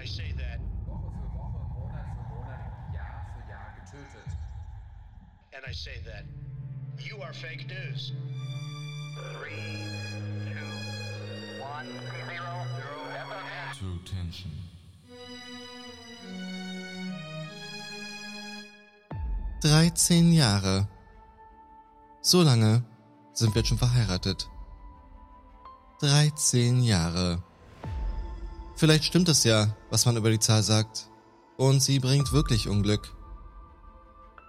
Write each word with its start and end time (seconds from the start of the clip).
I 0.00 0.06
say 0.06 0.32
that, 0.38 0.60
Woche 0.86 1.10
für 1.12 1.28
Woche, 1.36 1.60
Monat 1.76 2.06
für 2.16 2.34
Monat, 2.34 2.60
Jahr 2.94 3.26
für 3.34 3.50
Jahr 3.50 3.74
getötet. 3.76 4.32
and 5.52 5.62
I 5.68 5.72
say 5.72 6.00
that, 6.06 6.24
you 6.98 7.20
are 7.20 7.34
fake 7.34 7.66
news. 7.68 8.12
Three, 9.36 9.76
two, 10.48 11.62
one, 11.62 11.86
zero, 11.86 12.64
zero. 12.76 12.98
True 13.78 13.98
Tension. 14.06 14.50
Dreizehn 19.60 20.32
Jahre. 20.32 20.88
So 22.22 22.42
lange 22.42 22.82
sind 23.34 23.54
wir 23.54 23.60
jetzt 23.60 23.68
schon 23.68 23.76
verheiratet. 23.78 24.48
13 26.00 26.82
Jahre. 26.82 27.42
Vielleicht 28.80 29.04
stimmt 29.04 29.28
es 29.28 29.44
ja, 29.44 29.76
was 29.90 30.06
man 30.06 30.16
über 30.16 30.30
die 30.30 30.38
Zahl 30.38 30.62
sagt. 30.62 31.10
Und 31.58 31.82
sie 31.82 31.98
bringt 31.98 32.32
wirklich 32.32 32.66
Unglück. 32.66 33.14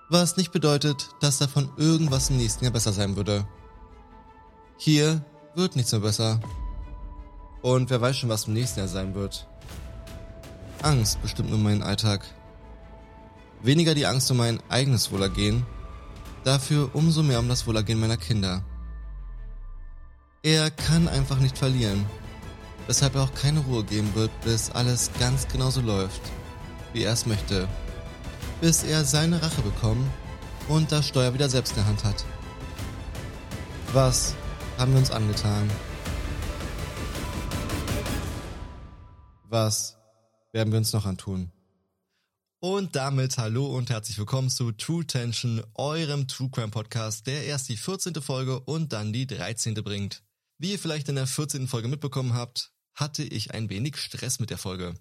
Was 0.10 0.38
nicht 0.38 0.54
bedeutet, 0.54 1.10
dass 1.20 1.38
davon 1.38 1.70
irgendwas 1.76 2.30
im 2.30 2.38
nächsten 2.38 2.64
Jahr 2.64 2.72
besser 2.72 2.94
sein 2.94 3.18
würde. 3.18 3.46
Hier 4.78 5.26
wird 5.54 5.76
nichts 5.76 5.92
mehr 5.92 6.00
besser. 6.00 6.40
Und 7.62 7.90
wer 7.90 8.00
weiß 8.00 8.20
schon, 8.20 8.30
was 8.30 8.48
im 8.48 8.54
nächsten 8.54 8.80
Jahr 8.80 8.88
sein 8.88 9.16
wird. 9.16 9.50
Angst 10.82 11.22
bestimmt 11.22 11.50
nur 11.50 11.60
meinen 11.60 11.84
Alltag. 11.84 12.26
Weniger 13.62 13.96
die 13.96 14.06
Angst 14.06 14.32
um 14.32 14.38
mein 14.38 14.62
eigenes 14.70 15.12
Wohlergehen, 15.12 15.66
dafür 16.46 16.90
umso 16.94 17.22
mehr 17.22 17.40
um 17.40 17.50
das 17.50 17.68
Wohlergehen 17.68 18.00
meiner 18.00 18.16
Kinder. 18.16 18.64
Er 20.42 20.72
kann 20.72 21.10
einfach 21.10 21.40
nicht 21.40 21.58
verlieren, 21.58 22.06
weshalb 22.88 23.16
er 23.16 23.24
auch 23.24 23.34
keine 23.34 23.60
Ruhe 23.62 23.84
geben 23.84 24.14
wird, 24.16 24.32
bis 24.42 24.70
alles 24.72 25.12
ganz 25.20 25.48
genauso 25.48 25.82
läuft, 25.82 26.22
wie 26.94 27.04
er 27.04 27.14
es 27.14 27.26
möchte. 27.26 27.68
Bis 28.60 28.84
er 28.84 29.06
seine 29.06 29.42
Rache 29.42 29.62
bekommen 29.62 30.10
und 30.68 30.92
das 30.92 31.08
Steuer 31.08 31.34
wieder 31.34 31.50
selbst 31.50 31.72
in 31.72 31.78
der 31.78 31.88
Hand 31.88 32.04
hat. 32.04 32.26
Was 33.94 34.36
haben 34.78 34.92
wir 34.94 35.00
uns 35.00 35.12
angetan? 35.12 35.70
Was 39.50 39.98
werden 40.54 40.72
wir 40.72 40.78
uns 40.78 40.94
noch 40.94 41.06
antun? 41.06 41.52
Und 42.64 42.96
damit 42.96 43.38
hallo 43.38 43.76
und 43.76 43.90
herzlich 43.90 44.20
willkommen 44.20 44.50
zu 44.50 44.72
True 44.72 45.06
Tension, 45.06 45.64
eurem 45.74 46.28
True 46.28 46.50
Crime 46.52 46.70
Podcast, 46.70 47.26
der 47.26 47.46
erst 47.46 47.70
die 47.70 47.76
14. 47.76 48.14
Folge 48.22 48.60
und 48.60 48.94
dann 48.94 49.12
die 49.12 49.26
13. 49.26 49.74
bringt. 49.74 50.22
Wie 50.62 50.74
ihr 50.74 50.80
vielleicht 50.80 51.10
in 51.10 51.16
der 51.16 51.26
14. 51.26 51.68
Folge 51.68 51.88
mitbekommen 51.88 52.36
habt, 52.36 52.72
hatte 52.94 53.24
ich 53.24 53.50
ein 53.52 53.72
wenig 53.72 53.98
Stress 53.98 54.40
mit 54.40 54.52
der 54.52 54.60
Folge. 54.60 54.94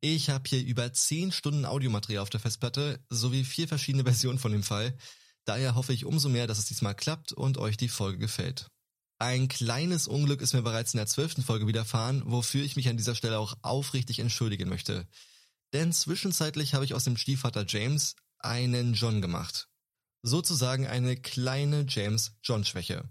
Ich 0.00 0.30
habe 0.30 0.48
hier 0.48 0.64
über 0.64 0.90
10 0.90 1.32
Stunden 1.32 1.66
Audiomaterial 1.66 2.22
auf 2.22 2.30
der 2.30 2.40
Festplatte 2.40 2.98
sowie 3.10 3.44
vier 3.44 3.68
verschiedene 3.68 4.04
Versionen 4.10 4.38
von 4.38 4.52
dem 4.52 4.62
Fall. 4.62 4.96
Daher 5.44 5.74
hoffe 5.74 5.92
ich 5.92 6.06
umso 6.06 6.30
mehr, 6.30 6.46
dass 6.46 6.56
es 6.56 6.64
diesmal 6.64 6.94
klappt 6.94 7.32
und 7.32 7.58
euch 7.58 7.76
die 7.76 7.90
Folge 7.90 8.16
gefällt. 8.16 8.68
Ein 9.18 9.48
kleines 9.48 10.08
Unglück 10.08 10.40
ist 10.40 10.54
mir 10.54 10.62
bereits 10.62 10.94
in 10.94 10.96
der 10.96 11.06
12. 11.06 11.44
Folge 11.44 11.66
widerfahren, 11.66 12.22
wofür 12.24 12.64
ich 12.64 12.76
mich 12.76 12.88
an 12.88 12.96
dieser 12.96 13.14
Stelle 13.14 13.38
auch 13.38 13.52
aufrichtig 13.60 14.18
entschuldigen 14.18 14.70
möchte. 14.70 15.06
Denn 15.74 15.92
zwischenzeitlich 15.92 16.72
habe 16.72 16.86
ich 16.86 16.94
aus 16.94 17.04
dem 17.04 17.18
Stiefvater 17.18 17.66
James 17.68 18.16
einen 18.38 18.94
John 18.94 19.20
gemacht. 19.20 19.68
Sozusagen 20.22 20.86
eine 20.86 21.18
kleine 21.18 21.84
James-John-Schwäche. 21.86 23.10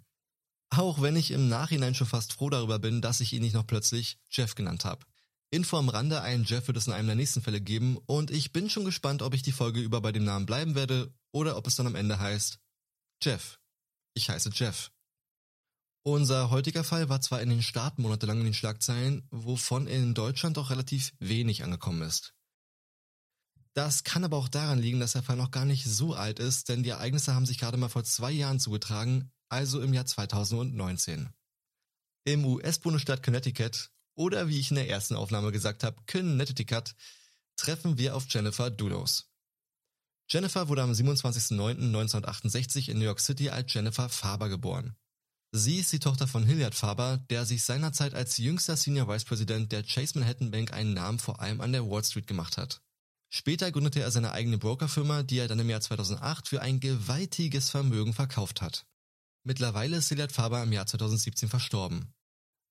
Auch 0.73 1.01
wenn 1.01 1.17
ich 1.17 1.31
im 1.31 1.49
Nachhinein 1.49 1.95
schon 1.95 2.07
fast 2.07 2.33
froh 2.33 2.49
darüber 2.49 2.79
bin, 2.79 3.01
dass 3.01 3.19
ich 3.19 3.33
ihn 3.33 3.41
nicht 3.41 3.53
noch 3.53 3.67
plötzlich 3.67 4.17
Jeff 4.29 4.55
genannt 4.55 4.85
habe. 4.85 5.05
Info 5.49 5.77
am 5.77 5.89
Rande, 5.89 6.21
einen 6.21 6.45
Jeff 6.45 6.67
wird 6.67 6.77
es 6.77 6.87
in 6.87 6.93
einem 6.93 7.07
der 7.07 7.17
nächsten 7.17 7.41
Fälle 7.41 7.59
geben 7.59 7.97
und 8.05 8.31
ich 8.31 8.53
bin 8.53 8.69
schon 8.69 8.85
gespannt, 8.85 9.21
ob 9.21 9.33
ich 9.33 9.41
die 9.41 9.51
Folge 9.51 9.81
über 9.81 9.99
bei 9.99 10.13
dem 10.13 10.23
Namen 10.23 10.45
bleiben 10.45 10.75
werde 10.75 11.13
oder 11.33 11.57
ob 11.57 11.67
es 11.67 11.75
dann 11.75 11.87
am 11.87 11.95
Ende 11.95 12.19
heißt 12.19 12.59
Jeff. 13.21 13.59
Ich 14.13 14.29
heiße 14.29 14.51
Jeff. 14.53 14.91
Unser 16.03 16.51
heutiger 16.51 16.85
Fall 16.85 17.09
war 17.09 17.19
zwar 17.19 17.41
in 17.41 17.49
den 17.49 17.61
Staaten 17.61 18.01
monatelang 18.01 18.39
in 18.39 18.45
den 18.45 18.53
Schlagzeilen, 18.53 19.27
wovon 19.29 19.87
in 19.87 20.13
Deutschland 20.13 20.57
auch 20.57 20.69
relativ 20.69 21.11
wenig 21.19 21.63
angekommen 21.65 22.01
ist. 22.01 22.33
Das 23.73 24.03
kann 24.05 24.23
aber 24.23 24.37
auch 24.37 24.49
daran 24.49 24.79
liegen, 24.79 25.01
dass 25.01 25.13
der 25.13 25.23
Fall 25.23 25.35
noch 25.35 25.51
gar 25.51 25.65
nicht 25.65 25.85
so 25.85 26.13
alt 26.13 26.39
ist, 26.39 26.69
denn 26.69 26.81
die 26.81 26.89
Ereignisse 26.89 27.35
haben 27.35 27.45
sich 27.45 27.57
gerade 27.57 27.77
mal 27.77 27.89
vor 27.89 28.03
zwei 28.03 28.31
Jahren 28.31 28.59
zugetragen, 28.59 29.31
also 29.51 29.81
im 29.81 29.93
Jahr 29.93 30.05
2019. 30.05 31.29
Im 32.23 32.45
US-Bundesstaat 32.45 33.23
Connecticut, 33.23 33.89
oder 34.15 34.47
wie 34.47 34.59
ich 34.59 34.69
in 34.71 34.75
der 34.75 34.89
ersten 34.89 35.15
Aufnahme 35.15 35.51
gesagt 35.51 35.83
habe, 35.83 36.01
Connecticut, 36.09 36.95
treffen 37.57 37.97
wir 37.97 38.15
auf 38.15 38.25
Jennifer 38.29 38.69
Dulos. 38.69 39.27
Jennifer 40.29 40.69
wurde 40.69 40.83
am 40.83 40.91
27.09.1968 40.91 42.89
in 42.89 42.99
New 42.99 43.05
York 43.05 43.19
City 43.19 43.49
als 43.49 43.73
Jennifer 43.73 44.07
Faber 44.07 44.47
geboren. 44.47 44.95
Sie 45.51 45.79
ist 45.79 45.91
die 45.91 45.99
Tochter 45.99 46.27
von 46.27 46.45
Hilliard 46.45 46.73
Faber, 46.73 47.17
der 47.29 47.45
sich 47.45 47.63
seinerzeit 47.63 48.13
als 48.13 48.37
jüngster 48.37 48.77
Senior 48.77 49.09
Vice 49.09 49.25
President 49.25 49.73
der 49.73 49.83
Chase 49.83 50.17
Manhattan 50.17 50.49
Bank 50.51 50.71
einen 50.71 50.93
Namen 50.93 51.19
vor 51.19 51.41
allem 51.41 51.59
an 51.59 51.73
der 51.73 51.89
Wall 51.89 52.05
Street 52.05 52.27
gemacht 52.27 52.57
hat. 52.57 52.81
Später 53.29 53.69
gründete 53.71 53.99
er 53.99 54.11
seine 54.11 54.31
eigene 54.31 54.57
Brokerfirma, 54.57 55.23
die 55.23 55.39
er 55.39 55.49
dann 55.49 55.59
im 55.59 55.69
Jahr 55.69 55.81
2008 55.81 56.47
für 56.47 56.61
ein 56.61 56.79
gewaltiges 56.79 57.69
Vermögen 57.69 58.13
verkauft 58.13 58.61
hat. 58.61 58.85
Mittlerweile 59.43 59.97
ist 59.97 60.09
Hilliard 60.09 60.31
Faber 60.31 60.61
im 60.63 60.71
Jahr 60.71 60.85
2017 60.85 61.49
verstorben. 61.49 62.13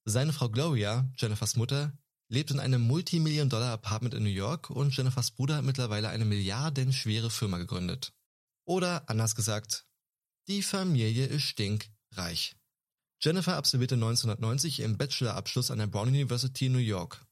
Seine 0.05 0.33
Frau 0.33 0.49
Gloria, 0.49 1.11
Jennifers 1.17 1.57
Mutter, 1.57 1.93
lebt 2.29 2.51
in 2.51 2.61
einem 2.61 2.83
Multimillion-Dollar-Apartment 2.83 4.15
in 4.15 4.23
New 4.23 4.29
York 4.31 4.71
und 4.71 4.97
Jennifers 4.97 5.33
Bruder 5.33 5.57
hat 5.57 5.65
mittlerweile 5.65 6.09
eine 6.09 6.25
milliardenschwere 6.25 7.29
Firma 7.29 7.59
gegründet. 7.59 8.13
Oder 8.65 9.09
anders 9.09 9.35
gesagt, 9.35 9.85
die 10.47 10.63
Familie 10.63 11.27
ist 11.27 11.43
stinkreich. 11.43 12.57
Jennifer 13.21 13.57
absolvierte 13.57 13.97
1990 13.97 14.81
im 14.81 14.97
Bachelorabschluss 14.97 15.71
an 15.71 15.79
der 15.79 15.89
Brown 15.89 16.09
University 16.09 16.67
in 16.67 16.73
New 16.73 16.79
York. 16.79 17.27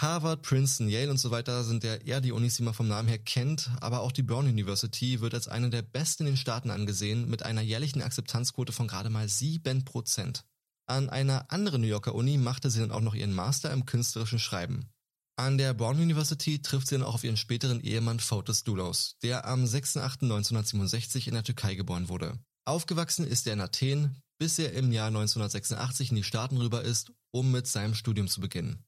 Harvard, 0.00 0.40
Princeton, 0.40 0.88
Yale 0.88 1.10
und 1.10 1.18
so 1.18 1.30
weiter 1.30 1.62
sind 1.62 1.84
ja 1.84 1.96
eher 1.96 2.22
die 2.22 2.32
Unis, 2.32 2.56
die 2.56 2.62
man 2.62 2.72
vom 2.72 2.88
Namen 2.88 3.08
her 3.08 3.18
kennt, 3.18 3.70
aber 3.80 4.00
auch 4.00 4.12
die 4.12 4.22
Brown 4.22 4.46
University 4.46 5.20
wird 5.20 5.34
als 5.34 5.46
eine 5.46 5.68
der 5.68 5.82
besten 5.82 6.22
in 6.22 6.32
den 6.32 6.36
Staaten 6.38 6.70
angesehen, 6.70 7.28
mit 7.28 7.42
einer 7.42 7.60
jährlichen 7.60 8.00
Akzeptanzquote 8.00 8.72
von 8.72 8.88
gerade 8.88 9.10
mal 9.10 9.26
7%. 9.26 10.42
An 10.86 11.10
einer 11.10 11.52
anderen 11.52 11.82
New 11.82 11.86
Yorker 11.86 12.14
Uni 12.14 12.38
machte 12.38 12.70
sie 12.70 12.80
dann 12.80 12.92
auch 12.92 13.02
noch 13.02 13.14
ihren 13.14 13.34
Master 13.34 13.70
im 13.72 13.84
künstlerischen 13.84 14.38
Schreiben. 14.38 14.88
An 15.36 15.58
der 15.58 15.74
Brown 15.74 16.00
University 16.00 16.62
trifft 16.62 16.88
sie 16.88 16.96
dann 16.96 17.04
auch 17.04 17.14
auf 17.14 17.24
ihren 17.24 17.36
späteren 17.36 17.80
Ehemann 17.80 18.20
Fotis 18.20 18.64
Doulos, 18.64 19.16
der 19.22 19.46
am 19.46 19.64
6.8.1967 19.64 21.28
in 21.28 21.34
der 21.34 21.44
Türkei 21.44 21.74
geboren 21.74 22.08
wurde. 22.08 22.38
Aufgewachsen 22.64 23.26
ist 23.26 23.46
er 23.46 23.52
in 23.52 23.60
Athen, 23.60 24.16
bis 24.38 24.58
er 24.58 24.72
im 24.72 24.92
Jahr 24.92 25.08
1986 25.08 26.10
in 26.10 26.16
die 26.16 26.24
Staaten 26.24 26.56
rüber 26.56 26.82
ist, 26.82 27.12
um 27.32 27.50
mit 27.50 27.66
seinem 27.66 27.94
Studium 27.94 28.28
zu 28.28 28.40
beginnen. 28.40 28.82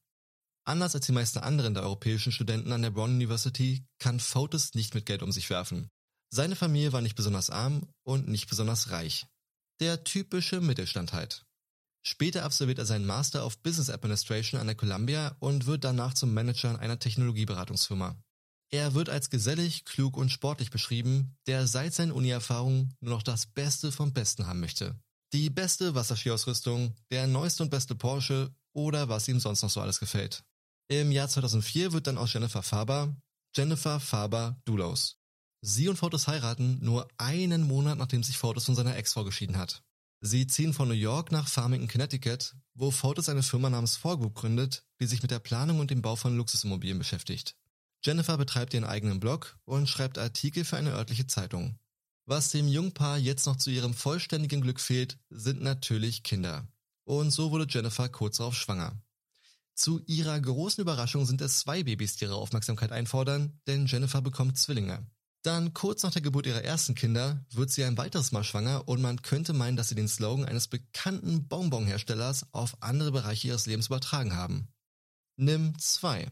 Anders 0.65 0.95
als 0.95 1.05
die 1.05 1.11
meisten 1.11 1.39
anderen 1.39 1.73
der 1.73 1.83
europäischen 1.83 2.31
Studenten 2.31 2.71
an 2.71 2.81
der 2.81 2.91
Brown 2.91 3.15
University 3.15 3.85
kann 3.99 4.19
Fotis 4.19 4.73
nicht 4.75 4.95
mit 4.95 5.05
Geld 5.05 5.21
um 5.21 5.31
sich 5.31 5.49
werfen. 5.49 5.89
Seine 6.29 6.55
Familie 6.55 6.93
war 6.93 7.01
nicht 7.01 7.15
besonders 7.15 7.49
arm 7.49 7.87
und 8.03 8.27
nicht 8.27 8.49
besonders 8.49 8.89
reich. 8.89 9.27
Der 9.81 10.03
typische 10.03 10.61
Mittelstand 10.61 11.11
halt. 11.11 11.45
Später 12.05 12.43
absolviert 12.43 12.79
er 12.79 12.85
seinen 12.85 13.05
Master 13.05 13.45
of 13.45 13.59
Business 13.59 13.89
Administration 13.89 14.59
an 14.59 14.67
der 14.67 14.75
Columbia 14.75 15.35
und 15.39 15.65
wird 15.65 15.83
danach 15.83 16.13
zum 16.13 16.33
Manager 16.33 16.79
einer 16.79 16.99
Technologieberatungsfirma. 16.99 18.15
Er 18.71 18.93
wird 18.93 19.09
als 19.09 19.29
gesellig, 19.29 19.85
klug 19.85 20.17
und 20.17 20.31
sportlich 20.31 20.71
beschrieben, 20.71 21.35
der 21.45 21.67
seit 21.67 21.93
seinen 21.93 22.11
Uni-Erfahrungen 22.11 22.93
nur 23.01 23.13
noch 23.13 23.23
das 23.23 23.45
Beste 23.45 23.91
vom 23.91 24.13
Besten 24.13 24.47
haben 24.47 24.59
möchte. 24.59 24.95
Die 25.33 25.49
beste 25.49 25.93
Wasserskiausrüstung, 25.93 26.95
der 27.11 27.27
neueste 27.27 27.63
und 27.63 27.69
beste 27.69 27.95
Porsche 27.95 28.53
oder 28.73 29.09
was 29.09 29.27
ihm 29.27 29.39
sonst 29.39 29.61
noch 29.61 29.69
so 29.69 29.81
alles 29.81 29.99
gefällt. 29.99 30.43
Im 30.89 31.11
Jahr 31.11 31.29
2004 31.29 31.93
wird 31.93 32.07
dann 32.07 32.17
aus 32.17 32.33
Jennifer 32.33 32.61
Faber 32.61 33.15
Jennifer 33.55 33.99
Faber 33.99 34.59
Dulos. 34.65 35.17
Sie 35.61 35.87
und 35.87 35.97
Fotos 35.97 36.27
heiraten 36.27 36.79
nur 36.81 37.07
einen 37.17 37.63
Monat 37.63 37.97
nachdem 37.97 38.23
sich 38.23 38.37
Fotos 38.37 38.65
von 38.65 38.75
seiner 38.75 38.97
Ex-Frau 38.97 39.23
geschieden 39.23 39.57
hat. 39.57 39.83
Sie 40.21 40.47
ziehen 40.47 40.73
von 40.73 40.87
New 40.87 40.93
York 40.93 41.31
nach 41.31 41.47
Farmington, 41.47 41.87
Connecticut, 41.87 42.55
wo 42.73 42.91
Fotos 42.91 43.29
eine 43.29 43.43
Firma 43.43 43.69
namens 43.69 43.95
Forgroup 43.95 44.35
gründet, 44.35 44.85
die 44.99 45.05
sich 45.05 45.21
mit 45.21 45.31
der 45.31 45.39
Planung 45.39 45.79
und 45.79 45.91
dem 45.91 46.01
Bau 46.01 46.15
von 46.15 46.35
Luxusimmobilien 46.35 46.97
beschäftigt. 46.97 47.55
Jennifer 48.03 48.37
betreibt 48.37 48.73
ihren 48.73 48.85
eigenen 48.85 49.19
Blog 49.19 49.57
und 49.65 49.87
schreibt 49.87 50.17
Artikel 50.17 50.65
für 50.65 50.77
eine 50.77 50.91
örtliche 50.91 51.27
Zeitung. 51.27 51.77
Was 52.25 52.49
dem 52.49 52.67
Jungpaar 52.67 53.17
jetzt 53.17 53.45
noch 53.45 53.57
zu 53.57 53.69
ihrem 53.69 53.93
vollständigen 53.93 54.61
Glück 54.61 54.79
fehlt, 54.79 55.19
sind 55.29 55.61
natürlich 55.61 56.23
Kinder. 56.23 56.67
Und 57.03 57.31
so 57.31 57.51
wurde 57.51 57.67
Jennifer 57.69 58.09
kurz 58.09 58.37
darauf 58.37 58.55
schwanger. 58.55 58.97
Zu 59.75 60.01
ihrer 60.05 60.39
großen 60.39 60.81
Überraschung 60.81 61.25
sind 61.25 61.41
es 61.41 61.59
zwei 61.59 61.83
Babys, 61.83 62.15
die 62.15 62.25
ihre 62.25 62.35
Aufmerksamkeit 62.35 62.91
einfordern, 62.91 63.59
denn 63.67 63.87
Jennifer 63.87 64.21
bekommt 64.21 64.57
Zwillinge. 64.57 65.05
Dann 65.43 65.73
kurz 65.73 66.03
nach 66.03 66.11
der 66.11 66.21
Geburt 66.21 66.45
ihrer 66.45 66.63
ersten 66.63 66.95
Kinder 66.95 67.45
wird 67.51 67.69
sie 67.69 67.83
ein 67.83 67.97
weiteres 67.97 68.31
Mal 68.31 68.45
schwanger 68.45 68.87
und 68.87 69.01
man 69.01 69.21
könnte 69.21 69.51
meinen, 69.51 69.75
dass 69.75 69.89
sie 69.89 69.95
den 69.95 70.07
Slogan 70.07 70.45
eines 70.45 70.69
bekannten 70.69 71.47
Bonbonherstellers 71.49 72.53
auf 72.53 72.81
andere 72.81 73.11
Bereiche 73.11 73.49
ihres 73.49 73.65
Lebens 73.65 73.87
übertragen 73.87 74.35
haben. 74.35 74.69
Nimm 75.35 75.77
zwei. 75.79 76.31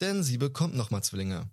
Denn 0.00 0.24
sie 0.24 0.38
bekommt 0.38 0.74
nochmal 0.74 1.04
Zwillinge. 1.04 1.48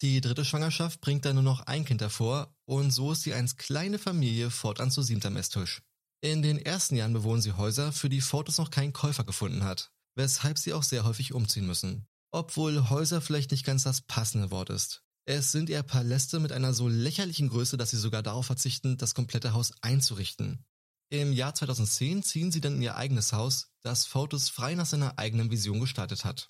Die 0.00 0.20
dritte 0.20 0.44
Schwangerschaft 0.44 1.00
bringt 1.00 1.24
dann 1.24 1.36
nur 1.36 1.44
noch 1.44 1.60
ein 1.60 1.84
Kind 1.84 2.00
hervor 2.00 2.52
und 2.64 2.90
so 2.90 3.12
ist 3.12 3.24
die 3.24 3.34
einst 3.34 3.58
kleine 3.58 4.00
Familie 4.00 4.50
fortan 4.50 4.90
zu 4.90 5.02
siebter 5.02 5.34
Esstisch. 5.36 5.82
In 6.22 6.42
den 6.42 6.58
ersten 6.58 6.96
Jahren 6.96 7.12
bewohnen 7.12 7.42
sie 7.42 7.52
Häuser, 7.52 7.92
für 7.92 8.08
die 8.08 8.20
Fotos 8.20 8.58
noch 8.58 8.70
keinen 8.70 8.92
Käufer 8.92 9.22
gefunden 9.22 9.62
hat, 9.62 9.92
weshalb 10.14 10.58
sie 10.58 10.72
auch 10.72 10.82
sehr 10.82 11.04
häufig 11.04 11.32
umziehen 11.32 11.66
müssen. 11.66 12.06
Obwohl 12.30 12.90
Häuser 12.90 13.20
vielleicht 13.20 13.50
nicht 13.50 13.64
ganz 13.64 13.82
das 13.82 14.00
passende 14.00 14.50
Wort 14.50 14.70
ist. 14.70 15.02
Es 15.24 15.52
sind 15.52 15.70
eher 15.70 15.82
Paläste 15.82 16.40
mit 16.40 16.50
einer 16.50 16.74
so 16.74 16.88
lächerlichen 16.88 17.48
Größe, 17.48 17.76
dass 17.76 17.90
sie 17.90 17.98
sogar 17.98 18.22
darauf 18.22 18.46
verzichten, 18.46 18.96
das 18.96 19.14
komplette 19.14 19.52
Haus 19.52 19.72
einzurichten. 19.80 20.64
Im 21.10 21.32
Jahr 21.32 21.54
2010 21.54 22.22
ziehen 22.22 22.50
sie 22.50 22.60
dann 22.60 22.76
in 22.76 22.82
ihr 22.82 22.96
eigenes 22.96 23.32
Haus, 23.32 23.68
das 23.82 24.06
Fotos 24.06 24.48
frei 24.48 24.74
nach 24.74 24.86
seiner 24.86 25.18
eigenen 25.18 25.50
Vision 25.50 25.78
gestaltet 25.78 26.24
hat. 26.24 26.48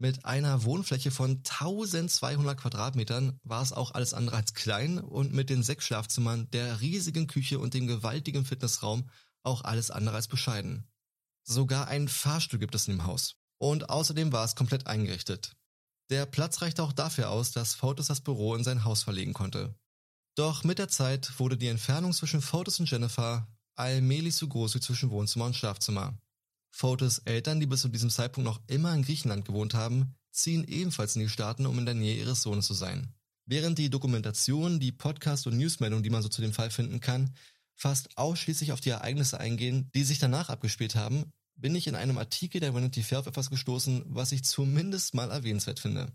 Mit 0.00 0.24
einer 0.24 0.64
Wohnfläche 0.64 1.10
von 1.10 1.42
1200 1.44 2.58
Quadratmetern 2.58 3.38
war 3.42 3.62
es 3.62 3.72
auch 3.72 3.90
alles 3.90 4.14
andere 4.14 4.36
als 4.36 4.54
klein 4.54 4.98
und 4.98 5.32
mit 5.32 5.50
den 5.50 5.62
sechs 5.62 5.84
Schlafzimmern, 5.84 6.48
der 6.50 6.80
riesigen 6.80 7.26
Küche 7.26 7.58
und 7.58 7.74
dem 7.74 7.86
gewaltigen 7.86 8.44
Fitnessraum 8.44 9.10
auch 9.42 9.62
alles 9.62 9.90
andere 9.90 10.16
als 10.16 10.28
bescheiden. 10.28 10.88
Sogar 11.50 11.88
ein 11.88 12.08
Fahrstuhl 12.08 12.58
gibt 12.58 12.74
es 12.74 12.88
in 12.88 12.98
dem 12.98 13.06
Haus. 13.06 13.36
Und 13.56 13.88
außerdem 13.88 14.32
war 14.32 14.44
es 14.44 14.54
komplett 14.54 14.86
eingerichtet. 14.86 15.56
Der 16.10 16.26
Platz 16.26 16.60
reichte 16.60 16.82
auch 16.82 16.92
dafür 16.92 17.30
aus, 17.30 17.52
dass 17.52 17.74
Fotis 17.74 18.08
das 18.08 18.20
Büro 18.20 18.54
in 18.54 18.64
sein 18.64 18.84
Haus 18.84 19.02
verlegen 19.02 19.32
konnte. 19.32 19.74
Doch 20.36 20.62
mit 20.62 20.78
der 20.78 20.88
Zeit 20.88 21.38
wurde 21.38 21.56
die 21.56 21.68
Entfernung 21.68 22.12
zwischen 22.12 22.42
Fotis 22.42 22.80
und 22.80 22.90
Jennifer 22.90 23.48
allmählich 23.76 24.36
so 24.36 24.46
groß 24.46 24.74
wie 24.74 24.80
zwischen 24.80 25.08
Wohnzimmer 25.08 25.46
und 25.46 25.56
Schlafzimmer. 25.56 26.18
Fotis 26.70 27.20
Eltern, 27.20 27.60
die 27.60 27.66
bis 27.66 27.80
zu 27.80 27.88
diesem 27.88 28.10
Zeitpunkt 28.10 28.46
noch 28.46 28.60
immer 28.66 28.92
in 28.92 29.02
Griechenland 29.02 29.46
gewohnt 29.46 29.72
haben, 29.72 30.14
ziehen 30.30 30.64
ebenfalls 30.68 31.16
in 31.16 31.22
die 31.22 31.30
Staaten, 31.30 31.64
um 31.64 31.78
in 31.78 31.86
der 31.86 31.94
Nähe 31.94 32.18
ihres 32.18 32.42
Sohnes 32.42 32.66
zu 32.66 32.74
sein. 32.74 33.14
Während 33.46 33.78
die 33.78 33.88
Dokumentation, 33.88 34.80
die 34.80 34.92
Podcast- 34.92 35.46
und 35.46 35.56
Newsmeldungen, 35.56 36.02
die 36.02 36.10
man 36.10 36.22
so 36.22 36.28
zu 36.28 36.42
dem 36.42 36.52
Fall 36.52 36.70
finden 36.70 37.00
kann, 37.00 37.34
fast 37.74 38.18
ausschließlich 38.18 38.72
auf 38.72 38.82
die 38.82 38.90
Ereignisse 38.90 39.40
eingehen, 39.40 39.90
die 39.94 40.04
sich 40.04 40.18
danach 40.18 40.50
abgespielt 40.50 40.94
haben, 40.94 41.32
bin 41.60 41.74
ich 41.74 41.86
in 41.86 41.94
einem 41.94 42.18
Artikel 42.18 42.60
der 42.60 42.74
Vanity 42.74 43.02
Fair 43.02 43.20
auf 43.20 43.26
etwas 43.26 43.50
gestoßen, 43.50 44.04
was 44.06 44.32
ich 44.32 44.44
zumindest 44.44 45.14
mal 45.14 45.30
erwähnenswert 45.30 45.80
finde. 45.80 46.12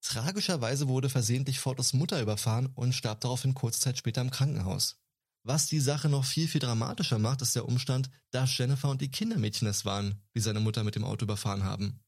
Tragischerweise 0.00 0.88
wurde 0.88 1.08
versehentlich 1.08 1.58
Fordos 1.58 1.92
Mutter 1.92 2.20
überfahren 2.22 2.66
und 2.74 2.94
starb 2.94 3.20
daraufhin 3.20 3.54
kurze 3.54 3.80
Zeit 3.80 3.98
später 3.98 4.20
im 4.20 4.30
Krankenhaus. 4.30 5.00
Was 5.42 5.66
die 5.66 5.80
Sache 5.80 6.08
noch 6.08 6.24
viel, 6.24 6.48
viel 6.48 6.60
dramatischer 6.60 7.18
macht, 7.18 7.42
ist 7.42 7.54
der 7.54 7.66
Umstand, 7.66 8.10
dass 8.30 8.56
Jennifer 8.56 8.88
und 8.88 9.00
die 9.00 9.10
Kindermädchen 9.10 9.68
es 9.68 9.84
waren, 9.84 10.20
die 10.34 10.40
seine 10.40 10.60
Mutter 10.60 10.82
mit 10.84 10.96
dem 10.96 11.04
Auto 11.04 11.24
überfahren 11.24 11.64
haben. 11.64 12.00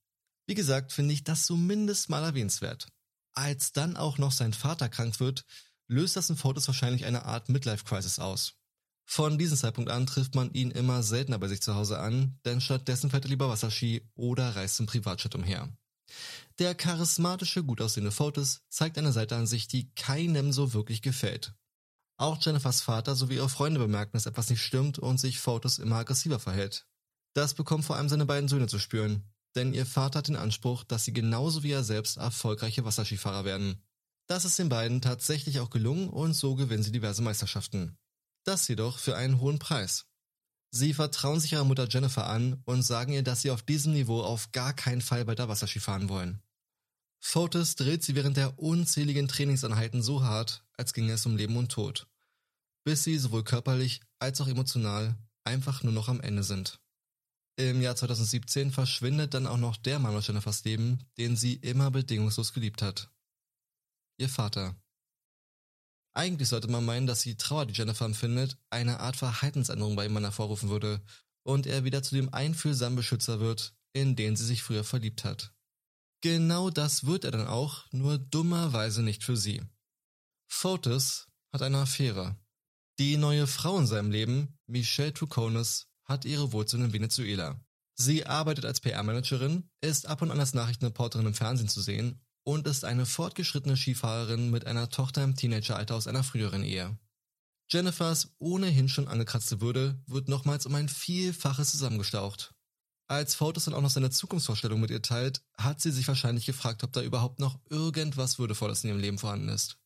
Wie 0.46 0.54
gesagt, 0.54 0.92
finde 0.92 1.14
ich 1.14 1.24
das 1.24 1.44
zumindest 1.44 2.08
mal 2.08 2.24
erwähnenswert. 2.24 2.88
Als 3.34 3.72
dann 3.72 3.96
auch 3.96 4.18
noch 4.18 4.32
sein 4.32 4.52
Vater 4.52 4.88
krank 4.88 5.20
wird, 5.20 5.44
löst 5.86 6.16
das 6.16 6.30
in 6.30 6.36
Fortis 6.36 6.66
wahrscheinlich 6.66 7.04
eine 7.04 7.24
Art 7.24 7.48
Midlife-Crisis 7.48 8.18
aus. 8.18 8.57
Von 9.10 9.38
diesem 9.38 9.56
Zeitpunkt 9.56 9.90
an 9.90 10.04
trifft 10.04 10.34
man 10.34 10.52
ihn 10.52 10.70
immer 10.70 11.02
seltener 11.02 11.38
bei 11.38 11.48
sich 11.48 11.62
zu 11.62 11.74
Hause 11.74 11.98
an, 11.98 12.38
denn 12.44 12.60
stattdessen 12.60 13.08
fährt 13.08 13.24
er 13.24 13.30
lieber 13.30 13.48
Wasserski 13.48 14.06
oder 14.14 14.54
reist 14.54 14.78
im 14.80 14.86
Privatjet 14.86 15.34
umher. 15.34 15.72
Der 16.58 16.74
charismatische, 16.74 17.64
gut 17.64 17.80
aussehende 17.80 18.10
Fotis 18.10 18.60
zeigt 18.68 18.98
eine 18.98 19.12
Seite 19.12 19.34
an 19.36 19.46
sich, 19.46 19.66
die 19.66 19.90
keinem 19.94 20.52
so 20.52 20.74
wirklich 20.74 21.00
gefällt. 21.00 21.54
Auch 22.18 22.36
Jennifers 22.42 22.82
Vater 22.82 23.16
sowie 23.16 23.36
ihre 23.36 23.48
Freunde 23.48 23.80
bemerken, 23.80 24.12
dass 24.12 24.26
etwas 24.26 24.50
nicht 24.50 24.60
stimmt 24.60 24.98
und 24.98 25.18
sich 25.18 25.40
Fotis 25.40 25.78
immer 25.78 25.96
aggressiver 25.96 26.38
verhält. 26.38 26.86
Das 27.32 27.54
bekommen 27.54 27.82
vor 27.82 27.96
allem 27.96 28.10
seine 28.10 28.26
beiden 28.26 28.48
Söhne 28.48 28.66
zu 28.66 28.78
spüren, 28.78 29.24
denn 29.54 29.72
ihr 29.72 29.86
Vater 29.86 30.18
hat 30.18 30.28
den 30.28 30.36
Anspruch, 30.36 30.84
dass 30.84 31.06
sie 31.06 31.14
genauso 31.14 31.62
wie 31.62 31.72
er 31.72 31.82
selbst 31.82 32.18
erfolgreiche 32.18 32.84
Wasserskifahrer 32.84 33.46
werden. 33.46 33.82
Das 34.26 34.44
ist 34.44 34.58
den 34.58 34.68
beiden 34.68 35.00
tatsächlich 35.00 35.60
auch 35.60 35.70
gelungen 35.70 36.10
und 36.10 36.34
so 36.34 36.56
gewinnen 36.56 36.82
sie 36.82 36.92
diverse 36.92 37.22
Meisterschaften. 37.22 37.96
Das 38.44 38.66
jedoch 38.68 38.98
für 38.98 39.16
einen 39.16 39.40
hohen 39.40 39.58
Preis. 39.58 40.06
Sie 40.70 40.92
vertrauen 40.92 41.40
sich 41.40 41.52
ihrer 41.52 41.64
Mutter 41.64 41.88
Jennifer 41.88 42.26
an 42.26 42.62
und 42.64 42.82
sagen 42.82 43.12
ihr, 43.12 43.22
dass 43.22 43.42
sie 43.42 43.50
auf 43.50 43.62
diesem 43.62 43.94
Niveau 43.94 44.22
auf 44.22 44.52
gar 44.52 44.74
keinen 44.74 45.00
Fall 45.00 45.26
weiter 45.26 45.48
Wasserski 45.48 45.80
fahren 45.80 46.08
wollen. 46.08 46.42
Fotis 47.20 47.74
dreht 47.74 48.04
sie 48.04 48.14
während 48.14 48.36
der 48.36 48.58
unzähligen 48.58 49.28
Trainingseinheiten 49.28 50.02
so 50.02 50.22
hart, 50.22 50.64
als 50.76 50.92
ginge 50.92 51.12
es 51.12 51.26
um 51.26 51.36
Leben 51.36 51.56
und 51.56 51.72
Tod, 51.72 52.06
bis 52.84 53.04
sie 53.04 53.18
sowohl 53.18 53.44
körperlich 53.44 54.00
als 54.18 54.40
auch 54.40 54.48
emotional 54.48 55.16
einfach 55.44 55.82
nur 55.82 55.92
noch 55.92 56.08
am 56.08 56.20
Ende 56.20 56.42
sind. 56.42 56.78
Im 57.56 57.82
Jahr 57.82 57.96
2017 57.96 58.70
verschwindet 58.70 59.34
dann 59.34 59.48
auch 59.48 59.56
noch 59.56 59.76
der 59.76 59.98
Mann 59.98 60.14
aus 60.14 60.28
Jennifers 60.28 60.62
Leben, 60.64 61.00
den 61.16 61.36
sie 61.36 61.54
immer 61.54 61.90
bedingungslos 61.90 62.52
geliebt 62.52 62.82
hat. 62.82 63.10
Ihr 64.16 64.28
Vater. 64.28 64.76
Eigentlich 66.18 66.48
sollte 66.48 66.66
man 66.66 66.84
meinen, 66.84 67.06
dass 67.06 67.22
die 67.22 67.36
Trauer, 67.36 67.64
die 67.64 67.74
Jennifer 67.74 68.04
empfindet, 68.04 68.58
eine 68.70 68.98
Art 68.98 69.14
Verhaltensänderung 69.14 69.94
bei 69.94 70.06
ihm 70.06 70.18
hervorrufen 70.18 70.68
würde 70.68 71.00
und 71.44 71.64
er 71.64 71.84
wieder 71.84 72.02
zu 72.02 72.16
dem 72.16 72.34
einfühlsamen 72.34 72.96
Beschützer 72.96 73.38
wird, 73.38 73.72
in 73.92 74.16
den 74.16 74.34
sie 74.34 74.44
sich 74.44 74.64
früher 74.64 74.82
verliebt 74.82 75.22
hat. 75.22 75.54
Genau 76.20 76.70
das 76.70 77.06
wird 77.06 77.24
er 77.24 77.30
dann 77.30 77.46
auch, 77.46 77.84
nur 77.92 78.18
dummerweise 78.18 79.04
nicht 79.04 79.22
für 79.22 79.36
sie. 79.36 79.62
Fotis 80.48 81.28
hat 81.52 81.62
eine 81.62 81.78
Affäre. 81.78 82.36
Die 82.98 83.16
neue 83.16 83.46
Frau 83.46 83.78
in 83.78 83.86
seinem 83.86 84.10
Leben, 84.10 84.58
Michelle 84.66 85.14
Truconis, 85.14 85.86
hat 86.04 86.24
ihre 86.24 86.50
Wurzeln 86.50 86.86
in 86.86 86.92
Venezuela. 86.92 87.60
Sie 87.94 88.26
arbeitet 88.26 88.64
als 88.64 88.80
PR-Managerin, 88.80 89.70
ist 89.82 90.06
ab 90.06 90.20
und 90.22 90.32
an 90.32 90.40
als 90.40 90.52
Nachrichtenreporterin 90.52 91.28
im 91.28 91.34
Fernsehen 91.34 91.68
zu 91.68 91.80
sehen 91.80 92.20
und 92.48 92.66
ist 92.66 92.86
eine 92.86 93.04
fortgeschrittene 93.04 93.76
Skifahrerin 93.76 94.48
mit 94.48 94.66
einer 94.66 94.88
Tochter 94.88 95.22
im 95.22 95.36
Teenageralter 95.36 95.94
aus 95.94 96.06
einer 96.06 96.24
früheren 96.24 96.64
Ehe. 96.64 96.96
Jennifers 97.70 98.30
ohnehin 98.38 98.88
schon 98.88 99.06
angekratzte 99.06 99.60
Würde 99.60 100.02
wird 100.06 100.30
nochmals 100.30 100.64
um 100.64 100.74
ein 100.74 100.88
Vielfaches 100.88 101.72
zusammengestaucht. 101.72 102.54
Als 103.06 103.34
Fotos 103.34 103.66
dann 103.66 103.74
auch 103.74 103.82
noch 103.82 103.90
seine 103.90 104.08
Zukunftsvorstellung 104.08 104.80
mit 104.80 104.90
ihr 104.90 105.02
teilt, 105.02 105.42
hat 105.58 105.82
sie 105.82 105.90
sich 105.90 106.08
wahrscheinlich 106.08 106.46
gefragt, 106.46 106.82
ob 106.84 106.92
da 106.94 107.02
überhaupt 107.02 107.38
noch 107.38 107.60
irgendwas 107.68 108.38
Würdevolles 108.38 108.82
in 108.82 108.88
ihrem 108.88 109.00
Leben 109.00 109.18
vorhanden 109.18 109.50
ist. 109.50 109.76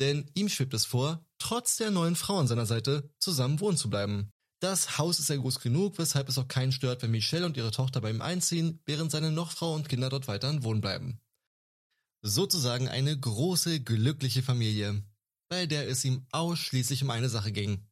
Denn 0.00 0.28
ihm 0.34 0.48
schwebt 0.48 0.74
es 0.74 0.86
vor, 0.86 1.24
trotz 1.38 1.76
der 1.76 1.92
neuen 1.92 2.16
Frau 2.16 2.40
an 2.40 2.48
seiner 2.48 2.66
Seite 2.66 3.08
zusammen 3.20 3.60
wohnen 3.60 3.76
zu 3.76 3.90
bleiben. 3.90 4.32
Das 4.58 4.98
Haus 4.98 5.20
ist 5.20 5.28
ja 5.28 5.36
groß 5.36 5.60
genug, 5.60 5.98
weshalb 5.98 6.28
es 6.28 6.38
auch 6.38 6.48
keinen 6.48 6.72
stört, 6.72 7.00
wenn 7.02 7.12
Michelle 7.12 7.46
und 7.46 7.56
ihre 7.56 7.70
Tochter 7.70 8.00
bei 8.00 8.10
ihm 8.10 8.22
einziehen, 8.22 8.80
während 8.86 9.12
seine 9.12 9.30
Nochfrau 9.30 9.72
und 9.72 9.88
Kinder 9.88 10.08
dort 10.08 10.26
weiterhin 10.26 10.64
wohnen 10.64 10.80
bleiben. 10.80 11.20
Sozusagen 12.22 12.88
eine 12.88 13.18
große, 13.18 13.80
glückliche 13.80 14.42
Familie, 14.42 15.04
bei 15.48 15.66
der 15.66 15.88
es 15.88 16.04
ihm 16.04 16.26
ausschließlich 16.32 17.02
um 17.04 17.10
eine 17.10 17.28
Sache 17.28 17.52
ging. 17.52 17.86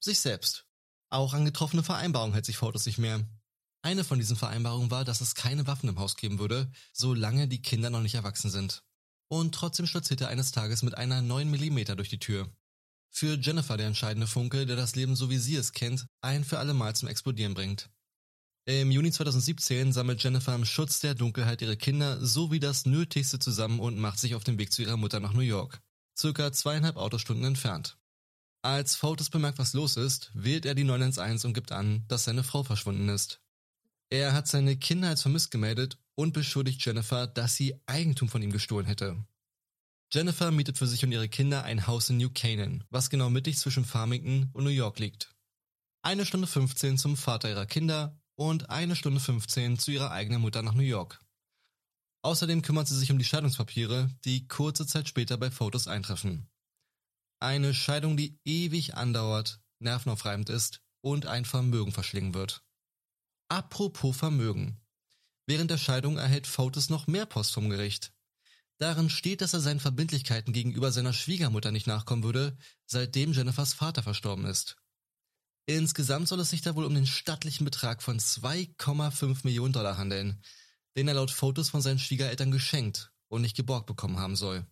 Sich 0.00 0.20
selbst. 0.20 0.66
Auch 1.10 1.32
an 1.32 1.44
getroffene 1.44 1.82
Vereinbarungen 1.82 2.34
hält 2.34 2.44
sich 2.44 2.58
Fortus 2.58 2.84
nicht 2.84 2.98
mehr. 2.98 3.26
Eine 3.82 4.04
von 4.04 4.18
diesen 4.18 4.36
Vereinbarungen 4.36 4.90
war, 4.90 5.04
dass 5.04 5.20
es 5.20 5.34
keine 5.34 5.66
Waffen 5.66 5.88
im 5.88 5.98
Haus 5.98 6.16
geben 6.16 6.38
würde, 6.38 6.70
solange 6.92 7.48
die 7.48 7.62
Kinder 7.62 7.90
noch 7.90 8.00
nicht 8.00 8.14
erwachsen 8.14 8.50
sind. 8.50 8.82
Und 9.28 9.54
trotzdem 9.54 9.86
stürzt 9.86 10.10
er 10.10 10.28
eines 10.28 10.52
Tages 10.52 10.82
mit 10.82 10.96
einer 10.96 11.22
9 11.22 11.50
mm 11.50 11.96
durch 11.96 12.10
die 12.10 12.18
Tür. 12.18 12.50
Für 13.10 13.38
Jennifer 13.38 13.76
der 13.76 13.86
entscheidende 13.86 14.26
Funke, 14.26 14.66
der 14.66 14.76
das 14.76 14.96
Leben 14.96 15.16
so 15.16 15.30
wie 15.30 15.38
sie 15.38 15.56
es 15.56 15.72
kennt, 15.72 16.06
ein 16.20 16.44
für 16.44 16.58
alle 16.58 16.74
Mal 16.74 16.96
zum 16.96 17.08
Explodieren 17.08 17.54
bringt. 17.54 17.90
Im 18.66 18.90
Juni 18.90 19.12
2017 19.12 19.92
sammelt 19.92 20.22
Jennifer 20.22 20.54
im 20.54 20.64
Schutz 20.64 21.00
der 21.00 21.14
Dunkelheit 21.14 21.60
ihre 21.60 21.76
Kinder 21.76 22.24
sowie 22.24 22.60
das 22.60 22.86
Nötigste 22.86 23.38
zusammen 23.38 23.78
und 23.78 23.98
macht 23.98 24.18
sich 24.18 24.34
auf 24.34 24.42
den 24.42 24.58
Weg 24.58 24.72
zu 24.72 24.80
ihrer 24.80 24.96
Mutter 24.96 25.20
nach 25.20 25.34
New 25.34 25.40
York, 25.40 25.82
circa 26.16 26.50
zweieinhalb 26.50 26.96
Autostunden 26.96 27.44
entfernt. 27.44 27.98
Als 28.62 28.96
Fotis 28.96 29.28
bemerkt, 29.28 29.58
was 29.58 29.74
los 29.74 29.98
ist, 29.98 30.30
wählt 30.32 30.64
er 30.64 30.74
die 30.74 30.84
911 30.84 31.44
und 31.44 31.52
gibt 31.52 31.72
an, 31.72 32.06
dass 32.08 32.24
seine 32.24 32.42
Frau 32.42 32.62
verschwunden 32.62 33.10
ist. 33.10 33.42
Er 34.08 34.32
hat 34.32 34.48
seine 34.48 34.78
Kinder 34.78 35.08
als 35.08 35.20
vermisst 35.20 35.50
gemeldet 35.50 35.98
und 36.14 36.32
beschuldigt 36.32 36.82
Jennifer, 36.82 37.26
dass 37.26 37.56
sie 37.56 37.78
Eigentum 37.84 38.30
von 38.30 38.40
ihm 38.40 38.50
gestohlen 38.50 38.86
hätte. 38.86 39.22
Jennifer 40.10 40.50
mietet 40.50 40.78
für 40.78 40.86
sich 40.86 41.04
und 41.04 41.12
ihre 41.12 41.28
Kinder 41.28 41.64
ein 41.64 41.86
Haus 41.86 42.08
in 42.08 42.16
New 42.16 42.30
Canaan, 42.30 42.82
was 42.88 43.10
genau 43.10 43.28
mittig 43.28 43.58
zwischen 43.58 43.84
Farmington 43.84 44.48
und 44.54 44.64
New 44.64 44.70
York 44.70 44.98
liegt. 45.00 45.34
Eine 46.00 46.24
Stunde 46.24 46.46
15 46.46 46.96
zum 46.96 47.18
Vater 47.18 47.50
ihrer 47.50 47.66
Kinder 47.66 48.18
und 48.36 48.70
eine 48.70 48.96
Stunde 48.96 49.20
15 49.20 49.78
zu 49.78 49.90
ihrer 49.90 50.10
eigenen 50.10 50.40
Mutter 50.40 50.62
nach 50.62 50.74
New 50.74 50.82
York. 50.82 51.20
Außerdem 52.22 52.62
kümmert 52.62 52.88
sie 52.88 52.96
sich 52.98 53.12
um 53.12 53.18
die 53.18 53.24
Scheidungspapiere, 53.24 54.10
die 54.24 54.48
kurze 54.48 54.86
Zeit 54.86 55.08
später 55.08 55.36
bei 55.36 55.50
Fotos 55.50 55.88
eintreffen. 55.88 56.48
Eine 57.38 57.74
Scheidung, 57.74 58.16
die 58.16 58.38
ewig 58.44 58.94
andauert, 58.94 59.60
nervenaufreibend 59.78 60.48
ist 60.48 60.80
und 61.02 61.26
ein 61.26 61.44
Vermögen 61.44 61.92
verschlingen 61.92 62.32
wird. 62.32 62.64
Apropos 63.48 64.16
Vermögen. 64.16 64.80
Während 65.46 65.70
der 65.70 65.78
Scheidung 65.78 66.16
erhält 66.16 66.46
Fotis 66.46 66.88
noch 66.88 67.06
mehr 67.06 67.26
Post 67.26 67.52
vom 67.52 67.68
Gericht. 67.68 68.14
Darin 68.78 69.10
steht, 69.10 69.40
dass 69.42 69.52
er 69.52 69.60
seinen 69.60 69.80
Verbindlichkeiten 69.80 70.52
gegenüber 70.52 70.90
seiner 70.90 71.12
Schwiegermutter 71.12 71.70
nicht 71.70 71.86
nachkommen 71.86 72.22
würde, 72.22 72.56
seitdem 72.86 73.32
Jennifers 73.32 73.74
Vater 73.74 74.02
verstorben 74.02 74.46
ist. 74.46 74.76
Insgesamt 75.66 76.28
soll 76.28 76.40
es 76.40 76.50
sich 76.50 76.60
da 76.60 76.74
wohl 76.74 76.84
um 76.84 76.94
den 76.94 77.06
stattlichen 77.06 77.64
Betrag 77.64 78.02
von 78.02 78.18
2,5 78.18 79.40
Millionen 79.44 79.72
Dollar 79.72 79.96
handeln, 79.96 80.42
den 80.96 81.08
er 81.08 81.14
laut 81.14 81.30
Fotos 81.30 81.70
von 81.70 81.80
seinen 81.80 81.98
Schwiegereltern 81.98 82.50
geschenkt 82.50 83.12
und 83.28 83.40
nicht 83.40 83.56
geborgt 83.56 83.86
bekommen 83.86 84.18
haben 84.18 84.36
soll. 84.36 84.66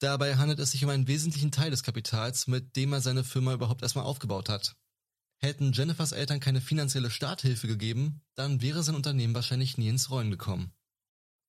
Dabei 0.00 0.36
handelt 0.36 0.58
es 0.58 0.72
sich 0.72 0.82
um 0.82 0.90
einen 0.90 1.06
wesentlichen 1.06 1.52
Teil 1.52 1.70
des 1.70 1.82
Kapitals, 1.82 2.46
mit 2.46 2.74
dem 2.74 2.92
er 2.92 3.00
seine 3.00 3.22
Firma 3.22 3.52
überhaupt 3.52 3.82
erstmal 3.82 4.04
aufgebaut 4.04 4.48
hat. 4.48 4.74
Hätten 5.36 5.72
Jennifers 5.72 6.12
Eltern 6.12 6.40
keine 6.40 6.60
finanzielle 6.60 7.10
Starthilfe 7.10 7.66
gegeben, 7.66 8.22
dann 8.34 8.60
wäre 8.60 8.82
sein 8.82 8.94
Unternehmen 8.94 9.34
wahrscheinlich 9.34 9.78
nie 9.78 9.88
ins 9.88 10.10
Rollen 10.10 10.30
gekommen. 10.30 10.72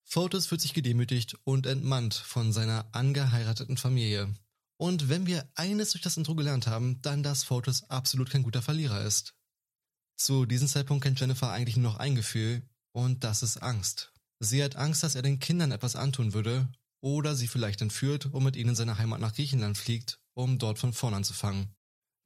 Fotis 0.03 0.47
fühlt 0.47 0.61
sich 0.61 0.73
gedemütigt 0.73 1.35
und 1.45 1.65
entmannt 1.65 2.13
von 2.13 2.53
seiner 2.53 2.87
angeheirateten 2.93 3.77
Familie. 3.77 4.33
Und 4.81 5.09
wenn 5.09 5.27
wir 5.27 5.47
eines 5.53 5.91
durch 5.91 6.01
das 6.01 6.17
Intro 6.17 6.33
gelernt 6.33 6.65
haben, 6.65 7.03
dann 7.03 7.21
dass 7.21 7.43
Fotis 7.43 7.83
absolut 7.83 8.31
kein 8.31 8.41
guter 8.41 8.63
Verlierer 8.63 9.03
ist. 9.03 9.35
Zu 10.17 10.47
diesem 10.47 10.67
Zeitpunkt 10.67 11.03
kennt 11.03 11.19
Jennifer 11.19 11.51
eigentlich 11.51 11.77
nur 11.77 11.91
noch 11.91 11.99
ein 11.99 12.15
Gefühl, 12.15 12.63
und 12.91 13.23
das 13.23 13.43
ist 13.43 13.57
Angst. 13.57 14.11
Sie 14.39 14.63
hat 14.63 14.77
Angst, 14.77 15.03
dass 15.03 15.13
er 15.13 15.21
den 15.21 15.37
Kindern 15.37 15.71
etwas 15.71 15.95
antun 15.95 16.33
würde 16.33 16.67
oder 16.99 17.35
sie 17.35 17.47
vielleicht 17.47 17.83
entführt 17.83 18.25
und 18.25 18.43
mit 18.43 18.55
ihnen 18.55 18.69
in 18.69 18.75
seine 18.75 18.97
Heimat 18.97 19.21
nach 19.21 19.35
Griechenland 19.35 19.77
fliegt, 19.77 20.19
um 20.33 20.57
dort 20.57 20.79
von 20.79 20.93
vorn 20.93 21.13
anzufangen. 21.13 21.75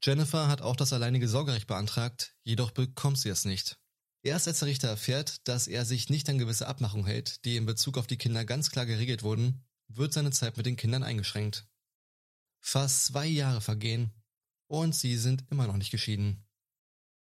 Jennifer 0.02 0.48
hat 0.48 0.62
auch 0.62 0.78
das 0.78 0.94
alleinige 0.94 1.28
Sorgerecht 1.28 1.68
beantragt, 1.68 2.38
jedoch 2.46 2.72
bekommt 2.72 3.18
sie 3.18 3.28
es 3.28 3.44
nicht. 3.44 3.78
Erst 4.24 4.48
als 4.48 4.60
der 4.60 4.70
Richter 4.70 4.88
erfährt, 4.88 5.46
dass 5.50 5.68
er 5.68 5.84
sich 5.84 6.10
nicht 6.10 6.30
an 6.30 6.38
gewisse 6.38 6.68
Abmachungen 6.68 7.06
hält, 7.06 7.44
die 7.44 7.58
in 7.58 7.66
Bezug 7.66 7.98
auf 7.98 8.08
die 8.08 8.18
Kinder 8.18 8.46
ganz 8.46 8.72
klar 8.72 8.86
geregelt 8.86 9.24
wurden, 9.24 9.66
wird 9.90 10.14
seine 10.14 10.32
Zeit 10.32 10.56
mit 10.56 10.66
den 10.66 10.78
Kindern 10.78 11.04
eingeschränkt. 11.04 11.68
Fast 12.68 13.06
zwei 13.06 13.28
Jahre 13.28 13.62
vergehen 13.62 14.12
und 14.68 14.96
sie 14.96 15.18
sind 15.18 15.46
immer 15.52 15.68
noch 15.68 15.78
nicht 15.78 15.92
geschieden. 15.92 16.48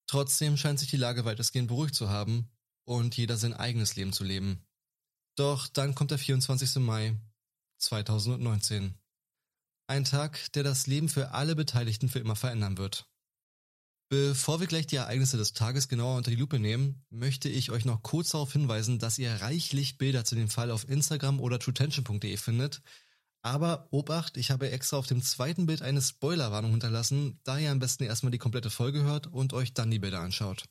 Trotzdem 0.08 0.56
scheint 0.56 0.80
sich 0.80 0.90
die 0.90 0.96
Lage 0.96 1.26
weitestgehend 1.26 1.68
beruhigt 1.68 1.94
zu 1.94 2.10
haben 2.10 2.50
und 2.86 3.18
jeder 3.18 3.36
sein 3.36 3.54
eigenes 3.54 3.98
Leben 3.98 4.14
zu 4.14 4.24
leben. 4.24 4.66
Doch 5.36 5.68
dann 5.68 5.94
kommt 5.94 6.12
der 6.12 6.20
24. 6.20 6.78
Mai 6.78 7.20
2019. 7.80 8.98
Ein 9.88 10.06
Tag, 10.06 10.54
der 10.54 10.64
das 10.64 10.88
Leben 10.88 11.10
für 11.10 11.32
alle 11.32 11.58
Beteiligten 11.58 12.08
für 12.08 12.20
immer 12.20 12.38
verändern 12.38 12.78
wird. 12.78 13.06
Bevor 14.08 14.62
wir 14.62 14.68
gleich 14.68 14.88
die 14.88 14.96
Ereignisse 14.96 15.36
des 15.36 15.52
Tages 15.52 15.90
genauer 15.90 16.16
unter 16.16 16.32
die 16.32 16.38
Lupe 16.38 16.60
nehmen, 16.60 17.04
möchte 17.10 17.50
ich 17.50 17.72
euch 17.72 17.84
noch 17.84 18.04
kurz 18.04 18.30
darauf 18.30 18.54
hinweisen, 18.54 19.00
dass 19.00 19.20
ihr 19.20 19.42
reichlich 19.42 19.98
Bilder 19.98 20.24
zu 20.24 20.36
dem 20.36 20.48
Fall 20.48 20.72
auf 20.72 20.88
Instagram 20.88 21.42
oder 21.42 21.60
truetension.de 21.60 22.38
findet. 22.38 22.82
Aber 23.46 23.88
Obacht, 23.92 24.38
ich 24.38 24.50
habe 24.50 24.72
extra 24.72 24.98
auf 24.98 25.06
dem 25.06 25.22
zweiten 25.22 25.68
Bild 25.68 25.84
eine 25.84 26.02
Spoilerwarnung 26.02 26.72
hinterlassen, 26.72 27.40
da 27.44 27.60
ihr 27.60 27.70
am 27.70 27.78
besten 27.78 28.04
erstmal 28.04 28.32
die 28.32 28.40
komplette 28.40 28.72
Folge 28.72 29.04
hört 29.04 29.28
und 29.28 29.54
euch 29.54 29.72
dann 29.76 29.92
die 29.92 30.00
Bilder 30.00 30.22
anschaut. 30.22 30.66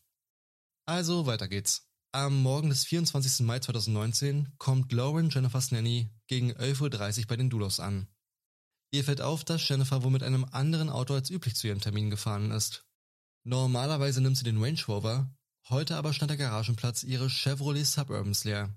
Also, 0.85 1.25
weiter 1.25 1.47
geht's. 1.47 1.87
Am 2.11 2.43
Morgen 2.43 2.71
des 2.71 2.85
24. 2.85 3.47
Mai 3.47 3.61
2019 3.61 4.55
kommt 4.59 4.91
Lauren 4.91 5.31
Jennifers 5.31 5.71
Nanny 5.71 6.11
gegen 6.27 6.51
11.30 6.51 7.21
Uhr 7.21 7.27
bei 7.29 7.37
den 7.37 7.49
Dulos 7.49 7.79
an. 7.79 8.09
Ihr 8.91 9.05
fällt 9.05 9.21
auf, 9.21 9.45
dass 9.45 9.69
Jennifer 9.69 10.03
wohl 10.03 10.11
mit 10.11 10.25
einem 10.25 10.45
anderen 10.45 10.91
Auto 10.91 11.15
als 11.15 11.31
üblich 11.31 11.55
zu 11.55 11.69
ihrem 11.69 11.81
Termin 11.81 12.11
gefahren 12.11 12.51
ist. 12.51 12.85
Normalerweise 13.45 14.21
nimmt 14.21 14.37
sie 14.37 14.45
den 14.45 14.61
Range 14.61 14.83
Rover, 14.89 15.33
heute 15.69 15.97
aber 15.97 16.13
stand 16.13 16.31
der 16.31 16.39
Garagenplatz 16.39 17.05
ihres 17.05 17.31
Chevrolet 17.31 17.85
Suburbans 17.85 18.43
leer. 18.43 18.77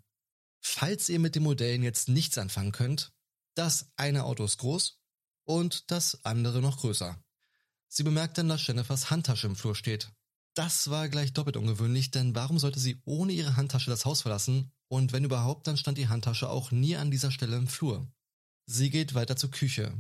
Falls 0.62 1.10
ihr 1.10 1.20
mit 1.20 1.34
den 1.34 1.42
Modellen 1.42 1.82
jetzt 1.82 2.10
nichts 2.10 2.38
anfangen 2.38 2.72
könnt, 2.72 3.12
das 3.58 3.92
eine 3.96 4.24
Auto 4.26 4.46
ist 4.46 4.58
groß 4.58 5.00
und 5.46 5.92
das 5.92 6.24
andere 6.26 6.62
noch 6.62 6.80
größer. 6.80 7.22
Sie 7.88 8.04
bemerkt 8.04 8.38
dann, 8.38 8.50
dass 8.50 8.68
Jennifers 8.68 9.10
Handtasche 9.10 9.48
im 9.48 9.56
Flur 9.56 9.76
steht. 9.76 10.12
Das 10.54 10.90
war 10.90 11.08
gleich 11.10 11.34
doppelt 11.34 11.56
ungewöhnlich, 11.56 12.12
denn 12.12 12.36
warum 12.36 12.60
sollte 12.60 12.80
sie 12.80 13.02
ohne 13.06 13.32
ihre 13.32 13.56
Handtasche 13.56 13.90
das 13.90 14.06
Haus 14.06 14.24
verlassen? 14.24 14.72
Und 14.90 15.14
wenn 15.14 15.24
überhaupt, 15.24 15.68
dann 15.68 15.78
stand 15.78 15.98
die 15.98 16.08
Handtasche 16.08 16.50
auch 16.50 16.72
nie 16.72 16.96
an 16.96 17.12
dieser 17.12 17.32
Stelle 17.32 17.58
im 17.58 17.68
Flur. 17.68 18.08
Sie 18.66 18.90
geht 18.90 19.14
weiter 19.14 19.36
zur 19.36 19.52
Küche. 19.52 19.94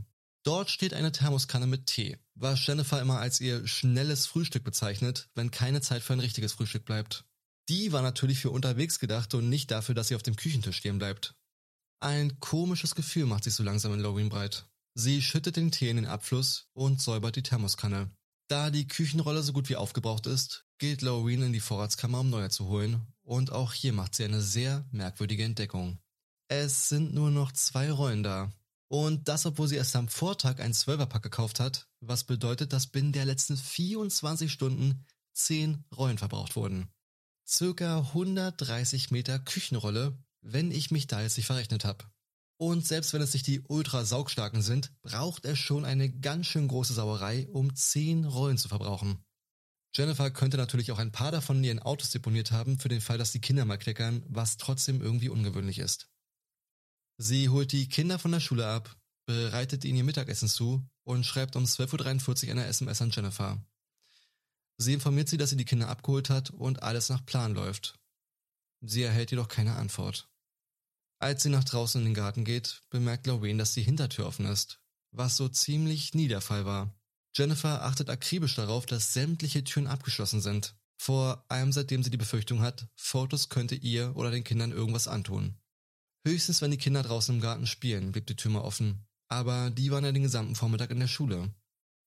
Dort 0.43 0.69
steht 0.69 0.93
eine 0.93 1.11
Thermoskanne 1.11 1.67
mit 1.67 1.87
Tee, 1.87 2.17
was 2.35 2.65
Jennifer 2.65 3.01
immer 3.01 3.19
als 3.19 3.39
ihr 3.39 3.67
schnelles 3.67 4.25
Frühstück 4.25 4.63
bezeichnet, 4.63 5.29
wenn 5.35 5.51
keine 5.51 5.81
Zeit 5.81 6.03
für 6.03 6.13
ein 6.13 6.19
richtiges 6.19 6.53
Frühstück 6.53 6.85
bleibt. 6.85 7.25
Die 7.69 7.91
war 7.91 8.01
natürlich 8.01 8.39
für 8.39 8.49
unterwegs 8.49 8.99
gedacht 8.99 9.33
und 9.33 9.49
nicht 9.49 9.71
dafür, 9.71 9.93
dass 9.93 10.07
sie 10.07 10.15
auf 10.15 10.23
dem 10.23 10.37
Küchentisch 10.37 10.77
stehen 10.77 10.99
bleibt. 10.99 11.36
Ein 11.99 12.39
komisches 12.39 12.93
Gefühl 12.93 13.25
macht 13.25 13.43
sich 13.43 13.55
so 13.55 13.63
langsam 13.63 13.93
in 13.93 13.99
Loreen 13.99 14.29
breit. 14.29 14.67
Sie 14.93 15.21
schüttet 15.21 15.55
den 15.55 15.71
Tee 15.71 15.89
in 15.89 15.95
den 15.95 16.05
Abfluss 16.05 16.69
und 16.73 17.01
säubert 17.01 17.35
die 17.35 17.43
Thermoskanne. 17.43 18.11
Da 18.47 18.69
die 18.69 18.87
Küchenrolle 18.87 19.41
so 19.41 19.51
gut 19.51 19.67
wie 19.69 19.75
aufgebraucht 19.75 20.27
ist, 20.27 20.65
geht 20.77 21.01
Loreen 21.01 21.41
in 21.41 21.53
die 21.53 21.59
Vorratskammer, 21.59 22.19
um 22.19 22.29
neue 22.29 22.49
zu 22.49 22.67
holen, 22.67 23.01
und 23.23 23.51
auch 23.51 23.73
hier 23.73 23.93
macht 23.93 24.15
sie 24.15 24.23
eine 24.23 24.41
sehr 24.41 24.85
merkwürdige 24.91 25.43
Entdeckung. 25.43 25.99
Es 26.47 26.87
sind 26.87 27.13
nur 27.13 27.31
noch 27.31 27.51
zwei 27.51 27.91
Rollen 27.91 28.23
da, 28.23 28.51
und 28.89 29.27
das, 29.27 29.45
obwohl 29.45 29.67
sie 29.67 29.75
erst 29.75 29.95
am 29.95 30.07
Vortag 30.07 30.59
ein 30.59 30.73
Zwölferpack 30.73 31.23
gekauft 31.23 31.59
hat, 31.59 31.87
was 31.99 32.23
bedeutet, 32.23 32.71
dass 32.71 32.87
binnen 32.87 33.11
der 33.11 33.25
letzten 33.25 33.57
24 33.57 34.51
Stunden 34.51 35.05
10 35.33 35.83
Rollen 35.95 36.17
verbraucht 36.17 36.55
wurden. 36.55 36.87
Circa 37.45 37.99
130 37.99 39.11
Meter 39.11 39.39
Küchenrolle, 39.39 40.17
wenn 40.41 40.71
ich 40.71 40.91
mich 40.91 41.07
da 41.07 41.21
jetzt 41.21 41.37
nicht 41.37 41.45
verrechnet 41.45 41.85
habe. 41.85 42.05
Und 42.59 42.87
selbst 42.87 43.13
wenn 43.13 43.21
es 43.21 43.33
nicht 43.33 43.45
die 43.45 43.61
ultra 43.61 44.03
saugstarken 44.03 44.61
sind, 44.61 44.91
braucht 45.03 45.45
es 45.45 45.59
schon 45.59 45.85
eine 45.85 46.09
ganz 46.09 46.47
schön 46.47 46.67
große 46.67 46.93
Sauerei, 46.93 47.47
um 47.51 47.75
10 47.75 48.25
Rollen 48.25 48.57
zu 48.57 48.67
verbrauchen. 48.67 49.23
Jennifer 49.95 50.31
könnte 50.31 50.57
natürlich 50.57 50.91
auch 50.91 50.99
ein 50.99 51.11
paar 51.11 51.31
davon 51.31 51.57
in 51.57 51.63
ihren 51.63 51.79
Autos 51.79 52.09
deponiert 52.09 52.51
haben, 52.51 52.79
für 52.79 52.89
den 52.89 53.01
Fall, 53.01 53.17
dass 53.17 53.31
die 53.31 53.41
Kinder 53.41 53.65
mal 53.65 53.77
kleckern, 53.77 54.23
was 54.27 54.57
trotzdem 54.57 55.01
irgendwie 55.01 55.29
ungewöhnlich 55.29 55.79
ist. 55.79 56.09
Sie 57.17 57.49
holt 57.49 57.71
die 57.71 57.89
Kinder 57.89 58.19
von 58.19 58.31
der 58.31 58.39
Schule 58.39 58.67
ab, 58.67 58.95
bereitet 59.25 59.85
ihnen 59.85 59.97
ihr 59.97 60.03
Mittagessen 60.03 60.47
zu 60.47 60.87
und 61.03 61.25
schreibt 61.25 61.55
um 61.55 61.63
12.43 61.63 62.45
Uhr 62.45 62.51
eine 62.51 62.65
SMS 62.65 63.01
an 63.01 63.11
Jennifer. 63.11 63.63
Sie 64.77 64.93
informiert 64.93 65.29
sie, 65.29 65.37
dass 65.37 65.49
sie 65.49 65.57
die 65.57 65.65
Kinder 65.65 65.89
abgeholt 65.89 66.29
hat 66.29 66.51
und 66.51 66.83
alles 66.83 67.09
nach 67.09 67.25
Plan 67.25 67.53
läuft. 67.53 67.99
Sie 68.81 69.03
erhält 69.03 69.31
jedoch 69.31 69.47
keine 69.47 69.75
Antwort. 69.75 70.29
Als 71.19 71.43
sie 71.43 71.49
nach 71.49 71.63
draußen 71.63 72.01
in 72.01 72.05
den 72.05 72.13
Garten 72.13 72.45
geht, 72.45 72.81
bemerkt 72.89 73.25
Lorraine, 73.25 73.57
dass 73.57 73.73
die 73.73 73.81
Hintertür 73.81 74.27
offen 74.27 74.45
ist, 74.45 74.79
was 75.11 75.35
so 75.35 75.49
ziemlich 75.49 76.13
nie 76.13 76.27
der 76.27 76.41
Fall 76.41 76.65
war. 76.65 76.93
Jennifer 77.35 77.83
achtet 77.83 78.09
akribisch 78.09 78.55
darauf, 78.55 78.85
dass 78.85 79.13
sämtliche 79.13 79.63
Türen 79.63 79.87
abgeschlossen 79.87 80.41
sind, 80.41 80.75
vor 80.97 81.45
allem 81.47 81.71
seitdem 81.71 82.03
sie 82.03 82.09
die 82.09 82.17
Befürchtung 82.17 82.61
hat, 82.61 82.87
Fotos 82.95 83.49
könnte 83.49 83.75
ihr 83.75 84.15
oder 84.15 84.31
den 84.31 84.43
Kindern 84.43 84.71
irgendwas 84.71 85.07
antun. 85.07 85.55
Höchstens, 86.25 86.61
wenn 86.61 86.71
die 86.71 86.77
Kinder 86.77 87.03
draußen 87.03 87.35
im 87.35 87.41
Garten 87.41 87.67
spielen, 87.67 88.11
blieb 88.11 88.27
die 88.27 88.35
Tür 88.35 88.51
mal 88.51 88.61
offen. 88.61 89.07
Aber 89.29 89.69
die 89.69 89.91
waren 89.91 90.03
ja 90.03 90.11
den 90.11 90.23
gesamten 90.23 90.55
Vormittag 90.55 90.89
in 90.91 90.99
der 90.99 91.07
Schule. 91.07 91.53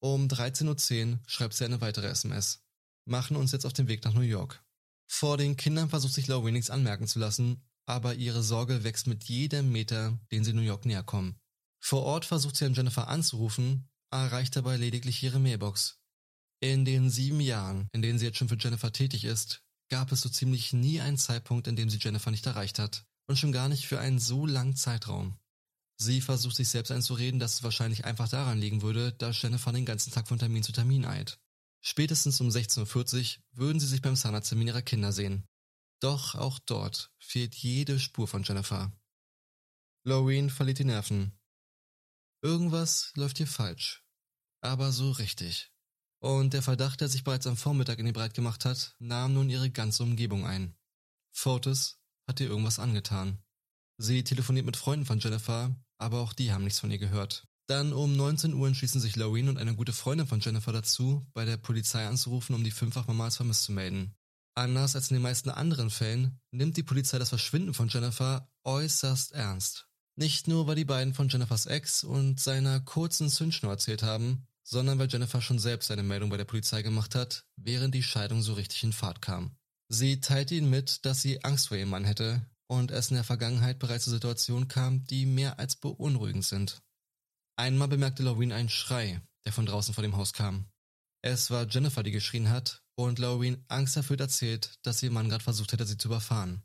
Um 0.01 0.29
13.10 0.29 1.13
Uhr 1.13 1.19
schreibt 1.27 1.55
sie 1.55 1.65
eine 1.65 1.81
weitere 1.81 2.09
SMS. 2.09 2.65
Machen 3.07 3.37
uns 3.37 3.53
jetzt 3.53 3.67
auf 3.67 3.73
den 3.73 3.89
Weg 3.89 4.05
nach 4.05 4.15
New 4.15 4.21
York. 4.21 4.63
Vor 5.13 5.37
den 5.37 5.57
Kindern 5.57 5.91
versucht 5.91 6.15
sich 6.15 6.29
Laurie 6.29 6.53
nichts 6.53 6.71
anmerken 6.71 7.09
zu 7.09 7.19
lassen, 7.19 7.61
aber 7.85 8.15
ihre 8.15 8.45
Sorge 8.45 8.85
wächst 8.85 9.09
mit 9.09 9.25
jedem 9.25 9.73
Meter, 9.73 10.17
den 10.31 10.45
sie 10.45 10.53
New 10.53 10.63
York 10.63 10.87
näher 10.87 11.03
kommen. 11.03 11.37
Vor 11.81 12.05
Ort 12.05 12.25
versucht 12.25 12.57
sie 12.57 12.65
Jennifer 12.67 13.09
anzurufen, 13.09 13.91
erreicht 14.13 14.55
dabei 14.55 14.77
lediglich 14.77 15.21
ihre 15.23 15.41
Mailbox. 15.41 15.99
In 16.61 16.85
den 16.85 17.11
sieben 17.11 17.41
Jahren, 17.41 17.89
in 17.93 18.03
denen 18.03 18.21
sie 18.21 18.25
jetzt 18.25 18.39
schon 18.39 18.49
für 18.49 18.57
Jennifer 18.57 18.93
tätig 18.93 19.25
ist, 19.25 19.63
gab 19.89 20.13
es 20.13 20.21
so 20.21 20.29
ziemlich 20.29 20.73
nie 20.73 21.01
einen 21.01 21.19
Zeitpunkt, 21.19 21.67
in 21.67 21.75
dem 21.75 21.91
sie 21.91 21.99
Jennifer 22.01 22.31
nicht 22.31 22.47
erreicht 22.47 22.79
hat 22.79 23.05
und 23.27 23.37
schon 23.37 23.53
gar 23.53 23.69
nicht 23.69 23.87
für 23.87 23.99
einen 23.99 24.21
so 24.21 24.47
langen 24.47 24.77
Zeitraum. 24.77 25.37
Sie 25.97 26.21
versucht 26.21 26.57
sich 26.57 26.69
selbst 26.69 26.93
einzureden, 26.93 27.41
dass 27.41 27.55
es 27.55 27.63
wahrscheinlich 27.65 28.05
einfach 28.05 28.29
daran 28.29 28.61
liegen 28.61 28.81
würde, 28.81 29.13
dass 29.13 29.43
Jennifer 29.43 29.73
den 29.73 29.85
ganzen 29.85 30.13
Tag 30.13 30.29
von 30.29 30.39
Termin 30.39 30.63
zu 30.63 30.73
Termin 30.73 31.05
eilt. 31.05 31.41
Spätestens 31.81 32.41
um 32.41 32.49
16.40 32.49 33.39
Uhr 33.39 33.43
würden 33.53 33.81
sie 33.81 33.87
sich 33.87 34.03
beim 34.03 34.17
Zahnarzttermin 34.17 34.69
ihrer 34.69 34.83
Kinder 34.83 35.13
sehen. 35.13 35.47
Doch 36.01 36.35
auch 36.35 36.59
dort 36.59 37.11
fehlt 37.19 37.55
jede 37.55 37.99
Spur 37.99 38.29
von 38.29 38.43
Jennifer. 38.43 38.93
Loreen 40.05 40.51
verliert 40.51 40.79
die 40.79 40.85
Nerven. 40.85 41.39
Irgendwas 42.43 43.13
läuft 43.17 43.37
hier 43.37 43.47
falsch. 43.47 44.03
Aber 44.63 44.93
so 44.93 45.11
richtig. 45.11 45.73
Und 46.21 46.53
der 46.53 46.63
Verdacht, 46.63 47.01
der 47.01 47.09
sich 47.09 47.25
bereits 47.25 47.47
am 47.47 47.57
Vormittag 47.57 47.99
in 47.99 48.07
ihr 48.07 48.13
breit 48.13 48.35
gemacht 48.35 48.65
hat, 48.65 48.95
nahm 48.99 49.35
nun 49.35 49.49
ihre 49.49 49.71
ganze 49.71 50.03
Umgebung 50.03 50.47
ein. 50.47 50.75
Fotis 51.33 51.99
hat 52.27 52.41
ihr 52.41 52.49
irgendwas 52.49 52.79
angetan. 52.79 53.43
Sie 53.99 54.25
telefoniert 54.25 54.67
mit 54.67 54.77
Freunden 54.77 55.07
von 55.07 55.19
Jennifer, 55.19 55.75
aber 55.99 56.21
auch 56.21 56.33
die 56.33 56.53
haben 56.53 56.65
nichts 56.65 56.81
von 56.81 56.91
ihr 56.91 56.99
gehört. 56.99 57.47
Dann 57.71 57.93
um 57.93 58.17
19 58.17 58.53
Uhr 58.53 58.67
entschließen 58.67 59.01
sich 59.01 59.15
Loreen 59.15 59.49
und 59.49 59.57
eine 59.57 59.77
gute 59.77 59.93
Freundin 59.93 60.27
von 60.27 60.41
Jennifer 60.41 60.73
dazu, 60.73 61.25
bei 61.35 61.45
der 61.45 61.57
Polizei 61.57 62.05
anzurufen, 62.05 62.57
um 62.57 62.65
die 62.65 62.73
fünffach 62.73 63.07
als 63.07 63.37
vermisst 63.37 63.63
zu 63.63 63.71
melden. 63.71 64.13
Anders 64.57 64.97
als 64.97 65.09
in 65.09 65.15
den 65.15 65.23
meisten 65.23 65.51
anderen 65.51 65.89
Fällen 65.89 66.41
nimmt 66.51 66.77
die 66.77 66.83
Polizei 66.83 67.21
das 67.21 67.29
Verschwinden 67.29 67.73
von 67.73 67.87
Jennifer 67.87 68.51
äußerst 68.65 69.31
ernst. 69.35 69.87
Nicht 70.17 70.49
nur, 70.49 70.67
weil 70.67 70.75
die 70.75 70.85
beiden 70.85 71.15
von 71.15 71.29
Jennifers 71.29 71.67
Ex 71.67 72.03
und 72.03 72.41
seiner 72.41 72.81
kurzen 72.81 73.29
Zündschnur 73.29 73.71
erzählt 73.71 74.03
haben, 74.03 74.49
sondern 74.65 74.99
weil 74.99 75.09
Jennifer 75.09 75.41
schon 75.41 75.61
selbst 75.61 75.93
eine 75.93 76.03
Meldung 76.03 76.29
bei 76.29 76.39
der 76.39 76.47
Polizei 76.47 76.83
gemacht 76.83 77.15
hat, 77.15 77.45
während 77.55 77.95
die 77.95 78.03
Scheidung 78.03 78.43
so 78.43 78.55
richtig 78.55 78.83
in 78.83 78.93
Fahrt 78.93 79.23
kam. 79.23 79.53
Sie 79.89 80.21
teilte 80.21 80.57
ihnen 80.57 80.71
mit, 80.71 81.05
dass 81.05 81.23
sie 81.23 81.45
Angst 81.45 81.69
vor 81.69 81.77
ihrem 81.77 81.91
Mann 81.91 82.05
hätte 82.05 82.45
und 82.67 82.91
es 82.91 83.11
in 83.11 83.15
der 83.15 83.23
Vergangenheit 83.23 83.79
bereits 83.79 84.07
zu 84.07 84.11
Situationen 84.11 84.67
kam, 84.67 85.05
die 85.05 85.25
mehr 85.25 85.61
als 85.61 85.77
beunruhigend 85.77 86.45
sind. 86.45 86.83
Einmal 87.61 87.89
bemerkte 87.89 88.23
Loreen 88.23 88.53
einen 88.53 88.71
Schrei, 88.71 89.21
der 89.45 89.53
von 89.53 89.67
draußen 89.67 89.93
vor 89.93 90.01
dem 90.01 90.17
Haus 90.17 90.33
kam. 90.33 90.65
Es 91.21 91.51
war 91.51 91.69
Jennifer, 91.69 92.03
die 92.03 92.11
geschrien 92.11 92.49
hat, 92.49 92.83
und 92.95 93.19
Loreen 93.19 93.63
angsterfüllt 93.69 94.21
erzählt, 94.21 94.79
dass 94.83 95.03
ihr 95.03 95.11
Mann 95.11 95.29
gerade 95.29 95.45
versucht 95.45 95.73
hätte, 95.73 95.85
sie 95.85 95.99
zu 95.99 96.09
überfahren. 96.09 96.63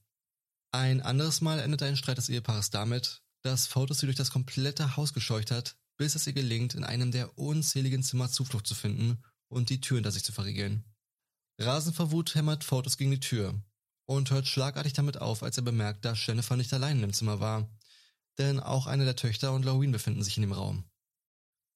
Ein 0.72 1.02
anderes 1.02 1.42
Mal 1.42 1.60
endete 1.60 1.86
ein 1.86 1.98
Streit 1.98 2.18
des 2.18 2.30
Ehepaares 2.30 2.70
damit, 2.70 3.24
dass 3.42 3.68
Fotos 3.68 4.00
sie 4.00 4.06
durch 4.06 4.16
das 4.16 4.32
komplette 4.32 4.96
Haus 4.96 5.12
gescheucht 5.12 5.52
hat, 5.52 5.76
bis 5.98 6.16
es 6.16 6.28
ihr 6.28 6.34
gelingt, 6.34 6.76
in 6.76 6.86
einem 6.86 7.12
der 7.12 7.38
unzähligen 7.38 8.02
Zimmer 8.02 8.32
Zuflucht 8.32 8.66
zu 8.66 8.74
finden 8.74 9.22
und 9.50 9.70
die 9.70 9.82
Tür 9.82 9.98
hinter 9.98 10.14
sich 10.14 10.24
zu 10.24 10.32
verriegeln. 10.32 10.86
Rasend 11.60 11.98
vor 11.98 12.12
Wut 12.12 12.36
hämmert 12.36 12.64
Fotos 12.64 12.96
gegen 12.96 13.12
die 13.12 13.20
Tür 13.20 13.62
und 14.06 14.32
hört 14.32 14.48
schlagartig 14.48 14.94
damit 14.94 15.18
auf, 15.18 15.44
als 15.44 15.58
er 15.58 15.64
bemerkt, 15.64 16.06
dass 16.06 16.26
Jennifer 16.26 16.56
nicht 16.56 16.74
allein 16.74 17.04
im 17.04 17.12
Zimmer 17.12 17.42
war, 17.42 17.70
denn 18.38 18.60
auch 18.60 18.88
eine 18.88 19.06
der 19.06 19.16
Töchter 19.16 19.54
und 19.54 19.66
Loreen 19.66 19.92
befinden 19.92 20.24
sich 20.24 20.38
in 20.38 20.42
dem 20.42 20.52
Raum. 20.52 20.84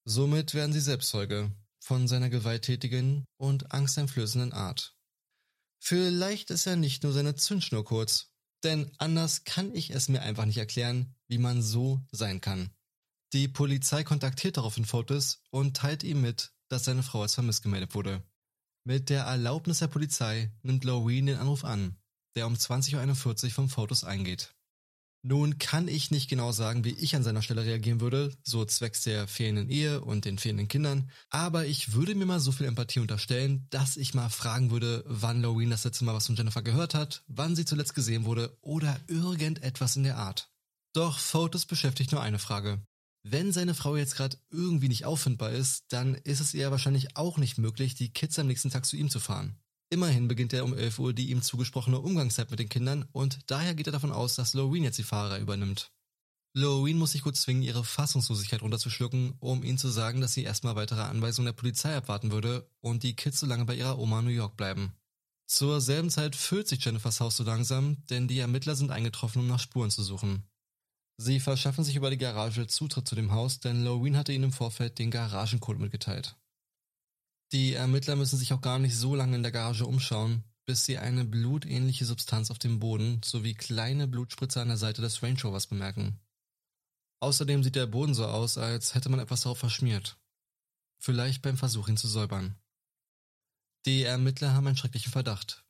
Somit 0.04 0.54
werden 0.54 0.72
sie 0.72 0.80
Selbstzeuge 0.80 1.50
von 1.78 2.08
seiner 2.08 2.30
gewalttätigen 2.30 3.24
und 3.36 3.72
angsteinflößenden 3.72 4.52
Art. 4.52 4.94
Vielleicht 5.78 6.50
ist 6.50 6.66
er 6.66 6.76
nicht 6.76 7.02
nur 7.02 7.12
seine 7.12 7.34
Zündschnur 7.34 7.84
kurz, 7.84 8.28
denn 8.62 8.90
anders 8.98 9.44
kann 9.44 9.74
ich 9.74 9.90
es 9.90 10.08
mir 10.08 10.22
einfach 10.22 10.44
nicht 10.44 10.58
erklären, 10.58 11.14
wie 11.28 11.38
man 11.38 11.62
so 11.62 12.04
sein 12.12 12.40
kann. 12.40 12.70
Die 13.32 13.48
Polizei 13.48 14.04
kontaktiert 14.04 14.56
daraufhin 14.56 14.84
Fotis 14.84 15.42
und 15.50 15.76
teilt 15.76 16.02
ihm 16.02 16.20
mit, 16.20 16.52
dass 16.68 16.84
seine 16.84 17.02
Frau 17.02 17.22
als 17.22 17.34
vermisst 17.34 17.62
gemeldet 17.62 17.94
wurde. 17.94 18.22
Mit 18.84 19.08
der 19.08 19.24
Erlaubnis 19.24 19.78
der 19.78 19.88
Polizei 19.88 20.52
nimmt 20.62 20.84
Loreen 20.84 21.26
den 21.26 21.38
Anruf 21.38 21.64
an, 21.64 21.96
der 22.34 22.46
um 22.46 22.54
20.41 22.54 23.44
Uhr 23.44 23.50
vom 23.50 23.68
Fotos 23.68 24.04
eingeht. 24.04 24.54
Nun 25.22 25.58
kann 25.58 25.86
ich 25.86 26.10
nicht 26.10 26.30
genau 26.30 26.50
sagen, 26.50 26.82
wie 26.84 26.92
ich 26.94 27.14
an 27.14 27.22
seiner 27.22 27.42
Stelle 27.42 27.64
reagieren 27.64 28.00
würde, 28.00 28.32
so 28.42 28.64
zwecks 28.64 29.02
der 29.02 29.28
fehlenden 29.28 29.68
Ehe 29.68 30.00
und 30.00 30.24
den 30.24 30.38
fehlenden 30.38 30.68
Kindern, 30.68 31.10
aber 31.28 31.66
ich 31.66 31.92
würde 31.92 32.14
mir 32.14 32.24
mal 32.24 32.40
so 32.40 32.52
viel 32.52 32.66
Empathie 32.66 33.00
unterstellen, 33.00 33.66
dass 33.68 33.98
ich 33.98 34.14
mal 34.14 34.30
fragen 34.30 34.70
würde, 34.70 35.04
wann 35.06 35.42
Loreen 35.42 35.68
das 35.68 35.84
letzte 35.84 36.06
Mal 36.06 36.14
was 36.14 36.26
von 36.26 36.36
Jennifer 36.36 36.62
gehört 36.62 36.94
hat, 36.94 37.22
wann 37.26 37.54
sie 37.54 37.66
zuletzt 37.66 37.94
gesehen 37.94 38.24
wurde 38.24 38.56
oder 38.62 38.98
irgendetwas 39.08 39.96
in 39.96 40.04
der 40.04 40.16
Art. 40.16 40.50
Doch 40.94 41.18
Fotos 41.18 41.66
beschäftigt 41.66 42.12
nur 42.12 42.22
eine 42.22 42.38
Frage. 42.38 42.80
Wenn 43.22 43.52
seine 43.52 43.74
Frau 43.74 43.96
jetzt 43.96 44.16
gerade 44.16 44.38
irgendwie 44.50 44.88
nicht 44.88 45.04
auffindbar 45.04 45.50
ist, 45.50 45.84
dann 45.90 46.14
ist 46.14 46.40
es 46.40 46.54
ihr 46.54 46.70
wahrscheinlich 46.70 47.18
auch 47.18 47.36
nicht 47.36 47.58
möglich, 47.58 47.94
die 47.94 48.10
Kids 48.10 48.38
am 48.38 48.46
nächsten 48.46 48.70
Tag 48.70 48.86
zu 48.86 48.96
ihm 48.96 49.10
zu 49.10 49.20
fahren. 49.20 49.58
Immerhin 49.92 50.28
beginnt 50.28 50.52
er 50.52 50.64
um 50.64 50.72
11 50.72 51.00
Uhr 51.00 51.12
die 51.12 51.30
ihm 51.30 51.42
zugesprochene 51.42 51.98
Umgangszeit 51.98 52.50
mit 52.50 52.60
den 52.60 52.68
Kindern 52.68 53.08
und 53.10 53.40
daher 53.48 53.74
geht 53.74 53.88
er 53.88 53.92
davon 53.92 54.12
aus, 54.12 54.36
dass 54.36 54.54
Loreen 54.54 54.84
jetzt 54.84 54.98
die 54.98 55.02
Fahrer 55.02 55.38
übernimmt. 55.40 55.90
Loreen 56.52 56.96
muss 56.98 57.12
sich 57.12 57.22
kurz 57.22 57.42
zwingen, 57.42 57.62
ihre 57.62 57.84
Fassungslosigkeit 57.84 58.62
runterzuschlucken, 58.62 59.34
um 59.40 59.64
ihm 59.64 59.78
zu 59.78 59.88
sagen, 59.88 60.20
dass 60.20 60.32
sie 60.32 60.44
erstmal 60.44 60.76
weitere 60.76 61.02
Anweisungen 61.02 61.46
der 61.46 61.52
Polizei 61.52 61.96
abwarten 61.96 62.30
würde 62.30 62.68
und 62.80 63.02
die 63.02 63.16
Kids 63.16 63.40
so 63.40 63.46
lange 63.46 63.64
bei 63.64 63.74
ihrer 63.74 63.98
Oma 63.98 64.20
in 64.20 64.26
New 64.26 64.30
York 64.30 64.56
bleiben. 64.56 64.92
Zur 65.46 65.80
selben 65.80 66.10
Zeit 66.10 66.36
füllt 66.36 66.68
sich 66.68 66.84
Jennifers 66.84 67.20
Haus 67.20 67.36
so 67.36 67.42
langsam, 67.42 68.04
denn 68.10 68.28
die 68.28 68.38
Ermittler 68.38 68.76
sind 68.76 68.92
eingetroffen, 68.92 69.42
um 69.42 69.48
nach 69.48 69.58
Spuren 69.58 69.90
zu 69.90 70.04
suchen. 70.04 70.44
Sie 71.18 71.40
verschaffen 71.40 71.84
sich 71.84 71.96
über 71.96 72.10
die 72.10 72.18
Garage 72.18 72.66
Zutritt 72.68 73.06
zu 73.06 73.14
dem 73.14 73.32
Haus, 73.32 73.58
denn 73.58 73.84
Loreen 73.84 74.16
hatte 74.16 74.32
ihnen 74.32 74.44
im 74.44 74.52
Vorfeld 74.52 74.98
den 74.98 75.10
Garagencode 75.10 75.80
mitgeteilt. 75.80 76.36
Die 77.52 77.74
Ermittler 77.74 78.14
müssen 78.14 78.38
sich 78.38 78.52
auch 78.52 78.60
gar 78.60 78.78
nicht 78.78 78.96
so 78.96 79.16
lange 79.16 79.34
in 79.36 79.42
der 79.42 79.50
Garage 79.50 79.84
umschauen, 79.84 80.44
bis 80.66 80.84
sie 80.84 80.98
eine 80.98 81.24
blutähnliche 81.24 82.04
Substanz 82.04 82.50
auf 82.52 82.60
dem 82.60 82.78
Boden 82.78 83.20
sowie 83.24 83.54
kleine 83.54 84.06
Blutspritzer 84.06 84.62
an 84.62 84.68
der 84.68 84.76
Seite 84.76 85.02
des 85.02 85.20
Range 85.22 85.40
Rovers 85.42 85.66
bemerken. 85.66 86.20
Außerdem 87.18 87.64
sieht 87.64 87.74
der 87.74 87.86
Boden 87.86 88.14
so 88.14 88.24
aus, 88.24 88.56
als 88.56 88.94
hätte 88.94 89.08
man 89.08 89.18
etwas 89.18 89.40
darauf 89.42 89.58
verschmiert. 89.58 90.16
Vielleicht 90.98 91.42
beim 91.42 91.56
Versuch, 91.56 91.88
ihn 91.88 91.96
zu 91.96 92.06
säubern. 92.06 92.56
Die 93.84 94.04
Ermittler 94.04 94.54
haben 94.54 94.68
einen 94.68 94.76
schrecklichen 94.76 95.10
Verdacht. 95.10 95.64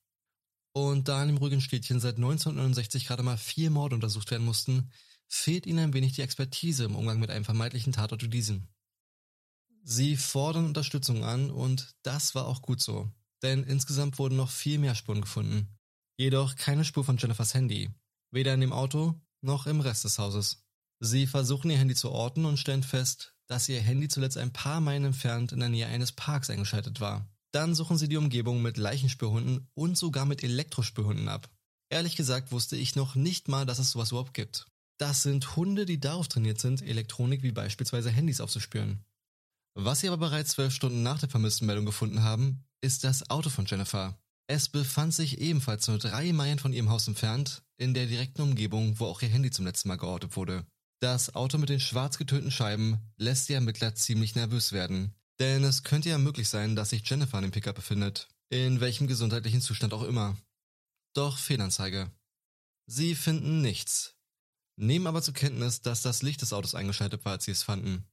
Und 0.72 1.08
da 1.08 1.22
in 1.22 1.28
dem 1.28 1.38
ruhigen 1.38 1.60
Städtchen 1.60 1.98
seit 1.98 2.16
1969 2.16 3.06
gerade 3.06 3.22
mal 3.22 3.38
vier 3.38 3.70
Morde 3.70 3.94
untersucht 3.94 4.30
werden 4.30 4.44
mussten, 4.44 4.90
fehlt 5.28 5.66
ihnen 5.66 5.78
ein 5.78 5.94
wenig 5.94 6.12
die 6.12 6.22
Expertise 6.22 6.84
im 6.84 6.94
Umgang 6.94 7.18
mit 7.20 7.30
einem 7.30 7.44
vermeintlichen 7.44 7.92
Tatort 7.92 8.22
wie 8.22 8.28
diesem. 8.28 8.68
Sie 9.82 10.16
fordern 10.16 10.66
Unterstützung 10.66 11.24
an 11.24 11.50
und 11.50 11.94
das 12.02 12.34
war 12.34 12.46
auch 12.46 12.62
gut 12.62 12.80
so, 12.80 13.10
denn 13.42 13.64
insgesamt 13.64 14.18
wurden 14.18 14.36
noch 14.36 14.50
viel 14.50 14.78
mehr 14.78 14.94
Spuren 14.94 15.20
gefunden. 15.20 15.68
Jedoch 16.18 16.56
keine 16.56 16.84
Spur 16.84 17.04
von 17.04 17.16
Jennifers 17.16 17.54
Handy, 17.54 17.90
weder 18.30 18.52
in 18.54 18.60
dem 18.60 18.72
Auto 18.72 19.20
noch 19.40 19.66
im 19.66 19.80
Rest 19.80 20.04
des 20.04 20.18
Hauses. 20.18 20.64
Sie 21.00 21.26
versuchen 21.26 21.70
ihr 21.70 21.78
Handy 21.78 21.94
zu 21.94 22.10
orten 22.10 22.44
und 22.44 22.58
stellen 22.58 22.82
fest, 22.82 23.34
dass 23.46 23.68
ihr 23.68 23.80
Handy 23.80 24.08
zuletzt 24.08 24.36
ein 24.36 24.52
paar 24.52 24.80
Meilen 24.80 25.06
entfernt 25.06 25.52
in 25.52 25.60
der 25.60 25.70
Nähe 25.70 25.86
eines 25.86 26.12
Parks 26.12 26.50
eingeschaltet 26.50 27.00
war. 27.00 27.26
Dann 27.52 27.74
suchen 27.74 27.96
sie 27.96 28.08
die 28.08 28.18
Umgebung 28.18 28.62
mit 28.62 28.76
Leichenspürhunden 28.76 29.68
und 29.74 29.96
sogar 29.96 30.26
mit 30.26 30.44
Elektrospürhunden 30.44 31.28
ab. 31.28 31.48
Ehrlich 31.88 32.16
gesagt 32.16 32.52
wusste 32.52 32.76
ich 32.76 32.94
noch 32.94 33.14
nicht 33.16 33.48
mal, 33.48 33.66
dass 33.66 33.80
es 33.80 33.90
sowas 33.90 34.12
überhaupt 34.12 34.34
gibt. 34.34 34.66
Das 34.98 35.22
sind 35.22 35.56
Hunde, 35.56 35.86
die 35.86 35.98
darauf 35.98 36.28
trainiert 36.28 36.60
sind, 36.60 36.82
Elektronik 36.82 37.42
wie 37.42 37.50
beispielsweise 37.50 38.10
Handys 38.10 38.40
aufzuspüren. 38.40 39.02
Was 39.74 40.00
sie 40.00 40.08
aber 40.08 40.18
bereits 40.18 40.52
zwölf 40.52 40.74
Stunden 40.74 41.02
nach 41.02 41.20
der 41.20 41.28
vermissten 41.28 41.66
Meldung 41.66 41.86
gefunden 41.86 42.22
haben, 42.22 42.64
ist 42.80 43.04
das 43.04 43.30
Auto 43.30 43.50
von 43.50 43.66
Jennifer. 43.66 44.18
Es 44.46 44.68
befand 44.68 45.14
sich 45.14 45.38
ebenfalls 45.38 45.86
nur 45.86 45.98
drei 45.98 46.32
Meilen 46.32 46.58
von 46.58 46.72
ihrem 46.72 46.90
Haus 46.90 47.06
entfernt, 47.06 47.62
in 47.76 47.94
der 47.94 48.06
direkten 48.06 48.42
Umgebung, 48.42 48.98
wo 48.98 49.06
auch 49.06 49.22
ihr 49.22 49.28
Handy 49.28 49.50
zum 49.50 49.64
letzten 49.64 49.88
Mal 49.88 49.96
geortet 49.96 50.36
wurde. 50.36 50.66
Das 51.00 51.34
Auto 51.34 51.56
mit 51.56 51.68
den 51.68 51.80
schwarz 51.80 52.18
getönten 52.18 52.50
Scheiben 52.50 52.98
lässt 53.16 53.48
die 53.48 53.54
Ermittler 53.54 53.94
ziemlich 53.94 54.34
nervös 54.34 54.72
werden. 54.72 55.14
Denn 55.38 55.64
es 55.64 55.82
könnte 55.82 56.10
ja 56.10 56.18
möglich 56.18 56.48
sein, 56.48 56.76
dass 56.76 56.90
sich 56.90 57.08
Jennifer 57.08 57.38
in 57.38 57.44
dem 57.44 57.50
Pickup 57.52 57.76
befindet. 57.76 58.28
In 58.50 58.80
welchem 58.80 59.06
gesundheitlichen 59.06 59.62
Zustand 59.62 59.94
auch 59.94 60.02
immer. 60.02 60.36
Doch 61.14 61.38
Fehlanzeige. 61.38 62.10
Sie 62.86 63.14
finden 63.14 63.62
nichts. 63.62 64.16
Nehmen 64.76 65.06
aber 65.06 65.22
zur 65.22 65.32
Kenntnis, 65.34 65.80
dass 65.80 66.02
das 66.02 66.22
Licht 66.22 66.42
des 66.42 66.52
Autos 66.52 66.74
eingeschaltet 66.74 67.24
war, 67.24 67.32
als 67.32 67.44
sie 67.44 67.52
es 67.52 67.62
fanden. 67.62 68.04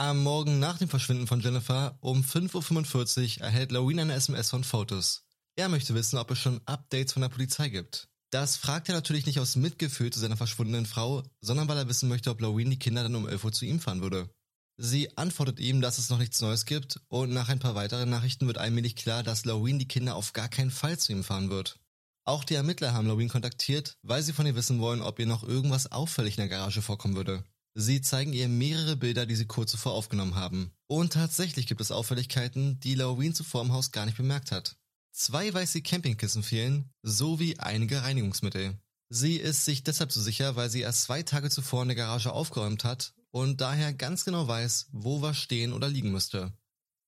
Am 0.00 0.22
Morgen 0.22 0.60
nach 0.60 0.78
dem 0.78 0.88
Verschwinden 0.88 1.26
von 1.26 1.40
Jennifer 1.40 1.98
um 2.00 2.22
5.45 2.22 3.38
Uhr 3.38 3.44
erhält 3.44 3.72
Loreen 3.72 3.98
eine 3.98 4.14
SMS 4.14 4.48
von 4.48 4.62
Fotos. 4.62 5.24
Er 5.56 5.68
möchte 5.68 5.92
wissen, 5.92 6.20
ob 6.20 6.30
es 6.30 6.38
schon 6.38 6.60
Updates 6.66 7.14
von 7.14 7.22
der 7.22 7.30
Polizei 7.30 7.68
gibt. 7.68 8.08
Das 8.30 8.56
fragt 8.56 8.88
er 8.88 8.94
natürlich 8.94 9.26
nicht 9.26 9.40
aus 9.40 9.56
Mitgefühl 9.56 10.12
zu 10.12 10.20
seiner 10.20 10.36
verschwundenen 10.36 10.86
Frau, 10.86 11.24
sondern 11.40 11.66
weil 11.66 11.78
er 11.78 11.88
wissen 11.88 12.08
möchte, 12.08 12.30
ob 12.30 12.40
Loreen 12.40 12.70
die 12.70 12.78
Kinder 12.78 13.02
dann 13.02 13.16
um 13.16 13.26
11 13.26 13.42
Uhr 13.42 13.50
zu 13.50 13.64
ihm 13.64 13.80
fahren 13.80 14.00
würde. 14.00 14.30
Sie 14.76 15.18
antwortet 15.18 15.58
ihm, 15.58 15.80
dass 15.80 15.98
es 15.98 16.10
noch 16.10 16.18
nichts 16.18 16.40
Neues 16.40 16.64
gibt 16.64 17.00
und 17.08 17.32
nach 17.32 17.48
ein 17.48 17.58
paar 17.58 17.74
weiteren 17.74 18.08
Nachrichten 18.08 18.46
wird 18.46 18.58
allmählich 18.58 18.94
klar, 18.94 19.24
dass 19.24 19.46
Loreen 19.46 19.80
die 19.80 19.88
Kinder 19.88 20.14
auf 20.14 20.32
gar 20.32 20.48
keinen 20.48 20.70
Fall 20.70 20.96
zu 20.96 21.10
ihm 21.10 21.24
fahren 21.24 21.50
wird. 21.50 21.80
Auch 22.24 22.44
die 22.44 22.54
Ermittler 22.54 22.92
haben 22.92 23.08
Loreen 23.08 23.30
kontaktiert, 23.30 23.96
weil 24.02 24.22
sie 24.22 24.32
von 24.32 24.46
ihr 24.46 24.54
wissen 24.54 24.78
wollen, 24.78 25.02
ob 25.02 25.18
ihr 25.18 25.26
noch 25.26 25.42
irgendwas 25.42 25.90
auffällig 25.90 26.38
in 26.38 26.42
der 26.42 26.56
Garage 26.56 26.82
vorkommen 26.82 27.16
würde. 27.16 27.42
Sie 27.74 28.00
zeigen 28.00 28.32
ihr 28.32 28.48
mehrere 28.48 28.96
Bilder, 28.96 29.26
die 29.26 29.36
sie 29.36 29.46
kurz 29.46 29.70
zuvor 29.70 29.92
aufgenommen 29.92 30.34
haben. 30.34 30.72
Und 30.86 31.12
tatsächlich 31.12 31.66
gibt 31.66 31.80
es 31.80 31.90
Auffälligkeiten, 31.90 32.80
die 32.80 32.94
Loreen 32.94 33.34
zuvor 33.34 33.62
im 33.62 33.72
Haus 33.72 33.92
gar 33.92 34.06
nicht 34.06 34.16
bemerkt 34.16 34.52
hat. 34.52 34.76
Zwei 35.12 35.52
weiße 35.52 35.82
Campingkissen 35.82 36.42
fehlen, 36.42 36.90
sowie 37.02 37.58
einige 37.58 38.02
Reinigungsmittel. 38.02 38.78
Sie 39.10 39.36
ist 39.36 39.64
sich 39.64 39.82
deshalb 39.82 40.12
so 40.12 40.20
sicher, 40.20 40.56
weil 40.56 40.70
sie 40.70 40.80
erst 40.80 41.02
zwei 41.02 41.22
Tage 41.22 41.50
zuvor 41.50 41.82
in 41.82 41.88
der 41.88 41.96
Garage 41.96 42.32
aufgeräumt 42.32 42.84
hat 42.84 43.14
und 43.30 43.60
daher 43.60 43.92
ganz 43.92 44.24
genau 44.24 44.46
weiß, 44.46 44.88
wo 44.92 45.22
was 45.22 45.38
stehen 45.38 45.72
oder 45.72 45.88
liegen 45.88 46.12
müsste. 46.12 46.52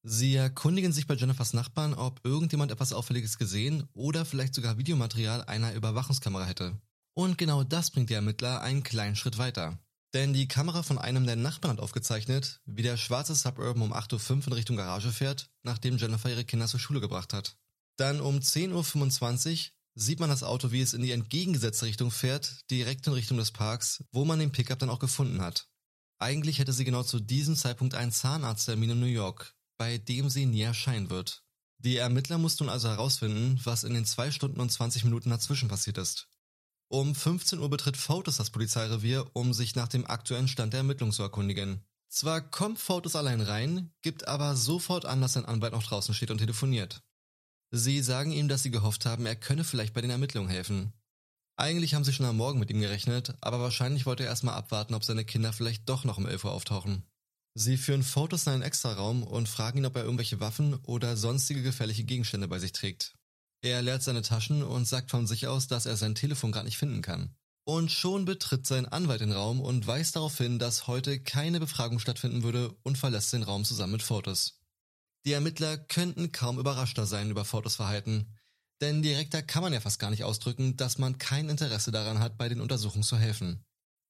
Sie 0.02 0.34
erkundigen 0.34 0.92
sich 0.92 1.06
bei 1.06 1.14
Jennifers 1.14 1.52
Nachbarn, 1.52 1.92
ob 1.92 2.20
irgendjemand 2.24 2.72
etwas 2.72 2.94
Auffälliges 2.94 3.36
gesehen 3.36 3.86
oder 3.92 4.24
vielleicht 4.24 4.54
sogar 4.54 4.78
Videomaterial 4.78 5.44
einer 5.44 5.74
Überwachungskamera 5.74 6.46
hätte. 6.46 6.80
Und 7.12 7.36
genau 7.36 7.64
das 7.64 7.90
bringt 7.90 8.08
die 8.08 8.14
Ermittler 8.14 8.62
einen 8.62 8.82
kleinen 8.82 9.16
Schritt 9.16 9.36
weiter. 9.36 9.78
Denn 10.12 10.32
die 10.32 10.48
Kamera 10.48 10.82
von 10.82 10.98
einem 10.98 11.24
der 11.24 11.36
Nachbarn 11.36 11.76
hat 11.76 11.82
aufgezeichnet, 11.82 12.60
wie 12.64 12.82
der 12.82 12.96
schwarze 12.96 13.34
Suburban 13.34 13.82
um 13.82 13.92
8.05 13.92 14.30
Uhr 14.30 14.46
in 14.48 14.52
Richtung 14.54 14.76
Garage 14.76 15.12
fährt, 15.12 15.50
nachdem 15.62 15.98
Jennifer 15.98 16.28
ihre 16.28 16.44
Kinder 16.44 16.66
zur 16.66 16.80
Schule 16.80 17.00
gebracht 17.00 17.32
hat. 17.32 17.56
Dann 17.96 18.20
um 18.20 18.38
10.25 18.38 19.52
Uhr 19.52 19.70
sieht 19.94 20.18
man 20.18 20.30
das 20.30 20.42
Auto, 20.42 20.72
wie 20.72 20.80
es 20.80 20.94
in 20.94 21.02
die 21.02 21.12
entgegengesetzte 21.12 21.86
Richtung 21.86 22.10
fährt, 22.10 22.68
direkt 22.70 23.06
in 23.06 23.12
Richtung 23.12 23.36
des 23.36 23.52
Parks, 23.52 24.02
wo 24.10 24.24
man 24.24 24.38
den 24.38 24.52
Pickup 24.52 24.78
dann 24.78 24.90
auch 24.90 24.98
gefunden 24.98 25.42
hat. 25.42 25.68
Eigentlich 26.18 26.58
hätte 26.58 26.72
sie 26.72 26.84
genau 26.84 27.02
zu 27.02 27.20
diesem 27.20 27.56
Zeitpunkt 27.56 27.94
einen 27.94 28.12
Zahnarzttermin 28.12 28.90
in 28.90 29.00
New 29.00 29.06
York, 29.06 29.54
bei 29.76 29.98
dem 29.98 30.28
sie 30.28 30.46
nie 30.46 30.62
erscheinen 30.62 31.10
wird. 31.10 31.44
Die 31.78 31.96
Ermittler 31.96 32.36
mussten 32.36 32.64
nun 32.64 32.72
also 32.72 32.88
herausfinden, 32.88 33.60
was 33.64 33.84
in 33.84 33.94
den 33.94 34.04
zwei 34.04 34.30
Stunden 34.30 34.60
und 34.60 34.70
20 34.70 35.04
Minuten 35.04 35.30
dazwischen 35.30 35.68
passiert 35.68 35.96
ist. 35.96 36.28
Um 36.92 37.14
15 37.14 37.60
Uhr 37.60 37.70
betritt 37.70 37.96
Fotis 37.96 38.38
das 38.38 38.50
Polizeirevier, 38.50 39.30
um 39.32 39.52
sich 39.52 39.76
nach 39.76 39.86
dem 39.86 40.04
aktuellen 40.04 40.48
Stand 40.48 40.72
der 40.72 40.78
Ermittlungen 40.78 41.12
zu 41.12 41.22
erkundigen. 41.22 41.84
Zwar 42.08 42.40
kommt 42.40 42.80
Fotis 42.80 43.14
allein 43.14 43.40
rein, 43.40 43.92
gibt 44.02 44.26
aber 44.26 44.56
sofort 44.56 45.04
an, 45.04 45.20
dass 45.20 45.34
sein 45.34 45.44
Anwalt 45.44 45.72
noch 45.72 45.84
draußen 45.84 46.14
steht 46.14 46.32
und 46.32 46.38
telefoniert. 46.38 47.04
Sie 47.70 48.02
sagen 48.02 48.32
ihm, 48.32 48.48
dass 48.48 48.64
sie 48.64 48.72
gehofft 48.72 49.06
haben, 49.06 49.24
er 49.24 49.36
könne 49.36 49.62
vielleicht 49.62 49.94
bei 49.94 50.00
den 50.00 50.10
Ermittlungen 50.10 50.50
helfen. 50.50 50.92
Eigentlich 51.54 51.94
haben 51.94 52.02
sie 52.02 52.12
schon 52.12 52.26
am 52.26 52.36
Morgen 52.36 52.58
mit 52.58 52.70
ihm 52.70 52.80
gerechnet, 52.80 53.36
aber 53.40 53.60
wahrscheinlich 53.60 54.04
wollte 54.04 54.24
er 54.24 54.30
erstmal 54.30 54.56
abwarten, 54.56 54.94
ob 54.94 55.04
seine 55.04 55.24
Kinder 55.24 55.52
vielleicht 55.52 55.88
doch 55.88 56.02
noch 56.02 56.18
um 56.18 56.26
11 56.26 56.44
Uhr 56.44 56.52
auftauchen. 56.52 57.04
Sie 57.54 57.76
führen 57.76 58.02
Fotos 58.02 58.48
in 58.48 58.54
einen 58.54 58.62
Extraraum 58.62 59.22
und 59.22 59.48
fragen 59.48 59.78
ihn, 59.78 59.86
ob 59.86 59.94
er 59.94 60.02
irgendwelche 60.02 60.40
Waffen 60.40 60.74
oder 60.86 61.16
sonstige 61.16 61.62
gefährliche 61.62 62.02
Gegenstände 62.02 62.48
bei 62.48 62.58
sich 62.58 62.72
trägt. 62.72 63.14
Er 63.62 63.82
leert 63.82 64.02
seine 64.02 64.22
Taschen 64.22 64.62
und 64.62 64.86
sagt 64.86 65.10
von 65.10 65.26
sich 65.26 65.46
aus, 65.46 65.66
dass 65.66 65.86
er 65.86 65.96
sein 65.96 66.14
Telefon 66.14 66.52
gar 66.52 66.64
nicht 66.64 66.78
finden 66.78 67.02
kann. 67.02 67.34
Und 67.64 67.92
schon 67.92 68.24
betritt 68.24 68.66
sein 68.66 68.86
Anwalt 68.86 69.20
den 69.20 69.32
Raum 69.32 69.60
und 69.60 69.86
weist 69.86 70.16
darauf 70.16 70.38
hin, 70.38 70.58
dass 70.58 70.86
heute 70.86 71.20
keine 71.20 71.60
Befragung 71.60 71.98
stattfinden 71.98 72.42
würde 72.42 72.74
und 72.82 72.96
verlässt 72.96 73.32
den 73.32 73.42
Raum 73.42 73.64
zusammen 73.64 73.92
mit 73.92 74.02
Fotos. 74.02 74.60
Die 75.26 75.32
Ermittler 75.32 75.76
könnten 75.76 76.32
kaum 76.32 76.58
überraschter 76.58 77.06
sein 77.06 77.30
über 77.30 77.44
Fotos 77.44 77.76
Verhalten, 77.76 78.34
denn 78.80 79.02
direkter 79.02 79.42
kann 79.42 79.62
man 79.62 79.74
ja 79.74 79.80
fast 79.80 79.98
gar 79.98 80.10
nicht 80.10 80.24
ausdrücken, 80.24 80.78
dass 80.78 80.96
man 80.96 81.18
kein 81.18 81.50
Interesse 81.50 81.90
daran 81.90 82.18
hat, 82.18 82.38
bei 82.38 82.48
den 82.48 82.62
Untersuchungen 82.62 83.04
zu 83.04 83.18
helfen. 83.18 83.62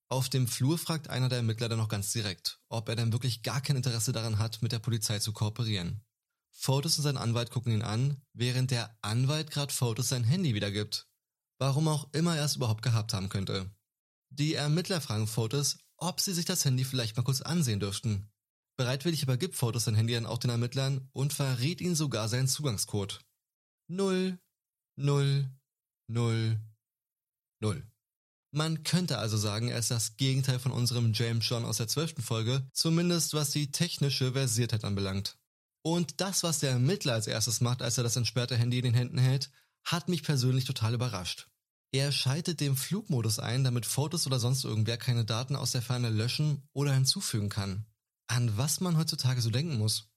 Auf 0.09 0.29
dem 0.29 0.47
Flur 0.47 0.79
fragt 0.79 1.11
einer 1.11 1.29
der 1.29 1.39
Ermittler 1.39 1.69
dann 1.69 1.79
noch 1.79 1.89
ganz 1.89 2.13
direkt, 2.13 2.61
ob 2.69 2.89
er 2.89 2.97
denn 2.97 3.13
wirklich 3.13 3.43
gar 3.43 3.61
kein 3.61 3.77
Interesse 3.77 4.13
daran 4.13 4.39
hat, 4.39 4.63
mit 4.63 4.71
der 4.71 4.79
Polizei 4.79 5.19
zu 5.19 5.33
kooperieren. 5.33 6.03
Fotos 6.53 6.99
und 6.99 7.05
sein 7.05 7.17
Anwalt 7.17 7.51
gucken 7.51 7.73
ihn 7.73 7.83
an, 7.83 8.23
während 8.33 8.71
der 8.71 8.97
Anwalt 9.03 9.51
gerade 9.51 9.73
Fotos 9.73 10.09
sein 10.09 10.25
Handy 10.25 10.55
wiedergibt. 10.55 11.09
Warum 11.59 11.89
auch 11.89 12.09
immer 12.13 12.37
er 12.37 12.45
es 12.45 12.57
überhaupt 12.57 12.83
gehabt 12.83 13.13
haben 13.13 13.29
könnte. 13.29 13.71
Die 14.31 14.55
Ermittler 14.55 15.01
fragen 15.01 15.27
Fotos, 15.27 15.79
ob 15.97 16.21
sie 16.21 16.33
sich 16.33 16.45
das 16.45 16.65
Handy 16.65 16.85
vielleicht 16.85 17.17
mal 17.17 17.23
kurz 17.23 17.41
ansehen 17.41 17.81
dürften. 17.81 18.31
Bereitwillig 18.77 19.23
übergibt 19.23 19.57
Fotos 19.57 19.85
sein 19.85 19.95
Handy 19.95 20.15
dann 20.15 20.27
auch 20.27 20.39
den 20.39 20.51
Ermittlern 20.51 21.09
und 21.13 21.33
verrät 21.33 21.81
ihnen 21.81 21.95
sogar 21.95 22.29
seinen 22.29 22.49
Zugangscode. 22.49 23.21
Null, 23.89 24.39
null, 24.97 25.51
null, 26.07 26.61
null. 27.61 27.87
Man 28.53 28.83
könnte 28.83 29.19
also 29.19 29.37
sagen, 29.37 29.69
er 29.69 29.79
ist 29.79 29.91
das 29.91 30.17
Gegenteil 30.17 30.59
von 30.59 30.73
unserem 30.73 31.13
James 31.13 31.49
John 31.49 31.65
aus 31.65 31.77
der 31.77 31.89
zwölften 31.89 32.23
Folge, 32.23 32.69
zumindest 32.73 33.35
was 33.35 33.51
die 33.51 33.71
technische 33.71 34.33
Versiertheit 34.33 34.85
anbelangt. 34.85 35.40
Und 35.83 36.21
das, 36.21 36.43
was 36.43 36.59
der 36.59 36.71
Ermittler 36.71 37.15
als 37.15 37.27
erstes 37.27 37.61
macht, 37.61 37.83
als 37.83 37.97
er 37.97 38.05
das 38.05 38.17
entsperrte 38.17 38.57
Handy 38.57 38.79
in 38.79 38.85
den 38.85 38.95
Händen 38.95 39.19
hält, 39.19 39.51
hat 39.85 40.09
mich 40.09 40.23
persönlich 40.23 40.65
total 40.65 40.95
überrascht. 40.95 41.49
Er 41.93 42.13
schaltet 42.13 42.61
den 42.61 42.77
Flugmodus 42.77 43.39
ein, 43.39 43.65
damit 43.65 43.87
Fotos 43.87 44.27
oder 44.27 44.39
sonst 44.39 44.65
irgendwer 44.65 44.97
keine 44.97 45.25
Daten 45.25 45.57
aus 45.57 45.73
der 45.73 45.83
Ferne 45.83 46.11
löschen 46.11 46.69
oder 46.73 46.93
hinzufügen 46.93 47.49
kann. 47.49 47.87
An 48.29 48.57
was 48.57 48.81
man 48.81 48.97
heutzutage 48.97 49.41
so 49.41 49.51
denken 49.51 49.77
muss. 49.77 50.10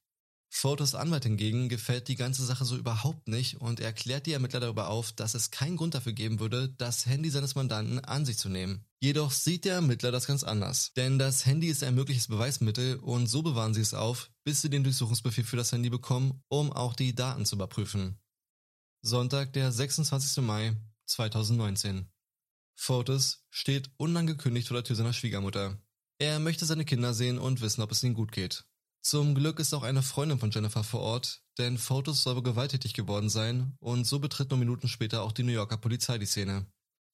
Fotos 0.55 0.93
Anwalt 0.93 1.23
hingegen 1.23 1.67
gefällt 1.67 2.07
die 2.07 2.15
ganze 2.15 2.45
Sache 2.45 2.63
so 2.63 2.77
überhaupt 2.77 3.27
nicht 3.27 3.59
und 3.59 3.79
er 3.79 3.91
klärt 3.91 4.27
die 4.27 4.33
Ermittler 4.33 4.59
darüber 4.59 4.87
auf, 4.87 5.11
dass 5.11 5.33
es 5.33 5.49
keinen 5.49 5.77
Grund 5.77 5.95
dafür 5.95 6.13
geben 6.13 6.39
würde, 6.39 6.69
das 6.77 7.07
Handy 7.07 7.31
seines 7.31 7.55
Mandanten 7.55 7.99
an 7.99 8.23
sich 8.23 8.37
zu 8.37 8.49
nehmen. 8.49 8.85
Jedoch 9.01 9.31
sieht 9.31 9.65
der 9.65 9.73
Ermittler 9.73 10.11
das 10.11 10.27
ganz 10.27 10.43
anders, 10.43 10.93
denn 10.95 11.17
das 11.17 11.47
Handy 11.47 11.67
ist 11.67 11.83
ein 11.83 11.95
mögliches 11.95 12.27
Beweismittel 12.27 12.97
und 12.97 13.25
so 13.25 13.41
bewahren 13.41 13.73
sie 13.73 13.81
es 13.81 13.95
auf, 13.95 14.29
bis 14.43 14.61
sie 14.61 14.69
den 14.69 14.83
Durchsuchungsbefehl 14.83 15.43
für 15.43 15.57
das 15.57 15.71
Handy 15.71 15.89
bekommen, 15.89 16.39
um 16.49 16.71
auch 16.71 16.93
die 16.93 17.15
Daten 17.15 17.45
zu 17.45 17.55
überprüfen. 17.55 18.19
Sonntag, 19.01 19.53
der 19.53 19.71
26. 19.71 20.43
Mai 20.43 20.77
2019. 21.07 22.07
Fotos 22.75 23.43
steht 23.49 23.89
unangekündigt 23.97 24.67
vor 24.67 24.75
der 24.75 24.83
Tür 24.83 24.95
seiner 24.95 25.13
Schwiegermutter. 25.13 25.81
Er 26.19 26.39
möchte 26.39 26.65
seine 26.65 26.85
Kinder 26.85 27.15
sehen 27.15 27.39
und 27.39 27.61
wissen, 27.61 27.81
ob 27.81 27.91
es 27.91 28.03
ihnen 28.03 28.13
gut 28.13 28.31
geht. 28.31 28.65
Zum 29.05 29.35
Glück 29.35 29.59
ist 29.59 29.73
auch 29.73 29.83
eine 29.83 30.01
Freundin 30.01 30.39
von 30.39 30.49
Jennifer 30.49 30.81
vor 30.81 31.01
Ort, 31.01 31.43
denn 31.57 31.77
Fotos 31.77 32.23
soll 32.23 32.41
gewalttätig 32.41 32.93
geworden 32.93 33.29
sein 33.29 33.75
und 33.79 34.05
so 34.05 34.19
betritt 34.19 34.49
nur 34.49 34.57
Minuten 34.57 34.87
später 34.87 35.23
auch 35.23 35.33
die 35.33 35.43
New 35.43 35.51
Yorker 35.51 35.75
Polizei 35.75 36.17
die 36.17 36.25
Szene. 36.25 36.65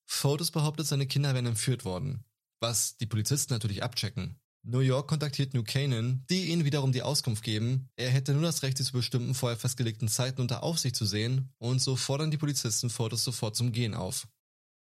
Fotos 0.05 0.51
behauptet, 0.51 0.85
seine 0.85 1.07
Kinder 1.07 1.33
wären 1.33 1.47
entführt 1.47 1.85
worden, 1.85 2.23
was 2.59 2.97
die 2.97 3.07
Polizisten 3.07 3.53
natürlich 3.53 3.81
abchecken. 3.81 4.39
New 4.61 4.81
York 4.81 5.07
kontaktiert 5.07 5.55
New 5.55 5.63
Canaan, 5.63 6.25
die 6.29 6.51
ihnen 6.51 6.63
wiederum 6.63 6.91
die 6.91 7.01
Auskunft 7.01 7.43
geben, 7.43 7.89
er 7.95 8.11
hätte 8.11 8.33
nur 8.33 8.43
das 8.43 8.61
Recht, 8.61 8.77
sie 8.77 8.83
zu 8.83 8.91
bestimmten 8.91 9.33
vorher 9.33 9.57
festgelegten 9.57 10.09
Zeiten 10.09 10.41
unter 10.41 10.61
Aufsicht 10.61 10.95
zu 10.95 11.07
sehen 11.07 11.51
und 11.57 11.81
so 11.81 11.95
fordern 11.95 12.29
die 12.29 12.37
Polizisten 12.37 12.91
Fotos 12.91 13.23
sofort 13.23 13.55
zum 13.55 13.71
Gehen 13.71 13.95
auf. 13.95 14.27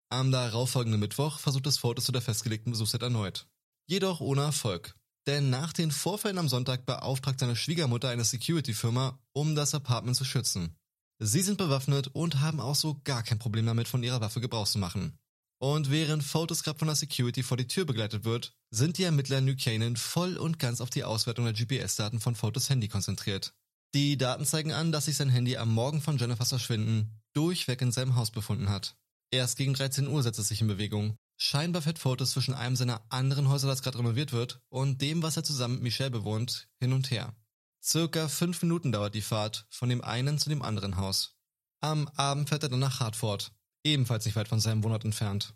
Am 0.08 0.32
darauffolgenden 0.32 1.00
Mittwoch 1.00 1.38
versucht 1.38 1.66
es 1.66 1.76
Fotos 1.76 2.06
zu 2.06 2.12
der 2.12 2.22
festgelegten 2.22 2.72
Besuchszeit 2.72 3.02
erneut. 3.02 3.46
Jedoch 3.86 4.20
ohne 4.20 4.42
Erfolg. 4.42 4.94
Denn 5.26 5.50
nach 5.50 5.72
den 5.72 5.90
Vorfällen 5.90 6.38
am 6.38 6.48
Sonntag 6.48 6.84
beauftragt 6.84 7.40
seine 7.40 7.56
Schwiegermutter 7.56 8.10
eine 8.10 8.24
Security-Firma, 8.24 9.18
um 9.32 9.54
das 9.54 9.74
Apartment 9.74 10.16
zu 10.16 10.24
schützen. 10.24 10.76
Sie 11.18 11.40
sind 11.40 11.56
bewaffnet 11.56 12.08
und 12.08 12.40
haben 12.40 12.60
auch 12.60 12.74
so 12.74 13.00
gar 13.04 13.22
kein 13.22 13.38
Problem 13.38 13.66
damit, 13.66 13.88
von 13.88 14.02
ihrer 14.02 14.20
Waffe 14.20 14.40
Gebrauch 14.40 14.68
zu 14.68 14.78
machen. 14.78 15.18
Und 15.58 15.90
während 15.90 16.22
Fotos 16.24 16.62
gerade 16.62 16.78
von 16.78 16.88
der 16.88 16.96
Security 16.96 17.42
vor 17.42 17.56
die 17.56 17.68
Tür 17.68 17.86
begleitet 17.86 18.24
wird, 18.24 18.54
sind 18.70 18.98
die 18.98 19.04
Ermittler 19.04 19.40
New 19.40 19.56
Canaan 19.56 19.96
voll 19.96 20.36
und 20.36 20.58
ganz 20.58 20.80
auf 20.80 20.90
die 20.90 21.04
Auswertung 21.04 21.46
der 21.46 21.54
GPS-Daten 21.54 22.20
von 22.20 22.34
Fotos 22.34 22.68
Handy 22.68 22.88
konzentriert. 22.88 23.54
Die 23.94 24.18
Daten 24.18 24.44
zeigen 24.44 24.72
an, 24.72 24.92
dass 24.92 25.06
sich 25.06 25.16
sein 25.16 25.30
Handy 25.30 25.56
am 25.56 25.72
Morgen 25.72 26.02
von 26.02 26.18
Jennifers 26.18 26.48
Verschwinden 26.48 27.22
durchweg 27.32 27.80
in 27.80 27.92
seinem 27.92 28.16
Haus 28.16 28.30
befunden 28.30 28.68
hat. 28.68 28.96
Erst 29.30 29.56
gegen 29.56 29.74
13 29.74 30.08
Uhr 30.08 30.22
setzt 30.22 30.40
es 30.40 30.48
sich 30.48 30.60
in 30.60 30.66
Bewegung. 30.66 31.16
Scheinbar 31.36 31.82
fährt 31.82 31.98
Fotos 31.98 32.30
zwischen 32.30 32.54
einem 32.54 32.76
seiner 32.76 33.04
anderen 33.10 33.48
Häuser, 33.48 33.66
das 33.66 33.82
gerade 33.82 33.98
renoviert 33.98 34.32
wird, 34.32 34.60
und 34.68 35.00
dem, 35.02 35.22
was 35.22 35.36
er 35.36 35.44
zusammen 35.44 35.74
mit 35.74 35.82
Michelle 35.84 36.10
bewohnt, 36.10 36.68
hin 36.78 36.92
und 36.92 37.10
her. 37.10 37.34
Circa 37.82 38.28
fünf 38.28 38.62
Minuten 38.62 38.92
dauert 38.92 39.14
die 39.14 39.20
Fahrt 39.20 39.66
von 39.68 39.88
dem 39.88 40.02
einen 40.02 40.38
zu 40.38 40.48
dem 40.48 40.62
anderen 40.62 40.96
Haus. 40.96 41.36
Am 41.80 42.08
Abend 42.16 42.48
fährt 42.48 42.62
er 42.62 42.70
dann 42.70 42.80
nach 42.80 43.00
Hartford, 43.00 43.52
ebenfalls 43.84 44.24
nicht 44.24 44.36
weit 44.36 44.48
von 44.48 44.60
seinem 44.60 44.82
Wohnort 44.84 45.04
entfernt. 45.04 45.54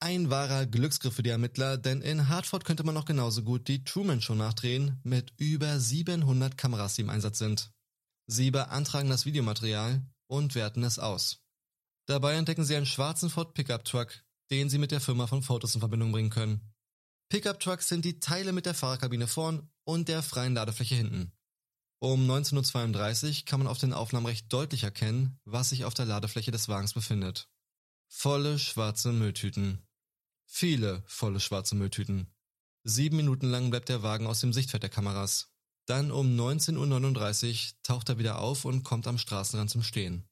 Ein 0.00 0.30
wahrer 0.30 0.66
Glücksgriff 0.66 1.14
für 1.14 1.22
die 1.22 1.30
Ermittler, 1.30 1.76
denn 1.76 2.02
in 2.02 2.28
Hartford 2.28 2.64
könnte 2.64 2.84
man 2.84 2.94
noch 2.94 3.04
genauso 3.04 3.42
gut 3.42 3.68
die 3.68 3.84
Truman 3.84 4.20
Show 4.20 4.34
nachdrehen 4.34 5.00
mit 5.02 5.32
über 5.36 5.78
700 5.78 6.56
Kameras, 6.56 6.94
die 6.94 7.02
im 7.02 7.10
Einsatz 7.10 7.38
sind. 7.38 7.72
Sie 8.26 8.50
beantragen 8.50 9.08
das 9.08 9.26
Videomaterial 9.26 10.02
und 10.26 10.54
werten 10.54 10.84
es 10.84 10.98
aus. 10.98 11.42
Dabei 12.06 12.34
entdecken 12.34 12.64
sie 12.64 12.76
einen 12.76 12.86
schwarzen 12.86 13.28
Ford 13.28 13.54
Pickup 13.54 13.84
Truck, 13.84 14.24
den 14.50 14.70
sie 14.70 14.78
mit 14.78 14.90
der 14.90 15.00
Firma 15.00 15.26
von 15.26 15.42
Fotos 15.42 15.74
in 15.74 15.80
Verbindung 15.80 16.12
bringen 16.12 16.30
können. 16.30 16.74
Pickup 17.28 17.60
Trucks 17.60 17.88
sind 17.88 18.04
die 18.04 18.20
Teile 18.20 18.52
mit 18.52 18.66
der 18.66 18.74
Fahrerkabine 18.74 19.26
vorn 19.26 19.70
und 19.84 20.08
der 20.08 20.22
freien 20.22 20.54
Ladefläche 20.54 20.94
hinten. 20.94 21.32
Um 22.00 22.30
19.32 22.30 23.40
Uhr 23.40 23.44
kann 23.44 23.60
man 23.60 23.66
auf 23.66 23.78
den 23.78 23.92
Aufnahmen 23.92 24.26
recht 24.26 24.52
deutlich 24.52 24.84
erkennen, 24.84 25.38
was 25.44 25.70
sich 25.70 25.84
auf 25.84 25.94
der 25.94 26.06
Ladefläche 26.06 26.50
des 26.50 26.68
Wagens 26.68 26.94
befindet. 26.94 27.50
Volle 28.08 28.58
schwarze 28.58 29.12
Mülltüten. 29.12 29.86
Viele 30.46 31.02
volle 31.06 31.40
schwarze 31.40 31.74
Mülltüten. 31.74 32.32
Sieben 32.84 33.16
Minuten 33.16 33.46
lang 33.46 33.68
bleibt 33.70 33.88
der 33.88 34.02
Wagen 34.02 34.26
aus 34.26 34.40
dem 34.40 34.52
Sichtfeld 34.52 34.82
der 34.82 34.90
Kameras. 34.90 35.52
Dann 35.86 36.10
um 36.10 36.38
19.39 36.38 37.72
Uhr 37.72 37.78
taucht 37.82 38.08
er 38.08 38.18
wieder 38.18 38.38
auf 38.38 38.64
und 38.64 38.82
kommt 38.82 39.06
am 39.06 39.18
Straßenrand 39.18 39.68
zum 39.68 39.82
Stehen. 39.82 40.26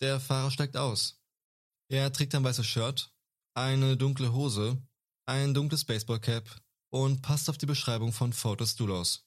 Der 0.00 0.20
Fahrer 0.20 0.50
steigt 0.50 0.76
aus. 0.76 1.20
Er 1.88 2.12
trägt 2.12 2.34
ein 2.34 2.44
weißes 2.44 2.66
Shirt, 2.66 3.12
eine 3.54 3.96
dunkle 3.96 4.32
Hose, 4.32 4.80
ein 5.26 5.54
dunkles 5.54 5.84
Baseballcap 5.84 6.48
und 6.90 7.22
passt 7.22 7.48
auf 7.50 7.58
die 7.58 7.66
Beschreibung 7.66 8.12
von 8.12 8.32
Photos 8.32 8.76
Dulos. 8.76 9.26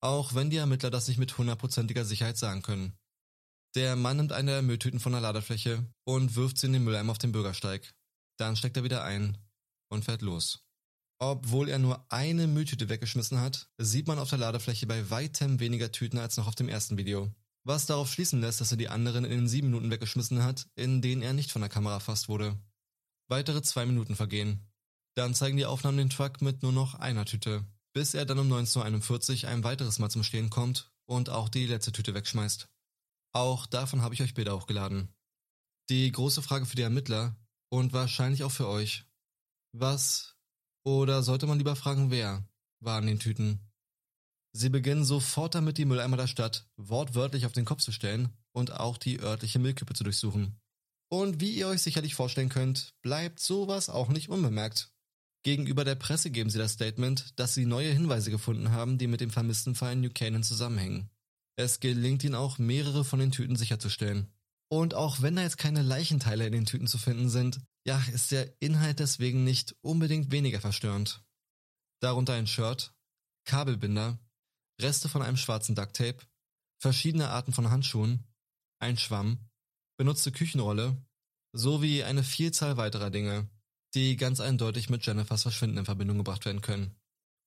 Auch 0.00 0.34
wenn 0.34 0.50
die 0.50 0.56
Ermittler 0.56 0.90
das 0.90 1.08
nicht 1.08 1.18
mit 1.18 1.36
hundertprozentiger 1.38 2.04
Sicherheit 2.04 2.36
sagen 2.36 2.62
können. 2.62 2.98
Der 3.74 3.96
Mann 3.96 4.18
nimmt 4.18 4.32
eine 4.32 4.52
der 4.52 4.62
Mülltüten 4.62 5.00
von 5.00 5.12
der 5.12 5.20
Ladefläche 5.20 5.84
und 6.04 6.36
wirft 6.36 6.58
sie 6.58 6.66
in 6.66 6.74
den 6.74 6.84
Mülleimer 6.84 7.12
auf 7.12 7.18
dem 7.18 7.32
Bürgersteig. 7.32 7.94
Dann 8.38 8.56
steckt 8.56 8.76
er 8.76 8.84
wieder 8.84 9.02
ein 9.02 9.38
und 9.90 10.04
fährt 10.04 10.22
los. 10.22 10.64
Obwohl 11.18 11.68
er 11.68 11.78
nur 11.78 12.04
eine 12.12 12.46
Mülltüte 12.46 12.88
weggeschmissen 12.88 13.40
hat, 13.40 13.68
sieht 13.78 14.06
man 14.06 14.18
auf 14.18 14.28
der 14.28 14.38
Ladefläche 14.38 14.86
bei 14.86 15.10
weitem 15.10 15.58
weniger 15.60 15.90
Tüten 15.90 16.18
als 16.18 16.36
noch 16.36 16.46
auf 16.46 16.54
dem 16.54 16.68
ersten 16.68 16.98
Video. 16.98 17.32
Was 17.64 17.86
darauf 17.86 18.12
schließen 18.12 18.40
lässt, 18.40 18.60
dass 18.60 18.72
er 18.72 18.76
die 18.76 18.90
anderen 18.90 19.24
in 19.24 19.30
den 19.30 19.48
sieben 19.48 19.68
Minuten 19.68 19.90
weggeschmissen 19.90 20.42
hat, 20.42 20.66
in 20.74 21.00
denen 21.00 21.22
er 21.22 21.32
nicht 21.32 21.50
von 21.50 21.62
der 21.62 21.70
Kamera 21.70 21.94
erfasst 21.94 22.28
wurde. 22.28 22.58
Weitere 23.28 23.62
zwei 23.62 23.86
Minuten 23.86 24.16
vergehen. 24.16 24.66
Dann 25.14 25.34
zeigen 25.34 25.56
die 25.56 25.66
Aufnahmen 25.66 25.98
den 25.98 26.10
Truck 26.10 26.42
mit 26.42 26.62
nur 26.62 26.72
noch 26.72 26.94
einer 26.94 27.24
Tüte, 27.24 27.64
bis 27.92 28.14
er 28.14 28.26
dann 28.26 28.38
um 28.38 28.52
19.41 28.52 29.44
Uhr 29.44 29.50
ein 29.50 29.64
weiteres 29.64 29.98
Mal 29.98 30.10
zum 30.10 30.22
Stehen 30.22 30.50
kommt 30.50 30.90
und 31.06 31.30
auch 31.30 31.48
die 31.48 31.66
letzte 31.66 31.92
Tüte 31.92 32.14
wegschmeißt. 32.14 32.68
Auch 33.32 33.66
davon 33.66 34.02
habe 34.02 34.14
ich 34.14 34.22
euch 34.22 34.34
Bilder 34.34 34.56
hochgeladen. 34.56 35.08
Die 35.88 36.10
große 36.10 36.42
Frage 36.42 36.66
für 36.66 36.76
die 36.76 36.82
Ermittler 36.82 37.36
und 37.68 37.92
wahrscheinlich 37.92 38.44
auch 38.44 38.52
für 38.52 38.68
euch. 38.68 39.04
Was 39.72 40.36
oder 40.84 41.22
sollte 41.22 41.46
man 41.46 41.58
lieber 41.58 41.76
fragen, 41.76 42.10
wer 42.10 42.48
war 42.80 42.98
an 42.98 43.06
den 43.06 43.18
Tüten? 43.18 43.60
Sie 44.52 44.68
beginnen 44.68 45.04
sofort 45.04 45.54
damit, 45.56 45.78
die 45.78 45.84
Mülleimer 45.84 46.16
der 46.16 46.28
Stadt 46.28 46.68
wortwörtlich 46.76 47.44
auf 47.44 47.52
den 47.52 47.64
Kopf 47.64 47.82
zu 47.82 47.90
stellen 47.90 48.28
und 48.52 48.72
auch 48.72 48.98
die 48.98 49.18
örtliche 49.18 49.58
Müllkippe 49.58 49.94
zu 49.94 50.04
durchsuchen. 50.04 50.60
Und 51.14 51.40
wie 51.40 51.52
ihr 51.52 51.68
euch 51.68 51.80
sicherlich 51.80 52.16
vorstellen 52.16 52.48
könnt, 52.48 52.92
bleibt 53.00 53.38
sowas 53.38 53.88
auch 53.88 54.08
nicht 54.08 54.30
unbemerkt. 54.30 54.90
Gegenüber 55.44 55.84
der 55.84 55.94
Presse 55.94 56.28
geben 56.32 56.50
sie 56.50 56.58
das 56.58 56.72
Statement, 56.72 57.38
dass 57.38 57.54
sie 57.54 57.66
neue 57.66 57.92
Hinweise 57.92 58.32
gefunden 58.32 58.72
haben, 58.72 58.98
die 58.98 59.06
mit 59.06 59.20
dem 59.20 59.30
vermissten 59.30 59.76
Fall 59.76 59.92
in 59.92 60.00
New 60.00 60.10
Canaan 60.12 60.42
zusammenhängen. 60.42 61.08
Es 61.54 61.78
gelingt 61.78 62.24
ihnen 62.24 62.34
auch, 62.34 62.58
mehrere 62.58 63.04
von 63.04 63.20
den 63.20 63.30
Tüten 63.30 63.54
sicherzustellen. 63.54 64.26
Und 64.68 64.94
auch 64.94 65.22
wenn 65.22 65.36
da 65.36 65.42
jetzt 65.42 65.56
keine 65.56 65.82
Leichenteile 65.82 66.46
in 66.46 66.52
den 66.52 66.66
Tüten 66.66 66.88
zu 66.88 66.98
finden 66.98 67.30
sind, 67.30 67.60
ja, 67.86 68.02
ist 68.12 68.32
der 68.32 68.52
Inhalt 68.60 68.98
deswegen 68.98 69.44
nicht 69.44 69.76
unbedingt 69.82 70.32
weniger 70.32 70.60
verstörend. 70.60 71.22
Darunter 72.00 72.32
ein 72.32 72.48
Shirt, 72.48 72.92
Kabelbinder, 73.44 74.18
Reste 74.82 75.08
von 75.08 75.22
einem 75.22 75.36
schwarzen 75.36 75.76
Ducktape, 75.76 76.26
verschiedene 76.80 77.28
Arten 77.28 77.52
von 77.52 77.70
Handschuhen, 77.70 78.26
ein 78.80 78.98
Schwamm, 78.98 79.38
benutzte 79.96 80.32
Küchenrolle 80.32 80.96
sowie 81.52 82.02
eine 82.02 82.24
Vielzahl 82.24 82.76
weiterer 82.76 83.10
Dinge, 83.10 83.48
die 83.94 84.16
ganz 84.16 84.40
eindeutig 84.40 84.90
mit 84.90 85.06
Jennifers 85.06 85.42
Verschwinden 85.42 85.78
in 85.78 85.84
Verbindung 85.84 86.18
gebracht 86.18 86.44
werden 86.44 86.62
können. 86.62 86.96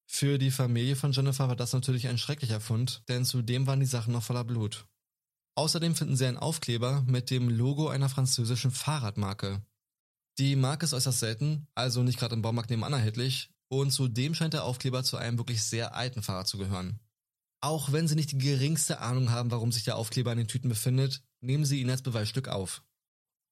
Für 0.10 0.38
die 0.38 0.52
Familie 0.52 0.96
von 0.96 1.12
Jennifer 1.12 1.50
war 1.50 1.58
das 1.58 1.74
natürlich 1.74 2.08
ein 2.08 2.18
schrecklicher 2.18 2.62
Fund, 2.62 3.04
denn 3.10 3.26
zudem 3.26 3.68
waren 3.68 3.82
die 3.82 3.86
Sachen 3.86 4.14
noch 4.14 4.24
voller 4.24 4.46
Blut. 4.46 4.88
Außerdem 5.56 5.96
finden 5.96 6.16
sie 6.16 6.26
einen 6.26 6.38
Aufkleber 6.38 7.04
mit 7.08 7.30
dem 7.30 7.50
Logo 7.50 7.90
einer 7.90 8.10
französischen 8.10 8.72
Fahrradmarke. 8.72 9.62
Die 10.38 10.56
Marke 10.56 10.86
ist 10.86 10.94
äußerst 10.94 11.20
selten, 11.20 11.68
also 11.76 12.04
nicht 12.04 12.20
gerade 12.20 12.36
im 12.36 12.42
Baumarkt 12.42 12.70
nebenan 12.70 12.94
erhältlich, 12.94 13.50
und 13.70 13.92
zudem 13.92 14.34
scheint 14.34 14.54
der 14.54 14.64
Aufkleber 14.64 15.04
zu 15.04 15.18
einem 15.18 15.38
wirklich 15.38 15.64
sehr 15.64 15.96
alten 15.96 16.24
Fahrrad 16.24 16.48
zu 16.48 16.58
gehören. 16.58 17.00
Auch 17.60 17.92
wenn 17.92 18.08
sie 18.08 18.16
nicht 18.16 18.32
die 18.32 18.38
geringste 18.38 19.00
Ahnung 19.00 19.32
haben, 19.32 19.52
warum 19.52 19.72
sich 19.72 19.84
der 19.84 19.98
Aufkleber 19.98 20.32
in 20.32 20.38
den 20.38 20.48
Tüten 20.48 20.70
befindet, 20.70 21.24
nehmen 21.42 21.66
sie 21.66 21.82
ihn 21.82 21.90
als 21.90 22.02
Beweisstück 22.02 22.48
auf. 22.48 22.84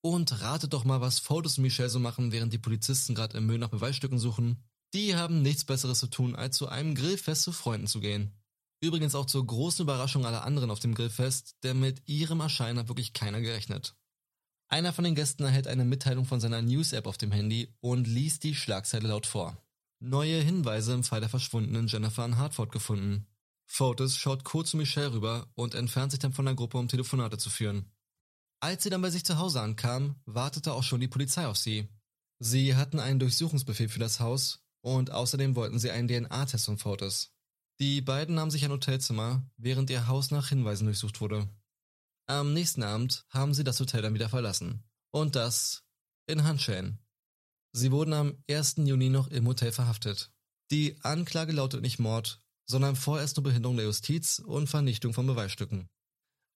Und 0.01 0.41
ratet 0.41 0.73
doch 0.73 0.83
mal, 0.83 1.01
was 1.01 1.19
Fotos 1.19 1.57
und 1.57 1.63
Michelle 1.63 1.89
so 1.89 1.99
machen, 1.99 2.31
während 2.31 2.53
die 2.53 2.59
Polizisten 2.59 3.15
gerade 3.15 3.37
im 3.37 3.45
Müll 3.45 3.57
nach 3.57 3.69
Beweisstücken 3.69 4.19
suchen. 4.19 4.63
Die 4.93 5.15
haben 5.15 5.41
nichts 5.41 5.65
Besseres 5.65 5.99
zu 5.99 6.07
tun, 6.07 6.35
als 6.35 6.57
zu 6.57 6.69
einem 6.69 6.95
Grillfest 6.95 7.43
zu 7.43 7.51
Freunden 7.51 7.87
zu 7.87 7.99
gehen. 7.99 8.33
Übrigens 8.81 9.15
auch 9.15 9.25
zur 9.25 9.45
großen 9.45 9.83
Überraschung 9.83 10.25
aller 10.25 10.43
anderen 10.43 10.69
auf 10.69 10.79
dem 10.79 10.93
Grillfest, 10.93 11.55
denn 11.63 11.79
mit 11.79 12.07
ihrem 12.07 12.39
Erscheinen 12.39 12.79
hat 12.79 12.87
wirklich 12.87 13.13
keiner 13.13 13.41
gerechnet. 13.41 13.95
Einer 14.67 14.93
von 14.93 15.03
den 15.03 15.15
Gästen 15.15 15.43
erhält 15.43 15.67
eine 15.67 15.85
Mitteilung 15.85 16.25
von 16.25 16.39
seiner 16.39 16.61
News-App 16.61 17.07
auf 17.07 17.17
dem 17.17 17.31
Handy 17.31 17.73
und 17.81 18.07
liest 18.07 18.43
die 18.43 18.55
Schlagzeile 18.55 19.07
laut 19.07 19.25
vor. 19.25 19.57
Neue 19.99 20.41
Hinweise 20.41 20.93
im 20.93 21.03
Fall 21.03 21.19
der 21.19 21.29
verschwundenen 21.29 21.87
Jennifer 21.87 22.23
an 22.23 22.37
Hartford 22.37 22.71
gefunden. 22.71 23.27
Fotis 23.65 24.17
schaut 24.17 24.43
kurz 24.43 24.71
zu 24.71 24.77
Michelle 24.77 25.13
rüber 25.13 25.47
und 25.55 25.75
entfernt 25.75 26.11
sich 26.11 26.19
dann 26.19 26.33
von 26.33 26.45
der 26.45 26.55
Gruppe, 26.55 26.77
um 26.77 26.87
Telefonate 26.87 27.37
zu 27.37 27.49
führen. 27.49 27.91
Als 28.59 28.83
sie 28.83 28.89
dann 28.89 29.01
bei 29.01 29.09
sich 29.09 29.25
zu 29.25 29.37
Hause 29.37 29.61
ankam, 29.61 30.15
wartete 30.25 30.73
auch 30.73 30.83
schon 30.83 31.01
die 31.01 31.07
Polizei 31.07 31.45
auf 31.47 31.57
sie. 31.57 31.89
Sie 32.39 32.75
hatten 32.75 32.99
einen 32.99 33.19
Durchsuchungsbefehl 33.19 33.89
für 33.89 33.99
das 33.99 34.19
Haus 34.19 34.63
und 34.81 35.11
außerdem 35.11 35.55
wollten 35.55 35.79
sie 35.79 35.91
einen 35.91 36.07
DNA-Test 36.07 36.65
von 36.65 36.77
Fotis. 36.77 37.31
Die 37.79 38.01
beiden 38.01 38.35
nahmen 38.35 38.51
sich 38.51 38.63
ein 38.63 38.71
Hotelzimmer, 38.71 39.43
während 39.57 39.89
ihr 39.89 40.07
Haus 40.07 40.31
nach 40.31 40.49
Hinweisen 40.49 40.85
durchsucht 40.85 41.19
wurde. 41.19 41.49
Am 42.27 42.53
nächsten 42.53 42.83
Abend 42.83 43.25
haben 43.29 43.53
sie 43.53 43.63
das 43.63 43.79
Hotel 43.79 44.01
dann 44.01 44.13
wieder 44.13 44.29
verlassen. 44.29 44.83
Und 45.11 45.35
das 45.35 45.83
in 46.27 46.43
Handschellen. 46.43 46.99
Sie 47.71 47.91
wurden 47.91 48.13
am 48.13 48.43
1. 48.49 48.75
Juni 48.77 49.09
noch 49.09 49.27
im 49.27 49.47
Hotel 49.47 49.71
verhaftet. 49.71 50.31
Die 50.71 50.97
Anklage 51.03 51.51
lautet 51.51 51.81
nicht 51.81 51.99
Mord, 51.99 52.41
sondern 52.65 52.95
vorerst 52.95 53.37
nur 53.37 53.43
Behinderung 53.43 53.77
der 53.77 53.85
Justiz 53.85 54.39
und 54.39 54.67
Vernichtung 54.67 55.13
von 55.13 55.27
Beweisstücken. 55.27 55.87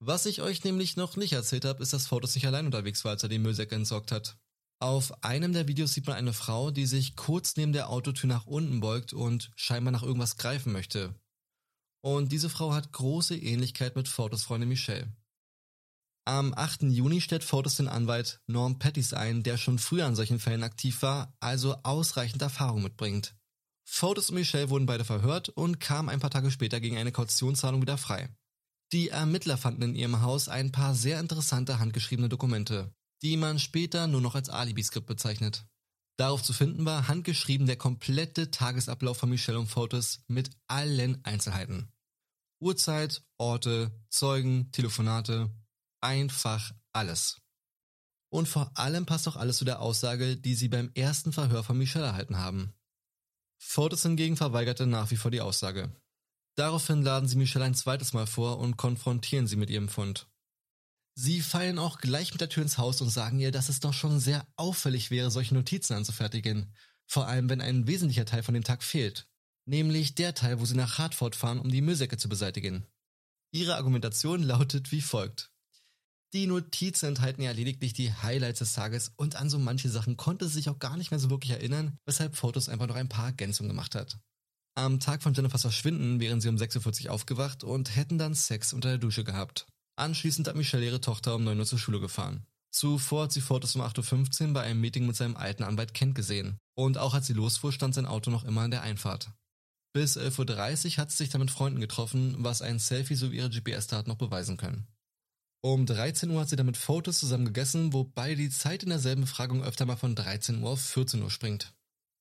Was 0.01 0.25
ich 0.25 0.41
euch 0.41 0.63
nämlich 0.63 0.95
noch 0.95 1.17
nicht 1.17 1.33
erzählt 1.33 1.65
habe, 1.65 1.83
ist, 1.83 1.93
dass 1.93 2.07
Fotos 2.07 2.35
nicht 2.35 2.47
allein 2.47 2.65
unterwegs 2.65 3.03
war, 3.03 3.11
als 3.11 3.23
er 3.23 3.29
die 3.29 3.39
Müllsäcke 3.39 3.75
entsorgt 3.75 4.11
hat. 4.11 4.37
Auf 4.81 5.23
einem 5.25 5.51
der 5.51 5.67
Videos 5.67 5.93
sieht 5.93 6.07
man 6.07 6.15
eine 6.15 6.31
Frau, 6.31 6.71
die 6.71 6.85
sich 6.85 7.17
kurz 7.17 7.57
neben 7.57 7.73
der 7.73 7.89
Autotür 7.89 8.29
nach 8.29 8.45
unten 8.45 8.79
beugt 8.79 9.11
und 9.11 9.51
scheinbar 9.55 9.91
nach 9.91 10.03
irgendwas 10.03 10.37
greifen 10.37 10.71
möchte. 10.71 11.13
Und 12.01 12.31
diese 12.31 12.49
Frau 12.49 12.73
hat 12.73 12.93
große 12.93 13.35
Ähnlichkeit 13.35 13.97
mit 13.97 14.07
Fotos 14.07 14.43
Freundin 14.43 14.69
Michelle. 14.69 15.11
Am 16.25 16.53
8. 16.53 16.83
Juni 16.83 17.19
stellt 17.19 17.43
Fotos 17.43 17.75
den 17.75 17.89
Anwalt 17.89 18.39
Norm 18.47 18.79
Pettis 18.79 19.13
ein, 19.13 19.43
der 19.43 19.57
schon 19.57 19.79
früher 19.79 20.05
an 20.05 20.15
solchen 20.15 20.39
Fällen 20.39 20.63
aktiv 20.63 21.01
war, 21.01 21.35
also 21.41 21.75
ausreichend 21.83 22.41
Erfahrung 22.41 22.83
mitbringt. 22.83 23.35
Fotos 23.91 24.29
und 24.29 24.35
Michelle 24.35 24.69
wurden 24.69 24.85
beide 24.85 25.03
verhört 25.03 25.49
und 25.49 25.79
kamen 25.79 26.09
ein 26.09 26.19
paar 26.19 26.29
Tage 26.29 26.51
später 26.51 26.79
gegen 26.79 26.97
eine 26.97 27.11
Kautionszahlung 27.11 27.81
wieder 27.81 27.97
frei. 27.97 28.29
Die 28.91 29.09
Ermittler 29.09 29.57
fanden 29.57 29.81
in 29.83 29.95
ihrem 29.95 30.21
Haus 30.21 30.47
ein 30.47 30.71
paar 30.71 30.95
sehr 30.95 31.19
interessante 31.19 31.79
handgeschriebene 31.79 32.29
Dokumente 32.29 32.91
die 33.21 33.37
man 33.37 33.59
später 33.59 34.07
nur 34.07 34.21
noch 34.21 34.35
als 34.35 34.49
Alibi-Skript 34.49 35.07
bezeichnet. 35.07 35.65
Darauf 36.17 36.43
zu 36.43 36.53
finden 36.53 36.85
war 36.85 37.07
handgeschrieben 37.07 37.67
der 37.67 37.77
komplette 37.77 38.51
Tagesablauf 38.51 39.17
von 39.17 39.29
Michelle 39.29 39.59
und 39.59 39.67
Fotis 39.67 40.23
mit 40.27 40.49
allen 40.67 41.23
Einzelheiten. 41.23 41.91
Uhrzeit, 42.61 43.23
Orte, 43.37 43.91
Zeugen, 44.09 44.71
Telefonate, 44.71 45.49
einfach 46.01 46.73
alles. 46.91 47.37
Und 48.31 48.47
vor 48.47 48.71
allem 48.77 49.05
passt 49.05 49.27
auch 49.27 49.37
alles 49.37 49.57
zu 49.57 49.65
der 49.65 49.81
Aussage, 49.81 50.35
die 50.35 50.55
sie 50.55 50.67
beim 50.67 50.91
ersten 50.93 51.31
Verhör 51.31 51.63
von 51.63 51.77
Michelle 51.77 52.05
erhalten 52.05 52.37
haben. 52.37 52.73
Fotis 53.59 54.01
hingegen 54.03 54.37
verweigerte 54.37 54.87
nach 54.87 55.11
wie 55.11 55.17
vor 55.17 55.31
die 55.31 55.41
Aussage. 55.41 55.91
Daraufhin 56.55 57.03
laden 57.03 57.27
sie 57.27 57.35
Michelle 57.35 57.65
ein 57.65 57.75
zweites 57.75 58.13
Mal 58.13 58.25
vor 58.25 58.57
und 58.57 58.77
konfrontieren 58.77 59.47
sie 59.47 59.57
mit 59.57 59.69
ihrem 59.69 59.89
Fund. 59.89 60.27
Sie 61.15 61.41
fallen 61.41 61.77
auch 61.77 61.99
gleich 61.99 62.31
mit 62.31 62.41
der 62.41 62.49
Tür 62.49 62.63
ins 62.63 62.77
Haus 62.77 63.01
und 63.01 63.09
sagen 63.09 63.39
ihr, 63.39 63.51
dass 63.51 63.67
es 63.69 63.81
doch 63.81 63.93
schon 63.93 64.19
sehr 64.19 64.47
auffällig 64.55 65.11
wäre, 65.11 65.29
solche 65.29 65.53
Notizen 65.53 65.93
anzufertigen. 65.93 66.73
Vor 67.05 67.27
allem, 67.27 67.49
wenn 67.49 67.61
ein 67.61 67.87
wesentlicher 67.87 68.25
Teil 68.25 68.43
von 68.43 68.53
dem 68.53 68.63
Tag 68.63 68.83
fehlt. 68.83 69.27
Nämlich 69.65 70.15
der 70.15 70.33
Teil, 70.33 70.59
wo 70.59 70.65
sie 70.65 70.75
nach 70.75 70.97
Hartford 70.97 71.35
fahren, 71.35 71.59
um 71.59 71.69
die 71.69 71.81
Müllsäcke 71.81 72.17
zu 72.17 72.29
beseitigen. 72.29 72.85
Ihre 73.51 73.75
Argumentation 73.75 74.43
lautet 74.43 74.91
wie 74.91 75.01
folgt. 75.01 75.48
Die 76.33 76.45
Notizen 76.45 77.07
enthalten 77.07 77.41
ja 77.41 77.51
lediglich 77.51 77.93
die 77.93 78.13
Highlights 78.13 78.59
des 78.59 78.73
Tages 78.73 79.11
und 79.15 79.35
an 79.35 79.49
so 79.49 79.57
manche 79.57 79.89
Sachen 79.89 80.15
konnte 80.15 80.47
sie 80.47 80.55
sich 80.55 80.69
auch 80.69 80.77
gar 80.77 80.95
nicht 80.95 81.09
mehr 81.09 81.19
so 81.19 81.31
wirklich 81.31 81.51
erinnern, 81.51 81.97
weshalb 82.05 82.35
Fotos 82.35 82.69
einfach 82.69 82.85
noch 82.85 82.95
ein 82.95 83.09
paar 83.09 83.27
Ergänzungen 83.27 83.69
gemacht 83.69 83.95
hat. 83.95 84.19
Am 84.75 84.99
Tag 84.99 85.23
von 85.23 85.33
Jennifers 85.33 85.63
Verschwinden 85.63 86.19
wären 86.19 86.39
sie 86.39 86.49
um 86.49 86.55
6.40 86.55 87.05
Uhr 87.05 87.13
aufgewacht 87.13 87.63
und 87.63 87.95
hätten 87.95 88.19
dann 88.19 88.35
Sex 88.35 88.73
unter 88.73 88.89
der 88.89 88.97
Dusche 88.99 89.23
gehabt. 89.23 89.65
Anschließend 89.95 90.47
hat 90.47 90.55
Michelle 90.55 90.85
ihre 90.85 91.01
Tochter 91.01 91.33
um 91.35 91.43
9 91.43 91.59
Uhr 91.59 91.65
zur 91.65 91.79
Schule 91.79 91.99
gefahren. 91.99 92.45
Zuvor 92.71 93.23
hat 93.23 93.31
sie 93.31 93.41
Fotos 93.41 93.75
um 93.75 93.81
8.15 93.81 94.47
Uhr 94.47 94.53
bei 94.53 94.61
einem 94.61 94.79
Meeting 94.79 95.07
mit 95.07 95.15
seinem 95.15 95.35
alten 95.35 95.63
Anwalt 95.63 95.95
Kent 95.95 96.13
gesehen. 96.13 96.59
Und 96.75 96.99
auch 96.99 97.15
als 97.15 97.25
sie 97.25 97.33
losfuhr, 97.33 97.71
stand 97.71 97.95
sein 97.95 98.05
Auto 98.05 98.29
noch 98.29 98.43
immer 98.45 98.63
in 98.63 98.71
der 98.71 98.83
Einfahrt. 98.83 99.31
Bis 99.93 100.15
11.30 100.15 100.91
Uhr 100.91 100.97
hat 100.97 101.09
sie 101.09 101.17
sich 101.17 101.29
dann 101.29 101.41
mit 101.41 101.49
Freunden 101.49 101.81
getroffen, 101.81 102.35
was 102.37 102.61
ein 102.61 102.77
Selfie 102.77 103.15
sowie 103.15 103.37
ihre 103.37 103.49
GPS-Daten 103.49 104.07
noch 104.07 104.17
beweisen 104.17 104.55
können. 104.55 104.87
Um 105.61 105.85
13 105.85 106.29
Uhr 106.31 106.41
hat 106.41 106.49
sie 106.49 106.55
dann 106.55 106.65
mit 106.65 106.77
Fotos 106.77 107.19
zusammen 107.19 107.45
gegessen, 107.45 107.93
wobei 107.93 108.35
die 108.35 108.49
Zeit 108.49 108.83
in 108.83 108.89
derselben 108.89 109.21
Befragung 109.21 109.63
öfter 109.63 109.85
mal 109.85 109.97
von 109.97 110.15
13 110.15 110.61
Uhr 110.61 110.69
auf 110.69 110.81
14 110.81 111.21
Uhr 111.21 111.29
springt. 111.29 111.73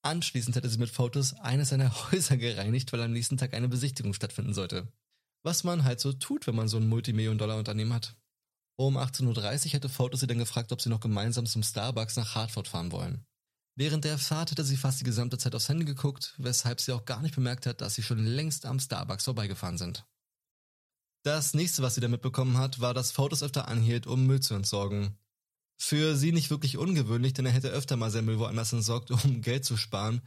Anschließend 0.02 0.56
hätte 0.56 0.68
sie 0.68 0.78
mit 0.78 0.90
Fotos 0.90 1.34
eines 1.34 1.68
seiner 1.68 1.92
Häuser 2.10 2.36
gereinigt, 2.36 2.92
weil 2.92 3.02
am 3.02 3.12
nächsten 3.12 3.36
Tag 3.36 3.54
eine 3.54 3.68
Besichtigung 3.68 4.14
stattfinden 4.14 4.54
sollte 4.54 4.88
was 5.42 5.64
man 5.64 5.84
halt 5.84 6.00
so 6.00 6.12
tut, 6.12 6.46
wenn 6.46 6.54
man 6.54 6.68
so 6.68 6.76
ein 6.78 6.88
Multimillion-Dollar-Unternehmen 6.88 7.92
hat. 7.92 8.16
Um 8.76 8.96
18.30 8.96 9.66
Uhr 9.66 9.72
hätte 9.72 9.88
Foto 9.88 10.16
sie 10.16 10.26
dann 10.26 10.38
gefragt, 10.38 10.72
ob 10.72 10.80
sie 10.80 10.88
noch 10.88 11.00
gemeinsam 11.00 11.46
zum 11.46 11.62
Starbucks 11.62 12.16
nach 12.16 12.34
Hartford 12.34 12.68
fahren 12.68 12.92
wollen. 12.92 13.24
Während 13.76 14.04
der 14.04 14.18
Fahrt 14.18 14.50
hätte 14.50 14.64
sie 14.64 14.76
fast 14.76 15.00
die 15.00 15.04
gesamte 15.04 15.38
Zeit 15.38 15.54
aufs 15.54 15.68
Handy 15.68 15.84
geguckt, 15.84 16.34
weshalb 16.38 16.80
sie 16.80 16.92
auch 16.92 17.04
gar 17.04 17.22
nicht 17.22 17.34
bemerkt 17.34 17.66
hat, 17.66 17.80
dass 17.80 17.94
sie 17.94 18.02
schon 18.02 18.24
längst 18.24 18.66
am 18.66 18.80
Starbucks 18.80 19.24
vorbeigefahren 19.24 19.78
sind. 19.78 20.04
Das 21.24 21.54
nächste, 21.54 21.82
was 21.82 21.94
sie 21.94 22.00
dann 22.00 22.10
mitbekommen 22.10 22.58
hat, 22.58 22.80
war, 22.80 22.94
dass 22.94 23.10
Fotos 23.10 23.42
öfter 23.42 23.68
anhielt, 23.68 24.06
um 24.06 24.26
Müll 24.26 24.40
zu 24.40 24.54
entsorgen. 24.54 25.18
Für 25.76 26.16
sie 26.16 26.32
nicht 26.32 26.50
wirklich 26.50 26.76
ungewöhnlich, 26.76 27.34
denn 27.34 27.46
er 27.46 27.52
hätte 27.52 27.70
öfter 27.70 27.96
mal 27.96 28.10
sein 28.10 28.24
Müll 28.24 28.38
woanders 28.38 28.72
entsorgt, 28.72 29.10
um 29.24 29.42
Geld 29.42 29.64
zu 29.64 29.76
sparen. 29.76 30.22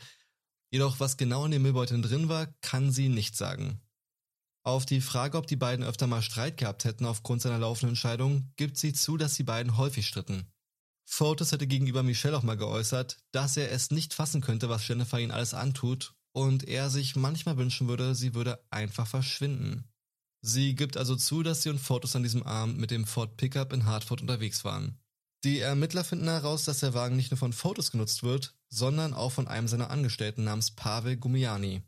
Jedoch 0.71 0.99
was 0.99 1.17
genau 1.17 1.45
in 1.45 1.51
den 1.51 1.61
Müllbeuteln 1.61 2.01
drin 2.01 2.29
war, 2.29 2.47
kann 2.61 2.91
sie 2.91 3.09
nicht 3.09 3.35
sagen. 3.35 3.81
Auf 4.63 4.85
die 4.85 5.01
Frage, 5.01 5.37
ob 5.37 5.47
die 5.47 5.55
beiden 5.55 5.83
öfter 5.83 6.07
mal 6.07 6.21
Streit 6.21 6.57
gehabt 6.57 6.85
hätten 6.85 7.05
aufgrund 7.05 7.41
seiner 7.41 7.57
laufenden 7.57 7.95
Scheidung, 7.95 8.51
gibt 8.55 8.77
sie 8.77 8.93
zu, 8.93 9.17
dass 9.17 9.33
die 9.33 9.43
beiden 9.43 9.75
häufig 9.75 10.07
stritten. 10.07 10.53
Fotis 11.03 11.51
hätte 11.51 11.67
gegenüber 11.67 12.03
Michelle 12.03 12.37
auch 12.37 12.43
mal 12.43 12.55
geäußert, 12.55 13.17
dass 13.31 13.57
er 13.57 13.71
es 13.71 13.91
nicht 13.91 14.13
fassen 14.13 14.39
könnte, 14.39 14.69
was 14.69 14.87
Jennifer 14.87 15.19
ihn 15.19 15.31
alles 15.31 15.53
antut 15.53 16.13
und 16.31 16.67
er 16.67 16.89
sich 16.89 17.15
manchmal 17.15 17.57
wünschen 17.57 17.89
würde, 17.89 18.15
sie 18.15 18.33
würde 18.33 18.63
einfach 18.69 19.07
verschwinden. 19.07 19.90
Sie 20.41 20.75
gibt 20.75 20.97
also 20.97 21.15
zu, 21.15 21.43
dass 21.43 21.61
sie 21.61 21.69
und 21.69 21.79
Fotos 21.79 22.15
an 22.15 22.23
diesem 22.23 22.43
Abend 22.43 22.77
mit 22.79 22.91
dem 22.91 23.05
Ford 23.05 23.37
Pickup 23.37 23.73
in 23.73 23.85
Hartford 23.85 24.21
unterwegs 24.21 24.65
waren. 24.65 24.97
Die 25.43 25.59
Ermittler 25.59 26.03
finden 26.03 26.27
heraus, 26.27 26.65
dass 26.65 26.79
der 26.79 26.93
Wagen 26.93 27.15
nicht 27.15 27.31
nur 27.31 27.37
von 27.37 27.53
Fotos 27.53 27.91
genutzt 27.91 28.23
wird, 28.23 28.55
sondern 28.69 29.13
auch 29.13 29.31
von 29.31 29.47
einem 29.47 29.67
seiner 29.67 29.89
Angestellten 29.89 30.43
namens 30.43 30.71
Pavel 30.71 31.17
Gumiani. 31.17 31.83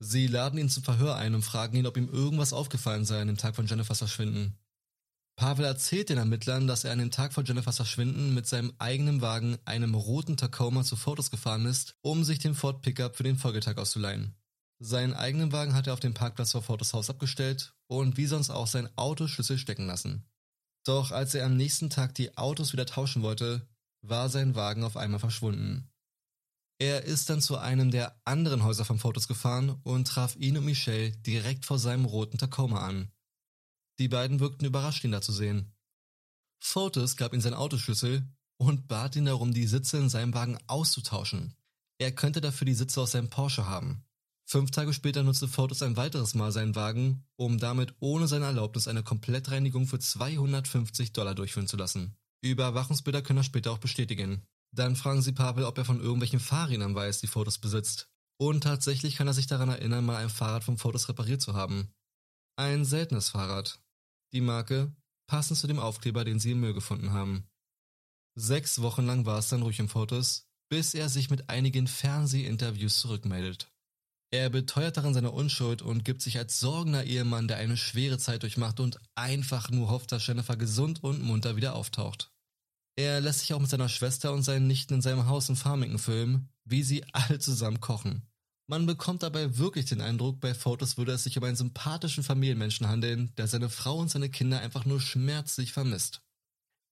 Sie 0.00 0.26
laden 0.26 0.58
ihn 0.58 0.70
zum 0.70 0.82
Verhör 0.82 1.16
ein 1.16 1.34
und 1.34 1.42
fragen 1.42 1.76
ihn, 1.76 1.86
ob 1.86 1.96
ihm 1.96 2.08
irgendwas 2.08 2.52
aufgefallen 2.52 3.04
sei 3.04 3.20
an 3.20 3.26
dem 3.26 3.36
Tag 3.36 3.54
von 3.54 3.66
Jennifers 3.66 3.98
Verschwinden. 3.98 4.58
Pavel 5.36 5.64
erzählt 5.64 6.10
den 6.10 6.18
Ermittlern, 6.18 6.66
dass 6.66 6.84
er 6.84 6.92
an 6.92 6.98
dem 6.98 7.10
Tag 7.10 7.32
von 7.32 7.44
Jennifers 7.44 7.76
Verschwinden 7.76 8.34
mit 8.34 8.46
seinem 8.46 8.72
eigenen 8.78 9.22
Wagen, 9.22 9.58
einem 9.64 9.94
roten 9.94 10.36
Tacoma, 10.36 10.84
zu 10.84 10.96
Fotos 10.96 11.30
gefahren 11.30 11.64
ist, 11.66 11.96
um 12.02 12.24
sich 12.24 12.38
den 12.38 12.54
Ford 12.54 12.82
Pickup 12.82 13.16
für 13.16 13.22
den 13.22 13.38
Folgetag 13.38 13.78
auszuleihen. 13.78 14.34
Seinen 14.82 15.12
eigenen 15.12 15.52
Wagen 15.52 15.74
hat 15.74 15.86
er 15.86 15.92
auf 15.92 16.00
dem 16.00 16.14
Parkplatz 16.14 16.52
vor 16.52 16.62
Fotos 16.62 16.94
Haus 16.94 17.10
abgestellt 17.10 17.74
und 17.86 18.16
wie 18.16 18.24
sonst 18.24 18.48
auch 18.48 18.66
sein 18.66 18.88
Autoschlüssel 18.96 19.58
stecken 19.58 19.86
lassen. 19.86 20.24
Doch 20.84 21.10
als 21.10 21.34
er 21.34 21.44
am 21.44 21.58
nächsten 21.58 21.90
Tag 21.90 22.14
die 22.14 22.38
Autos 22.38 22.72
wieder 22.72 22.86
tauschen 22.86 23.22
wollte, 23.22 23.68
war 24.00 24.30
sein 24.30 24.54
Wagen 24.54 24.82
auf 24.82 24.96
einmal 24.96 25.20
verschwunden. 25.20 25.90
Er 26.78 27.04
ist 27.04 27.28
dann 27.28 27.42
zu 27.42 27.58
einem 27.58 27.90
der 27.90 28.18
anderen 28.24 28.64
Häuser 28.64 28.86
von 28.86 28.98
Fotos 28.98 29.28
gefahren 29.28 29.78
und 29.82 30.08
traf 30.08 30.34
ihn 30.36 30.56
und 30.56 30.64
Michelle 30.64 31.12
direkt 31.12 31.66
vor 31.66 31.78
seinem 31.78 32.06
roten 32.06 32.38
Tacoma 32.38 32.80
an. 32.80 33.12
Die 33.98 34.08
beiden 34.08 34.40
wirkten 34.40 34.64
überrascht, 34.64 35.04
ihn 35.04 35.12
da 35.12 35.20
zu 35.20 35.32
sehen. 35.32 35.74
Fotos 36.58 37.18
gab 37.18 37.34
ihm 37.34 37.42
seinen 37.42 37.52
Autoschlüssel 37.52 38.26
und 38.56 38.88
bat 38.88 39.14
ihn 39.14 39.26
darum, 39.26 39.52
die 39.52 39.66
Sitze 39.66 39.98
in 39.98 40.08
seinem 40.08 40.32
Wagen 40.32 40.56
auszutauschen. 40.68 41.54
Er 41.98 42.12
könnte 42.12 42.40
dafür 42.40 42.64
die 42.64 42.74
Sitze 42.74 43.02
aus 43.02 43.10
seinem 43.10 43.28
Porsche 43.28 43.66
haben. 43.66 44.06
Fünf 44.52 44.72
Tage 44.72 44.92
später 44.92 45.22
nutzte 45.22 45.46
Fotos 45.46 45.80
ein 45.80 45.96
weiteres 45.96 46.34
Mal 46.34 46.50
seinen 46.50 46.74
Wagen, 46.74 47.24
um 47.36 47.60
damit 47.60 47.94
ohne 48.00 48.26
seine 48.26 48.46
Erlaubnis 48.46 48.88
eine 48.88 49.04
Komplettreinigung 49.04 49.86
für 49.86 50.00
250 50.00 51.12
Dollar 51.12 51.36
durchführen 51.36 51.68
zu 51.68 51.76
lassen. 51.76 52.16
Überwachungsbilder 52.42 53.22
können 53.22 53.38
er 53.38 53.44
später 53.44 53.70
auch 53.70 53.78
bestätigen. 53.78 54.42
Dann 54.72 54.96
fragen 54.96 55.22
sie 55.22 55.30
Pavel, 55.30 55.62
ob 55.62 55.78
er 55.78 55.84
von 55.84 56.00
irgendwelchen 56.00 56.40
Fahrrädern 56.40 56.96
weiß, 56.96 57.20
die 57.20 57.28
Fotos 57.28 57.58
besitzt. 57.58 58.10
Und 58.38 58.64
tatsächlich 58.64 59.14
kann 59.14 59.28
er 59.28 59.34
sich 59.34 59.46
daran 59.46 59.68
erinnern, 59.68 60.04
mal 60.04 60.16
ein 60.16 60.30
Fahrrad 60.30 60.64
von 60.64 60.78
Fotos 60.78 61.08
repariert 61.08 61.40
zu 61.40 61.54
haben. 61.54 61.94
Ein 62.56 62.84
seltenes 62.84 63.28
Fahrrad. 63.28 63.80
Die 64.32 64.40
Marke, 64.40 64.92
passend 65.28 65.60
zu 65.60 65.68
dem 65.68 65.78
Aufkleber, 65.78 66.24
den 66.24 66.40
sie 66.40 66.50
im 66.50 66.60
Müll 66.60 66.74
gefunden 66.74 67.12
haben. 67.12 67.44
Sechs 68.34 68.82
Wochen 68.82 69.06
lang 69.06 69.26
war 69.26 69.38
es 69.38 69.48
dann 69.48 69.62
ruhig 69.62 69.78
im 69.78 69.88
Fotos, 69.88 70.48
bis 70.68 70.94
er 70.94 71.08
sich 71.08 71.30
mit 71.30 71.48
einigen 71.48 71.86
Fernsehinterviews 71.86 72.98
zurückmeldet. 72.98 73.70
Er 74.32 74.48
beteuert 74.48 74.96
darin 74.96 75.12
seine 75.12 75.32
Unschuld 75.32 75.82
und 75.82 76.04
gibt 76.04 76.22
sich 76.22 76.38
als 76.38 76.60
sorgender 76.60 77.04
Ehemann, 77.04 77.48
der 77.48 77.56
eine 77.56 77.76
schwere 77.76 78.18
Zeit 78.18 78.44
durchmacht 78.44 78.78
und 78.78 78.98
einfach 79.16 79.70
nur 79.70 79.90
hofft, 79.90 80.12
dass 80.12 80.24
Jennifer 80.24 80.56
gesund 80.56 81.02
und 81.02 81.22
munter 81.22 81.56
wieder 81.56 81.74
auftaucht. 81.74 82.30
Er 82.96 83.20
lässt 83.20 83.40
sich 83.40 83.54
auch 83.54 83.60
mit 83.60 83.70
seiner 83.70 83.88
Schwester 83.88 84.32
und 84.32 84.42
seinen 84.42 84.68
Nichten 84.68 84.94
in 84.94 85.02
seinem 85.02 85.26
Haus 85.26 85.48
in 85.48 85.56
Farmington 85.56 85.98
filmen, 85.98 86.48
wie 86.64 86.82
sie 86.82 87.04
alle 87.12 87.38
zusammen 87.40 87.80
kochen. 87.80 88.22
Man 88.68 88.86
bekommt 88.86 89.24
dabei 89.24 89.58
wirklich 89.58 89.86
den 89.86 90.00
Eindruck, 90.00 90.38
bei 90.38 90.54
Fotos 90.54 90.96
würde 90.96 91.10
es 91.10 91.24
sich 91.24 91.36
um 91.36 91.42
einen 91.42 91.56
sympathischen 91.56 92.22
Familienmenschen 92.22 92.86
handeln, 92.86 93.32
der 93.36 93.48
seine 93.48 93.68
Frau 93.68 93.98
und 93.98 94.10
seine 94.10 94.28
Kinder 94.28 94.60
einfach 94.60 94.84
nur 94.84 95.00
schmerzlich 95.00 95.72
vermisst. 95.72 96.22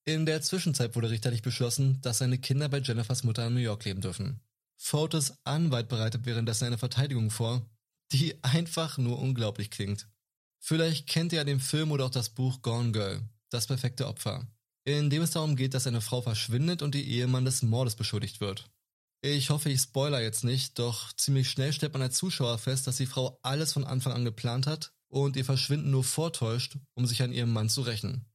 In 0.05 0.27
der 0.27 0.42
Zwischenzeit 0.42 0.96
wurde 0.96 1.11
richterlich 1.11 1.42
beschlossen, 1.42 2.01
dass 2.01 2.18
seine 2.18 2.38
Kinder 2.38 2.68
bei 2.68 2.79
Jennifers 2.79 3.22
Mutter 3.22 3.46
in 3.46 3.55
New 3.55 3.61
York 3.61 3.85
leben 3.85 4.01
dürfen. 4.01 4.40
Fotos 4.81 5.35
Anwalt 5.45 5.88
bereitet 5.88 6.25
währenddessen 6.25 6.64
eine 6.64 6.79
Verteidigung 6.79 7.31
vor, 7.31 7.69
die 8.12 8.43
einfach 8.43 8.97
nur 8.97 9.19
unglaublich 9.19 9.71
klingt. 9.71 10.09
Vielleicht 10.61 11.09
kennt 11.09 11.33
ihr 11.33 11.38
ja 11.38 11.45
den 11.45 11.61
Film 11.61 11.91
oder 11.91 12.07
auch 12.07 12.11
das 12.11 12.31
Buch 12.31 12.62
Gone 12.62 12.93
Girl, 12.93 13.23
das 13.51 13.67
perfekte 13.67 14.07
Opfer, 14.07 14.47
in 14.85 15.11
dem 15.11 15.23
es 15.23 15.33
darum 15.33 15.57
geht, 15.57 15.75
dass 15.75 15.87
eine 15.87 16.01
Frau 16.01 16.23
verschwindet 16.23 16.83
und 16.83 16.95
ihr 16.95 17.05
Ehemann 17.05 17.45
des 17.45 17.62
Mordes 17.62 17.97
beschuldigt 17.97 18.41
wird. 18.41 18.71
Ich 19.21 19.51
hoffe, 19.51 19.69
ich 19.69 19.81
spoiler 19.81 20.23
jetzt 20.23 20.45
nicht, 20.45 20.79
doch 20.79 21.12
ziemlich 21.12 21.51
schnell 21.51 21.73
stellt 21.73 21.93
man 21.93 22.03
als 22.03 22.17
Zuschauer 22.17 22.57
fest, 22.59 22.87
dass 22.87 22.99
die 22.99 23.07
Frau 23.07 23.38
alles 23.43 23.73
von 23.73 23.85
Anfang 23.85 24.12
an 24.12 24.25
geplant 24.25 24.69
hat 24.69 24.93
und 25.09 25.37
ihr 25.37 25.45
Verschwinden 25.45 25.91
nur 25.91 26.05
vortäuscht, 26.05 26.79
um 26.95 27.05
sich 27.05 27.21
an 27.23 27.33
ihrem 27.33 27.53
Mann 27.53 27.69
zu 27.69 27.83
rächen. 27.83 28.27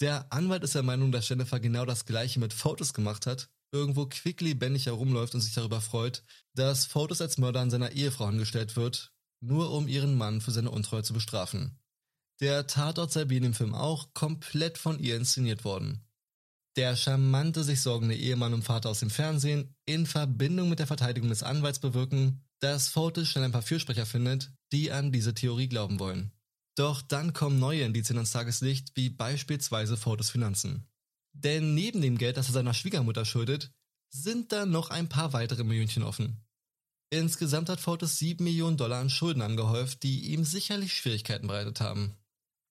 Der 0.00 0.32
Anwalt 0.32 0.64
ist 0.64 0.74
der 0.74 0.82
Meinung, 0.82 1.12
dass 1.12 1.28
Jennifer 1.28 1.60
genau 1.60 1.84
das 1.84 2.06
gleiche 2.06 2.40
mit 2.40 2.54
Fotos 2.54 2.94
gemacht 2.94 3.26
hat 3.26 3.50
irgendwo 3.72 4.06
quicklebendig 4.06 4.86
herumläuft 4.86 5.34
und 5.34 5.40
sich 5.40 5.54
darüber 5.54 5.80
freut, 5.80 6.22
dass 6.54 6.84
Fotos 6.84 7.20
als 7.20 7.38
Mörder 7.38 7.60
an 7.60 7.70
seiner 7.70 7.92
Ehefrau 7.92 8.26
angestellt 8.26 8.76
wird, 8.76 9.12
nur 9.40 9.72
um 9.72 9.88
ihren 9.88 10.14
Mann 10.14 10.40
für 10.40 10.52
seine 10.52 10.70
Untreue 10.70 11.02
zu 11.02 11.14
bestrafen. 11.14 11.78
Der 12.40 12.66
Tatort 12.66 13.12
sei 13.12 13.28
wie 13.28 13.36
in 13.36 13.42
dem 13.44 13.54
Film 13.54 13.74
auch 13.74 14.14
komplett 14.14 14.78
von 14.78 14.98
ihr 14.98 15.16
inszeniert 15.16 15.64
worden. 15.64 16.04
Der 16.76 16.96
charmante, 16.96 17.64
sich 17.64 17.82
sorgende 17.82 18.16
Ehemann 18.16 18.54
und 18.54 18.62
Vater 18.62 18.88
aus 18.88 19.00
dem 19.00 19.10
Fernsehen 19.10 19.74
in 19.84 20.06
Verbindung 20.06 20.68
mit 20.68 20.78
der 20.78 20.86
Verteidigung 20.86 21.28
des 21.28 21.42
Anwalts 21.42 21.80
bewirken, 21.80 22.44
dass 22.60 22.88
Fotis 22.88 23.28
schnell 23.28 23.44
ein 23.44 23.52
paar 23.52 23.62
Fürsprecher 23.62 24.06
findet, 24.06 24.52
die 24.72 24.90
an 24.90 25.12
diese 25.12 25.34
Theorie 25.34 25.68
glauben 25.68 25.98
wollen. 25.98 26.32
Doch 26.74 27.02
dann 27.02 27.34
kommen 27.34 27.58
neue 27.58 27.82
Indizien 27.82 28.16
ans 28.16 28.30
Tageslicht, 28.30 28.92
wie 28.94 29.10
beispielsweise 29.10 29.96
Fotos 29.96 30.30
Finanzen. 30.30 30.88
Denn 31.32 31.74
neben 31.74 32.00
dem 32.02 32.18
Geld, 32.18 32.36
das 32.36 32.48
er 32.48 32.52
seiner 32.52 32.74
Schwiegermutter 32.74 33.24
schuldet, 33.24 33.70
sind 34.10 34.52
da 34.52 34.66
noch 34.66 34.90
ein 34.90 35.08
paar 35.08 35.32
weitere 35.32 35.64
Millionchen 35.64 36.02
offen. 36.02 36.44
Insgesamt 37.10 37.68
hat 37.68 37.80
Fortes 37.80 38.18
7 38.18 38.42
Millionen 38.42 38.76
Dollar 38.76 39.00
an 39.00 39.10
Schulden 39.10 39.42
angehäuft, 39.42 40.02
die 40.02 40.32
ihm 40.32 40.44
sicherlich 40.44 40.94
Schwierigkeiten 40.94 41.46
bereitet 41.46 41.80
haben. 41.80 42.16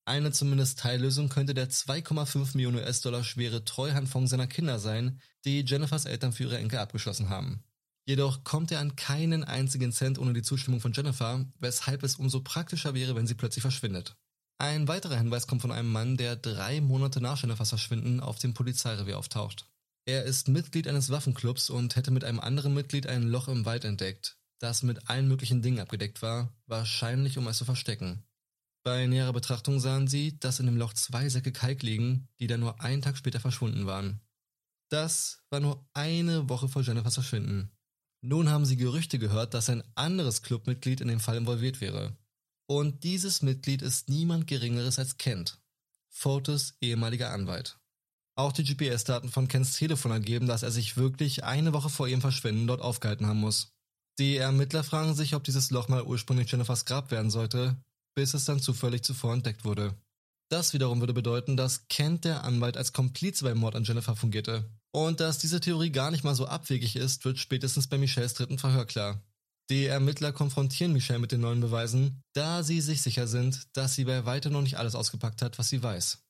Eine 0.05 0.31
zumindest 0.31 0.79
Teillösung 0.79 1.29
könnte 1.29 1.53
der 1.53 1.69
2,5 1.69 2.55
Millionen 2.55 2.77
US-Dollar 2.77 3.23
schwere 3.23 3.63
Treuhandfonds 3.65 4.31
seiner 4.31 4.47
Kinder 4.47 4.79
sein, 4.79 5.21
die 5.45 5.61
Jennifers 5.61 6.05
Eltern 6.05 6.33
für 6.33 6.43
ihre 6.43 6.57
Enkel 6.57 6.79
abgeschlossen 6.79 7.29
haben. 7.29 7.63
Jedoch 8.05 8.43
kommt 8.43 8.71
er 8.71 8.79
an 8.79 8.95
keinen 8.95 9.43
einzigen 9.43 9.91
Cent 9.91 10.17
ohne 10.17 10.33
die 10.33 10.41
Zustimmung 10.41 10.81
von 10.81 10.91
Jennifer, 10.91 11.45
weshalb 11.59 12.01
es 12.01 12.15
umso 12.15 12.41
praktischer 12.41 12.95
wäre, 12.95 13.15
wenn 13.15 13.27
sie 13.27 13.35
plötzlich 13.35 13.61
verschwindet. 13.61 14.15
Ein 14.61 14.87
weiterer 14.87 15.17
Hinweis 15.17 15.47
kommt 15.47 15.63
von 15.63 15.71
einem 15.71 15.91
Mann, 15.91 16.17
der 16.17 16.35
drei 16.35 16.81
Monate 16.81 17.19
nach 17.19 17.41
Jennifers 17.41 17.69
Verschwinden 17.69 18.19
auf 18.19 18.37
dem 18.37 18.53
Polizeirevier 18.53 19.17
auftaucht. 19.17 19.65
Er 20.05 20.23
ist 20.25 20.49
Mitglied 20.49 20.87
eines 20.87 21.09
Waffenclubs 21.09 21.71
und 21.71 21.95
hätte 21.95 22.11
mit 22.11 22.23
einem 22.23 22.39
anderen 22.39 22.75
Mitglied 22.75 23.07
ein 23.07 23.23
Loch 23.23 23.47
im 23.47 23.65
Wald 23.65 23.85
entdeckt, 23.85 24.37
das 24.59 24.83
mit 24.83 25.09
allen 25.09 25.27
möglichen 25.27 25.63
Dingen 25.63 25.79
abgedeckt 25.79 26.21
war, 26.21 26.53
wahrscheinlich 26.67 27.39
um 27.39 27.47
es 27.47 27.57
zu 27.57 27.65
verstecken. 27.65 28.23
Bei 28.83 29.07
näherer 29.07 29.33
Betrachtung 29.33 29.79
sahen 29.79 30.07
sie, 30.07 30.37
dass 30.37 30.59
in 30.59 30.67
dem 30.67 30.77
Loch 30.77 30.93
zwei 30.93 31.27
Säcke 31.27 31.51
Kalk 31.51 31.81
liegen, 31.81 32.27
die 32.39 32.45
dann 32.45 32.59
nur 32.59 32.81
einen 32.81 33.01
Tag 33.01 33.17
später 33.17 33.39
verschwunden 33.39 33.87
waren. 33.87 34.21
Das 34.89 35.41
war 35.49 35.59
nur 35.59 35.89
eine 35.95 36.49
Woche 36.49 36.69
vor 36.69 36.83
Jennifers 36.83 37.15
Verschwinden. 37.15 37.71
Nun 38.23 38.49
haben 38.49 38.65
sie 38.65 38.77
Gerüchte 38.77 39.17
gehört, 39.17 39.55
dass 39.55 39.71
ein 39.71 39.81
anderes 39.95 40.43
Clubmitglied 40.43 41.01
in 41.01 41.07
dem 41.07 41.19
Fall 41.19 41.37
involviert 41.37 41.81
wäre. 41.81 42.15
Und 42.67 43.03
dieses 43.03 43.41
Mitglied 43.41 43.81
ist 43.81 44.09
niemand 44.09 44.47
Geringeres 44.47 44.99
als 44.99 45.17
Kent, 45.17 45.59
Fotis 46.09 46.75
ehemaliger 46.81 47.31
Anwalt. 47.31 47.77
Auch 48.35 48.53
die 48.53 48.63
GPS-Daten 48.63 49.29
von 49.29 49.47
Kents 49.47 49.73
Telefon 49.73 50.11
ergeben, 50.11 50.47
dass 50.47 50.63
er 50.63 50.71
sich 50.71 50.97
wirklich 50.97 51.43
eine 51.43 51.73
Woche 51.73 51.89
vor 51.89 52.07
ihrem 52.07 52.21
Verschwinden 52.21 52.67
dort 52.67 52.81
aufgehalten 52.81 53.27
haben 53.27 53.39
muss. 53.39 53.73
Die 54.19 54.37
Ermittler 54.37 54.83
fragen 54.83 55.15
sich, 55.15 55.35
ob 55.35 55.43
dieses 55.43 55.71
Loch 55.71 55.89
mal 55.89 56.03
ursprünglich 56.03 56.49
Jennifers 56.51 56.85
Grab 56.85 57.11
werden 57.11 57.31
sollte, 57.31 57.75
bis 58.15 58.33
es 58.33 58.45
dann 58.45 58.59
zufällig 58.59 59.03
zuvor 59.03 59.33
entdeckt 59.33 59.65
wurde. 59.65 59.95
Das 60.49 60.73
wiederum 60.73 60.99
würde 60.99 61.13
bedeuten, 61.13 61.55
dass 61.55 61.87
Kent 61.87 62.25
der 62.25 62.43
Anwalt 62.43 62.75
als 62.75 62.91
Komplize 62.91 63.45
beim 63.45 63.57
Mord 63.57 63.75
an 63.75 63.85
Jennifer 63.85 64.15
fungierte. 64.15 64.69
Und 64.91 65.21
dass 65.21 65.37
diese 65.37 65.61
Theorie 65.61 65.91
gar 65.91 66.11
nicht 66.11 66.25
mal 66.25 66.35
so 66.35 66.45
abwegig 66.45 66.97
ist, 66.97 67.23
wird 67.23 67.39
spätestens 67.39 67.87
bei 67.87 67.97
Michelles 67.97 68.33
dritten 68.33 68.59
Verhör 68.59 68.85
klar. 68.85 69.21
Die 69.71 69.85
Ermittler 69.85 70.33
konfrontieren 70.33 70.91
Michelle 70.91 71.19
mit 71.19 71.31
den 71.31 71.39
neuen 71.39 71.61
Beweisen, 71.61 72.21
da 72.33 72.61
sie 72.61 72.81
sich 72.81 73.01
sicher 73.01 73.25
sind, 73.25 73.69
dass 73.71 73.95
sie 73.95 74.03
bei 74.03 74.25
weitem 74.25 74.51
noch 74.51 74.63
nicht 74.63 74.77
alles 74.77 74.95
ausgepackt 74.95 75.41
hat, 75.41 75.57
was 75.57 75.69
sie 75.69 75.81
weiß. 75.81 76.25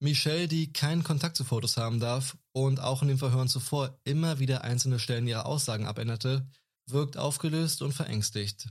Michelle, 0.00 0.48
die 0.48 0.72
keinen 0.72 1.04
Kontakt 1.04 1.36
zu 1.36 1.44
Fotos 1.44 1.76
haben 1.76 2.00
darf 2.00 2.38
und 2.52 2.80
auch 2.80 3.02
in 3.02 3.08
den 3.08 3.18
Verhören 3.18 3.48
zuvor 3.48 4.00
immer 4.04 4.38
wieder 4.38 4.64
einzelne 4.64 4.98
Stellen 4.98 5.28
ihrer 5.28 5.44
Aussagen 5.44 5.84
abänderte, 5.84 6.48
wirkt 6.88 7.18
aufgelöst 7.18 7.82
und 7.82 7.92
verängstigt. 7.92 8.68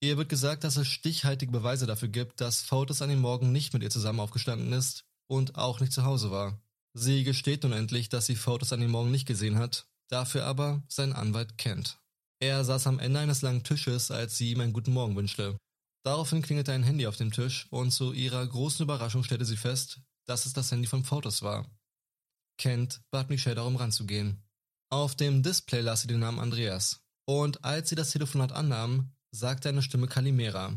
Ihr 0.00 0.16
wird 0.16 0.30
gesagt, 0.30 0.64
dass 0.64 0.78
es 0.78 0.88
stichhaltige 0.88 1.52
Beweise 1.52 1.84
dafür 1.84 2.08
gibt, 2.08 2.40
dass 2.40 2.62
Fotos 2.62 3.02
an 3.02 3.10
dem 3.10 3.20
Morgen 3.20 3.52
nicht 3.52 3.74
mit 3.74 3.82
ihr 3.82 3.90
zusammen 3.90 4.20
aufgestanden 4.20 4.72
ist 4.72 5.04
und 5.26 5.56
auch 5.56 5.80
nicht 5.80 5.92
zu 5.92 6.04
Hause 6.04 6.30
war. 6.30 6.58
Sie 6.94 7.24
gesteht 7.24 7.62
nun 7.62 7.72
endlich, 7.72 8.08
dass 8.08 8.24
sie 8.24 8.36
Fotos 8.36 8.72
an 8.72 8.80
dem 8.80 8.92
Morgen 8.92 9.10
nicht 9.10 9.26
gesehen 9.26 9.58
hat, 9.58 9.86
dafür 10.08 10.46
aber 10.46 10.82
seinen 10.88 11.12
Anwalt 11.12 11.58
kennt. 11.58 11.98
Er 12.40 12.64
saß 12.64 12.86
am 12.86 12.98
Ende 12.98 13.20
eines 13.20 13.42
langen 13.42 13.64
Tisches, 13.64 14.10
als 14.10 14.36
sie 14.36 14.52
ihm 14.52 14.60
einen 14.60 14.72
guten 14.72 14.92
Morgen 14.92 15.16
wünschte. 15.16 15.56
Daraufhin 16.04 16.42
klingelte 16.42 16.72
ein 16.72 16.82
Handy 16.82 17.06
auf 17.06 17.16
dem 17.16 17.32
Tisch 17.32 17.66
und 17.70 17.90
zu 17.90 18.12
ihrer 18.12 18.46
großen 18.46 18.84
Überraschung 18.84 19.24
stellte 19.24 19.44
sie 19.44 19.56
fest, 19.56 20.00
dass 20.26 20.46
es 20.46 20.52
das 20.52 20.70
Handy 20.70 20.86
von 20.86 21.04
Fotos 21.04 21.42
war. 21.42 21.66
Kent 22.58 23.00
bat 23.10 23.30
Michelle 23.30 23.56
darum 23.56 23.76
ranzugehen. 23.76 24.42
Auf 24.90 25.14
dem 25.14 25.42
Display 25.42 25.80
las 25.80 26.02
sie 26.02 26.06
den 26.06 26.20
Namen 26.20 26.38
Andreas. 26.38 27.00
Und 27.26 27.64
als 27.64 27.88
sie 27.88 27.96
das 27.96 28.10
Telefonat 28.10 28.52
annahm, 28.52 29.12
sagte 29.32 29.68
eine 29.68 29.82
Stimme 29.82 30.06
Kalimera. 30.06 30.76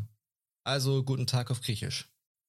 Also 0.64 1.04
guten 1.04 1.26
Tag 1.26 1.50
auf 1.50 1.60
Griechisch. 1.60 2.08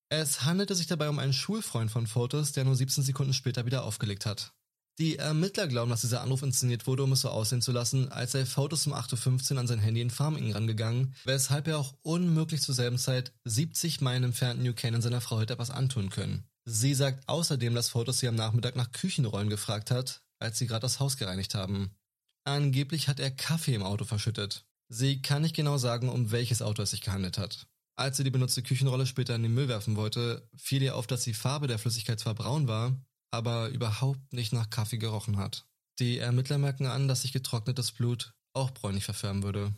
Es 0.09 0.43
handelte 0.43 0.75
sich 0.75 0.87
dabei 0.87 1.07
um 1.07 1.19
einen 1.19 1.33
Schulfreund 1.33 1.91
von 1.91 2.07
Fotos, 2.07 2.51
der 2.51 2.65
nur 2.65 2.75
17 2.75 3.03
Sekunden 3.03 3.33
später 3.33 3.65
wieder 3.65 3.83
aufgelegt 3.83 4.25
hat. 4.25 4.53
Die 4.99 5.17
Ermittler 5.17 5.67
glauben, 5.67 5.89
dass 5.89 6.01
dieser 6.01 6.21
Anruf 6.21 6.43
inszeniert 6.43 6.85
wurde, 6.85 7.03
um 7.03 7.13
es 7.13 7.21
so 7.21 7.29
aussehen 7.29 7.61
zu 7.61 7.71
lassen, 7.71 8.11
als 8.11 8.33
sei 8.33 8.45
Fotos 8.45 8.85
um 8.87 8.93
8.15 8.93 9.53
Uhr 9.53 9.59
an 9.59 9.67
sein 9.67 9.79
Handy 9.79 10.01
in 10.01 10.09
Farming 10.09 10.51
rangegangen, 10.51 11.15
weshalb 11.23 11.67
er 11.67 11.79
auch 11.79 11.95
unmöglich 12.01 12.61
zur 12.61 12.75
selben 12.75 12.97
Zeit 12.97 13.33
70 13.45 14.01
Meilen 14.01 14.25
entfernten 14.25 14.63
New 14.63 14.73
Canaan 14.73 15.01
seiner 15.01 15.21
Frau 15.21 15.39
hätte 15.39 15.53
etwas 15.53 15.71
antun 15.71 16.09
können. 16.09 16.43
Sie 16.65 16.93
sagt 16.93 17.27
außerdem, 17.27 17.73
dass 17.73 17.89
Fotos 17.89 18.19
sie 18.19 18.27
am 18.27 18.35
Nachmittag 18.35 18.75
nach 18.75 18.91
Küchenrollen 18.91 19.49
gefragt 19.49 19.91
hat, 19.91 20.21
als 20.39 20.59
sie 20.59 20.67
gerade 20.67 20.81
das 20.81 20.99
Haus 20.99 21.17
gereinigt 21.17 21.55
haben. 21.55 21.95
Angeblich 22.43 23.07
hat 23.07 23.19
er 23.19 23.31
Kaffee 23.31 23.73
im 23.73 23.83
Auto 23.83 24.05
verschüttet. 24.05 24.65
Sie 24.89 25.21
kann 25.21 25.41
nicht 25.41 25.55
genau 25.55 25.77
sagen, 25.77 26.09
um 26.09 26.31
welches 26.31 26.61
Auto 26.61 26.83
es 26.83 26.91
sich 26.91 27.01
gehandelt 27.01 27.37
hat. 27.37 27.67
Als 27.95 28.17
sie 28.17 28.23
die 28.23 28.31
benutzte 28.31 28.63
Küchenrolle 28.63 29.05
später 29.05 29.35
in 29.35 29.43
den 29.43 29.53
Müll 29.53 29.67
werfen 29.67 29.95
wollte, 29.95 30.49
fiel 30.57 30.81
ihr 30.81 30.95
auf, 30.95 31.07
dass 31.07 31.23
die 31.23 31.33
Farbe 31.33 31.67
der 31.67 31.79
Flüssigkeit 31.79 32.19
zwar 32.19 32.35
braun 32.35 32.67
war, 32.67 32.95
aber 33.31 33.69
überhaupt 33.69 34.33
nicht 34.33 34.53
nach 34.53 34.69
Kaffee 34.69 34.97
gerochen 34.97 35.37
hat. 35.37 35.65
Die 35.99 36.17
Ermittler 36.17 36.57
merken 36.57 36.85
an, 36.85 37.07
dass 37.07 37.23
sich 37.23 37.33
getrocknetes 37.33 37.91
Blut 37.91 38.33
auch 38.53 38.71
bräunlich 38.71 39.05
verfärben 39.05 39.43
würde. 39.43 39.73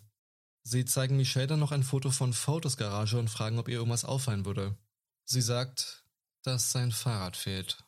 Sie 0.64 0.86
zeigen 0.86 1.18
Michelle 1.18 1.48
dann 1.48 1.60
noch 1.60 1.72
ein 1.72 1.84
Foto 1.84 2.10
von 2.10 2.34
Fotos 2.34 2.78
Garage 2.78 3.18
und 3.18 3.30
fragen, 3.30 3.60
ob 3.60 3.68
ihr 3.68 3.76
irgendwas 3.76 4.06
auffallen 4.06 4.46
würde. 4.46 4.78
Sie 5.26 5.42
sagt, 5.42 6.06
dass 6.44 6.72
sein 6.72 6.92
Fahrrad 6.92 7.38
fehlt. 7.38 7.84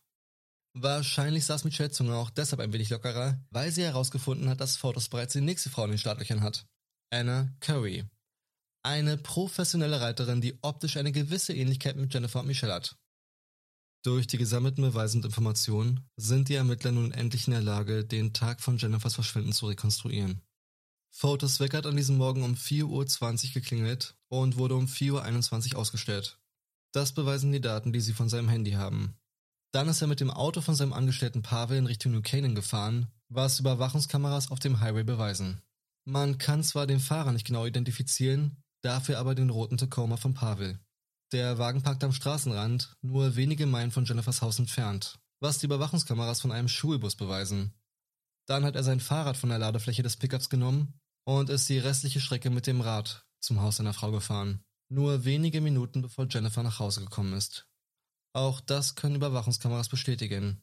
Wahrscheinlich 0.74 1.46
saß 1.46 1.64
Michelle 1.64 1.92
Zunge 1.92 2.16
auch 2.16 2.30
deshalb 2.30 2.60
ein 2.60 2.74
wenig 2.74 2.90
lockerer, 2.90 3.40
weil 3.50 3.72
sie 3.72 3.84
herausgefunden 3.84 4.50
hat, 4.50 4.60
dass 4.60 4.76
Fotos 4.76 5.08
bereits 5.08 5.34
die 5.34 5.42
nächste 5.42 5.70
Frau 5.70 5.86
in 5.86 5.92
den 5.92 5.98
Startlöchern 5.98 6.42
hat. 6.42 6.66
Anna 7.12 7.50
Curry. 7.62 8.04
Eine 8.84 9.18
professionelle 9.18 10.02
Reiterin, 10.02 10.42
die 10.42 10.60
optisch 10.62 10.98
eine 10.98 11.14
gewisse 11.14 11.54
Ähnlichkeit 11.54 11.96
mit 11.96 12.14
Jennifer 12.14 12.42
und 12.42 12.48
Michelle 12.48 12.74
hat. 12.74 12.98
Durch 14.06 14.28
die 14.28 14.38
gesammelten 14.38 14.84
Beweise 14.84 15.18
und 15.18 15.26
Informationen 15.26 16.08
sind 16.16 16.50
die 16.50 16.54
Ermittler 16.54 16.92
nun 16.92 17.12
endlich 17.12 17.48
in 17.48 17.54
der 17.54 17.64
Lage, 17.64 18.06
den 18.06 18.34
Tag 18.34 18.62
von 18.62 18.78
Jennifers 18.78 19.16
Verschwinden 19.16 19.52
zu 19.52 19.66
rekonstruieren. 19.66 20.44
Fotos 21.10 21.60
Wecker 21.60 21.80
hat 21.80 21.88
an 21.88 21.96
diesem 21.96 22.18
Morgen 22.18 22.44
um 22.44 22.54
4.20 22.54 23.48
Uhr 23.48 23.54
geklingelt 23.56 24.16
und 24.28 24.58
wurde 24.58 24.76
um 24.76 24.86
4.21 24.86 25.74
Uhr 25.74 25.80
ausgestellt. 25.80 26.38
Das 26.92 27.16
beweisen 27.16 27.52
die 27.52 27.62
Daten, 27.62 27.94
die 27.94 28.00
sie 28.00 28.14
von 28.14 28.30
seinem 28.30 28.48
Handy 28.48 28.74
haben. 28.74 29.18
Dann 29.72 29.88
ist 29.88 30.04
er 30.04 30.08
mit 30.08 30.20
dem 30.20 30.30
Auto 30.30 30.62
von 30.62 30.76
seinem 30.76 30.94
Angestellten 30.94 31.42
Pavel 31.42 31.80
in 31.80 31.88
Richtung 31.88 32.12
New 32.12 32.22
Canaan 32.22 32.54
gefahren, 32.54 33.08
was 33.30 33.60
Überwachungskameras 33.60 34.52
auf 34.52 34.60
dem 34.60 34.82
Highway 34.82 35.04
beweisen. 35.04 35.64
Man 36.04 36.38
kann 36.38 36.64
zwar 36.64 36.86
den 36.86 37.00
Fahrer 37.00 37.32
nicht 37.32 37.48
genau 37.48 37.66
identifizieren, 37.66 38.62
dafür 38.84 39.18
aber 39.18 39.34
den 39.34 39.50
roten 39.50 39.78
Tacoma 39.78 40.18
von 40.18 40.36
Pavel. 40.36 40.80
Der 41.32 41.58
Wagen 41.58 41.82
parkt 41.82 42.04
am 42.04 42.12
Straßenrand, 42.12 42.96
nur 43.02 43.36
wenige 43.36 43.66
Meilen 43.66 43.92
von 43.92 44.06
Jennifers 44.06 44.42
Haus 44.42 44.60
entfernt, 44.60 45.18
was 45.40 45.58
die 45.58 45.66
Überwachungskameras 45.66 46.42
von 46.42 46.52
einem 46.52 46.68
Schulbus 46.68 47.16
beweisen. 47.16 47.74
Dann 48.46 48.64
hat 48.64 48.76
er 48.76 48.84
sein 48.84 49.00
Fahrrad 49.00 49.38
von 49.38 49.50
der 49.50 49.58
Ladefläche 49.58 50.04
des 50.04 50.18
Pickups 50.18 50.50
genommen 50.50 51.00
und 51.24 51.50
ist 51.50 51.68
die 51.68 51.80
restliche 51.80 52.22
Strecke 52.22 52.52
mit 52.52 52.68
dem 52.68 52.82
Rad 52.82 53.26
zum 53.40 53.62
Haus 53.62 53.78
seiner 53.78 53.94
Frau 53.94 54.12
gefahren. 54.12 54.64
Nur 54.90 55.26
wenige 55.26 55.62
Minuten 55.62 56.04
bevor 56.04 56.28
Jennifer 56.30 56.62
nach 56.62 56.80
Hause 56.80 57.02
gekommen 57.02 57.34
ist. 57.34 57.68
Auch 58.34 58.60
das 58.62 58.96
können 58.96 59.16
Überwachungskameras 59.16 59.90
bestätigen. 59.90 60.62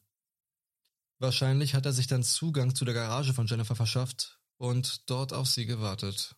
Wahrscheinlich 1.19 1.73
hat 1.73 1.85
er 1.85 1.93
sich 1.93 2.07
dann 2.07 2.23
Zugang 2.23 2.73
zu 2.73 2.85
der 2.85 2.93
Garage 2.93 3.33
von 3.33 3.47
Jennifer 3.47 3.75
verschafft 3.75 4.39
und 4.57 5.09
dort 5.09 5.33
auf 5.33 5.47
sie 5.47 5.65
gewartet. 5.65 6.35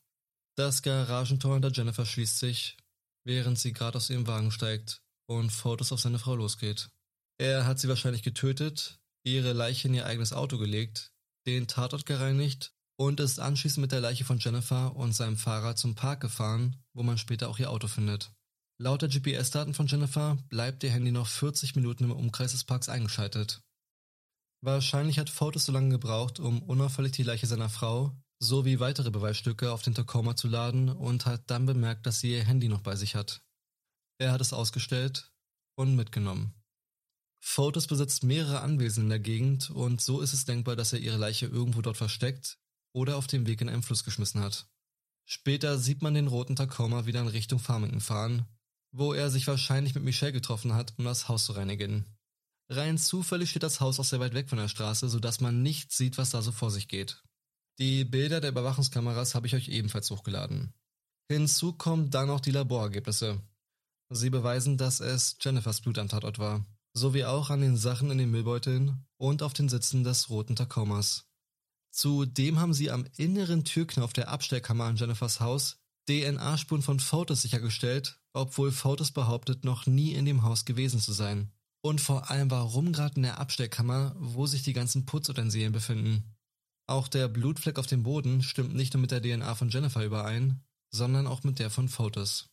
Das 0.55 0.81
Garagentor 0.81 1.53
hinter 1.53 1.71
Jennifer 1.71 2.05
schließt 2.05 2.39
sich, 2.39 2.77
während 3.25 3.59
sie 3.59 3.73
gerade 3.73 3.97
aus 3.97 4.09
ihrem 4.09 4.27
Wagen 4.27 4.51
steigt 4.51 5.01
und 5.27 5.51
Fotos 5.51 5.91
auf 5.91 5.99
seine 5.99 6.19
Frau 6.19 6.35
losgeht. 6.35 6.89
Er 7.37 7.65
hat 7.65 7.79
sie 7.79 7.89
wahrscheinlich 7.89 8.23
getötet, 8.23 8.99
ihre 9.23 9.51
Leiche 9.51 9.87
in 9.87 9.93
ihr 9.93 10.05
eigenes 10.05 10.31
Auto 10.31 10.57
gelegt, 10.57 11.11
den 11.45 11.67
Tatort 11.67 12.05
gereinigt 12.05 12.73
und 12.97 13.19
ist 13.19 13.39
anschließend 13.39 13.81
mit 13.81 13.91
der 13.91 13.99
Leiche 13.99 14.23
von 14.23 14.39
Jennifer 14.39 14.95
und 14.95 15.13
seinem 15.13 15.35
Fahrrad 15.35 15.77
zum 15.77 15.95
Park 15.95 16.21
gefahren, 16.21 16.77
wo 16.93 17.03
man 17.03 17.17
später 17.17 17.49
auch 17.49 17.59
ihr 17.59 17.71
Auto 17.71 17.87
findet. 17.87 18.31
Laut 18.77 19.01
der 19.01 19.09
GPS-Daten 19.09 19.73
von 19.73 19.87
Jennifer 19.87 20.37
bleibt 20.49 20.83
ihr 20.83 20.91
Handy 20.91 21.11
noch 21.11 21.27
40 21.27 21.75
Minuten 21.75 22.05
im 22.05 22.11
Umkreis 22.11 22.51
des 22.51 22.63
Parks 22.63 22.89
eingeschaltet. 22.89 23.61
Wahrscheinlich 24.61 25.19
hat 25.19 25.29
Fotos 25.29 25.65
so 25.65 25.71
lange 25.71 25.89
gebraucht, 25.89 26.39
um 26.39 26.61
unauffällig 26.61 27.11
die 27.13 27.23
Leiche 27.23 27.47
seiner 27.47 27.69
Frau 27.69 28.15
sowie 28.39 28.79
weitere 28.79 29.11
Beweisstücke 29.11 29.71
auf 29.71 29.81
den 29.81 29.93
Tacoma 29.93 30.35
zu 30.35 30.47
laden 30.47 30.89
und 30.89 31.25
hat 31.25 31.49
dann 31.49 31.65
bemerkt, 31.65 32.05
dass 32.05 32.19
sie 32.19 32.31
ihr 32.33 32.43
Handy 32.43 32.67
noch 32.67 32.81
bei 32.81 32.95
sich 32.95 33.15
hat. 33.15 33.41
Er 34.17 34.31
hat 34.31 34.41
es 34.41 34.53
ausgestellt 34.53 35.31
und 35.75 35.95
mitgenommen. 35.95 36.53
Fotos 37.39 37.87
besitzt 37.87 38.23
mehrere 38.23 38.61
Anwesen 38.61 39.03
in 39.03 39.09
der 39.09 39.19
Gegend 39.19 39.69
und 39.69 40.01
so 40.01 40.21
ist 40.21 40.33
es 40.33 40.45
denkbar, 40.45 40.75
dass 40.75 40.93
er 40.93 40.99
ihre 40.99 41.17
Leiche 41.17 41.45
irgendwo 41.45 41.81
dort 41.81 41.97
versteckt 41.97 42.57
oder 42.91 43.17
auf 43.17 43.27
dem 43.27 43.45
Weg 43.45 43.61
in 43.61 43.69
einen 43.69 43.83
Fluss 43.83 44.03
geschmissen 44.03 44.41
hat. 44.41 44.67
Später 45.25 45.77
sieht 45.77 46.01
man 46.01 46.13
den 46.13 46.27
roten 46.27 46.55
Tacoma 46.55 47.05
wieder 47.05 47.21
in 47.21 47.27
Richtung 47.27 47.59
Farmington 47.59 48.01
fahren, 48.01 48.45
wo 48.91 49.13
er 49.13 49.29
sich 49.29 49.47
wahrscheinlich 49.47 49.95
mit 49.95 50.03
Michelle 50.03 50.33
getroffen 50.33 50.73
hat, 50.73 50.93
um 50.97 51.05
das 51.05 51.27
Haus 51.27 51.45
zu 51.45 51.53
reinigen. 51.53 52.05
Rein 52.69 52.97
zufällig 52.97 53.49
steht 53.49 53.63
das 53.63 53.79
Haus 53.79 53.99
auch 53.99 54.05
sehr 54.05 54.19
weit 54.19 54.33
weg 54.33 54.49
von 54.49 54.57
der 54.57 54.67
Straße, 54.67 55.09
sodass 55.09 55.39
man 55.39 55.61
nicht 55.61 55.91
sieht, 55.91 56.17
was 56.17 56.31
da 56.31 56.41
so 56.41 56.51
vor 56.51 56.71
sich 56.71 56.87
geht. 56.87 57.21
Die 57.79 58.05
Bilder 58.05 58.39
der 58.41 58.51
Überwachungskameras 58.51 59.35
habe 59.35 59.47
ich 59.47 59.55
euch 59.55 59.69
ebenfalls 59.69 60.09
hochgeladen. 60.09 60.73
Hinzu 61.29 61.73
kommen 61.73 62.09
dann 62.09 62.29
auch 62.29 62.39
die 62.39 62.51
Laborergebnisse. 62.51 63.41
Sie 64.09 64.29
beweisen, 64.29 64.77
dass 64.77 64.99
es 64.99 65.37
Jennifers 65.41 65.81
Blut 65.81 65.97
am 65.97 66.07
Tatort 66.07 66.39
war, 66.39 66.65
sowie 66.93 67.25
auch 67.25 67.49
an 67.49 67.61
den 67.61 67.75
Sachen 67.75 68.11
in 68.11 68.17
den 68.17 68.31
Müllbeuteln 68.31 69.05
und 69.17 69.41
auf 69.41 69.53
den 69.53 69.67
Sitzen 69.67 70.03
des 70.03 70.29
roten 70.29 70.55
Tacomas. 70.55 71.27
Zudem 71.91 72.59
haben 72.59 72.73
sie 72.73 72.91
am 72.91 73.05
inneren 73.17 73.63
Türknopf 73.63 74.13
der 74.13 74.29
Abstellkammer 74.29 74.85
an 74.85 74.97
Jennifers 74.97 75.39
Haus 75.39 75.77
DNA-Spuren 76.07 76.83
von 76.83 76.99
Fotos 76.99 77.41
sichergestellt, 77.41 78.19
obwohl 78.33 78.71
Fotos 78.71 79.11
behauptet, 79.11 79.63
noch 79.63 79.87
nie 79.87 80.13
in 80.13 80.25
dem 80.25 80.43
Haus 80.43 80.65
gewesen 80.65 80.99
zu 80.99 81.13
sein. 81.13 81.51
Und 81.81 81.99
vor 81.99 82.29
allem 82.29 82.51
warum 82.51 82.91
gerade 82.91 83.15
in 83.15 83.23
der 83.23 83.39
Abstellkammer, 83.39 84.15
wo 84.17 84.45
sich 84.45 84.63
die 84.63 84.73
ganzen 84.73 85.05
Putzutensilien 85.05 85.71
befinden. 85.71 86.34
Auch 86.87 87.07
der 87.07 87.27
Blutfleck 87.27 87.79
auf 87.79 87.87
dem 87.87 88.03
Boden 88.03 88.43
stimmt 88.43 88.75
nicht 88.75 88.93
nur 88.93 89.01
mit 89.01 89.11
der 89.11 89.21
DNA 89.21 89.55
von 89.55 89.69
Jennifer 89.69 90.05
überein, 90.05 90.63
sondern 90.91 91.25
auch 91.25 91.43
mit 91.43 91.59
der 91.59 91.69
von 91.69 91.89
Fotos. 91.89 92.47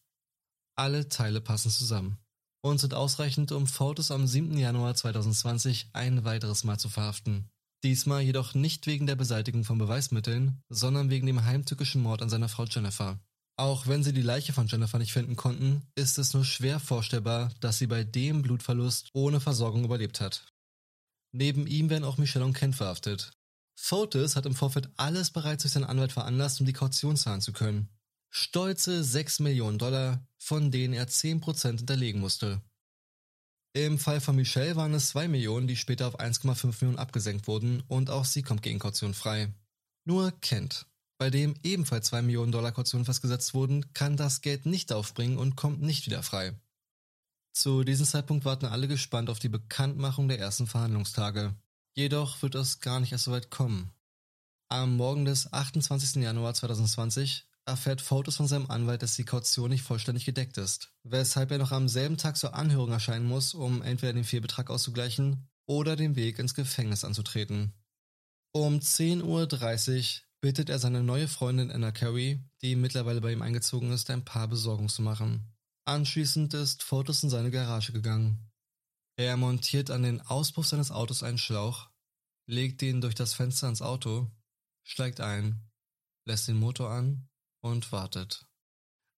Alle 0.74 1.08
Teile 1.08 1.40
passen 1.40 1.70
zusammen 1.70 2.18
und 2.62 2.78
sind 2.78 2.94
ausreichend, 2.94 3.52
um 3.52 3.66
Fotos 3.66 4.10
am 4.10 4.26
7. 4.26 4.56
Januar 4.56 4.94
2020 4.94 5.90
ein 5.92 6.24
weiteres 6.24 6.64
Mal 6.64 6.78
zu 6.78 6.88
verhaften. 6.88 7.50
Diesmal 7.84 8.22
jedoch 8.22 8.54
nicht 8.54 8.86
wegen 8.86 9.06
der 9.06 9.16
Beseitigung 9.16 9.64
von 9.64 9.76
Beweismitteln, 9.76 10.62
sondern 10.68 11.10
wegen 11.10 11.26
dem 11.26 11.44
heimtückischen 11.44 12.00
Mord 12.00 12.22
an 12.22 12.30
seiner 12.30 12.48
Frau 12.48 12.64
Jennifer. 12.64 13.18
Auch 13.58 13.86
wenn 13.86 14.02
sie 14.02 14.12
die 14.12 14.22
Leiche 14.22 14.52
von 14.52 14.66
Jennifer 14.66 14.98
nicht 14.98 15.12
finden 15.12 15.36
konnten, 15.36 15.82
ist 15.94 16.18
es 16.18 16.32
nur 16.32 16.44
schwer 16.44 16.80
vorstellbar, 16.80 17.50
dass 17.60 17.78
sie 17.78 17.86
bei 17.86 18.02
dem 18.04 18.42
Blutverlust 18.42 19.10
ohne 19.12 19.40
Versorgung 19.40 19.84
überlebt 19.84 20.20
hat. 20.20 20.46
Neben 21.32 21.66
ihm 21.66 21.90
werden 21.90 22.04
auch 22.04 22.18
Michelle 22.18 22.44
und 22.44 22.54
Ken 22.54 22.72
verhaftet. 22.72 23.32
Fotis 23.74 24.36
hat 24.36 24.46
im 24.46 24.54
Vorfeld 24.54 24.90
alles 24.96 25.30
bereits 25.30 25.62
durch 25.62 25.72
seinen 25.72 25.84
Anwalt 25.84 26.12
veranlasst, 26.12 26.60
um 26.60 26.66
die 26.66 26.72
Kaution 26.72 27.16
zahlen 27.16 27.40
zu 27.40 27.52
können. 27.52 27.88
Stolze 28.30 29.04
6 29.04 29.40
Millionen 29.40 29.78
Dollar, 29.78 30.26
von 30.38 30.70
denen 30.70 30.94
er 30.94 31.08
10% 31.08 31.78
hinterlegen 31.78 32.20
musste. 32.20 32.62
Im 33.74 33.98
Fall 33.98 34.20
von 34.20 34.36
Michelle 34.36 34.76
waren 34.76 34.94
es 34.94 35.08
2 35.08 35.28
Millionen, 35.28 35.66
die 35.66 35.76
später 35.76 36.06
auf 36.06 36.20
1,5 36.20 36.66
Millionen 36.66 36.98
abgesenkt 36.98 37.46
wurden 37.46 37.82
und 37.88 38.10
auch 38.10 38.24
sie 38.24 38.42
kommt 38.42 38.62
gegen 38.62 38.78
Kaution 38.78 39.14
frei. 39.14 39.52
Nur 40.04 40.30
Kent, 40.40 40.86
bei 41.18 41.30
dem 41.30 41.54
ebenfalls 41.62 42.08
2 42.08 42.22
Millionen 42.22 42.52
Dollar 42.52 42.72
Kaution 42.72 43.04
festgesetzt 43.04 43.54
wurden, 43.54 43.92
kann 43.94 44.16
das 44.16 44.40
Geld 44.42 44.66
nicht 44.66 44.92
aufbringen 44.92 45.38
und 45.38 45.56
kommt 45.56 45.80
nicht 45.80 46.06
wieder 46.06 46.22
frei. 46.22 46.54
Zu 47.52 47.84
diesem 47.84 48.06
Zeitpunkt 48.06 48.44
warten 48.44 48.66
alle 48.66 48.88
gespannt 48.88 49.30
auf 49.30 49.38
die 49.38 49.48
Bekanntmachung 49.48 50.28
der 50.28 50.38
ersten 50.38 50.66
Verhandlungstage. 50.66 51.54
Jedoch 51.94 52.40
wird 52.42 52.54
es 52.54 52.80
gar 52.80 53.00
nicht 53.00 53.12
erst 53.12 53.24
so 53.24 53.32
weit 53.32 53.50
kommen. 53.50 53.92
Am 54.68 54.96
Morgen 54.96 55.26
des 55.26 55.52
28. 55.52 56.22
Januar 56.22 56.54
2020 56.54 57.44
erfährt 57.66 58.00
Fotos 58.00 58.36
von 58.36 58.48
seinem 58.48 58.70
Anwalt, 58.70 59.02
dass 59.02 59.16
die 59.16 59.24
Kaution 59.24 59.70
nicht 59.70 59.82
vollständig 59.82 60.24
gedeckt 60.24 60.56
ist, 60.56 60.92
weshalb 61.02 61.50
er 61.50 61.58
noch 61.58 61.70
am 61.70 61.88
selben 61.88 62.16
Tag 62.16 62.36
zur 62.36 62.54
Anhörung 62.54 62.90
erscheinen 62.90 63.26
muss, 63.26 63.52
um 63.52 63.82
entweder 63.82 64.14
den 64.14 64.24
Fehlbetrag 64.24 64.70
auszugleichen 64.70 65.48
oder 65.66 65.94
den 65.94 66.16
Weg 66.16 66.38
ins 66.38 66.54
Gefängnis 66.54 67.04
anzutreten. 67.04 67.74
Um 68.52 68.78
10.30 68.78 69.22
Uhr 69.22 70.22
bittet 70.40 70.70
er 70.70 70.78
seine 70.78 71.02
neue 71.02 71.28
Freundin 71.28 71.70
Anna 71.70 71.92
Carey, 71.92 72.42
die 72.62 72.74
mittlerweile 72.74 73.20
bei 73.20 73.32
ihm 73.32 73.42
eingezogen 73.42 73.92
ist, 73.92 74.10
ein 74.10 74.24
paar 74.24 74.48
Besorgungen 74.48 74.88
zu 74.88 75.02
machen. 75.02 75.54
Anschließend 75.84 76.54
ist 76.54 76.82
Fotos 76.82 77.22
in 77.22 77.30
seine 77.30 77.50
Garage 77.50 77.92
gegangen. 77.92 78.51
Er 79.22 79.36
montiert 79.36 79.88
an 79.92 80.02
den 80.02 80.20
Auspuff 80.20 80.66
seines 80.66 80.90
Autos 80.90 81.22
einen 81.22 81.38
Schlauch, 81.38 81.88
legt 82.48 82.82
ihn 82.82 83.00
durch 83.00 83.14
das 83.14 83.34
Fenster 83.34 83.68
ins 83.68 83.80
Auto, 83.80 84.28
steigt 84.82 85.20
ein, 85.20 85.70
lässt 86.26 86.48
den 86.48 86.58
Motor 86.58 86.90
an 86.90 87.28
und 87.60 87.92
wartet. 87.92 88.48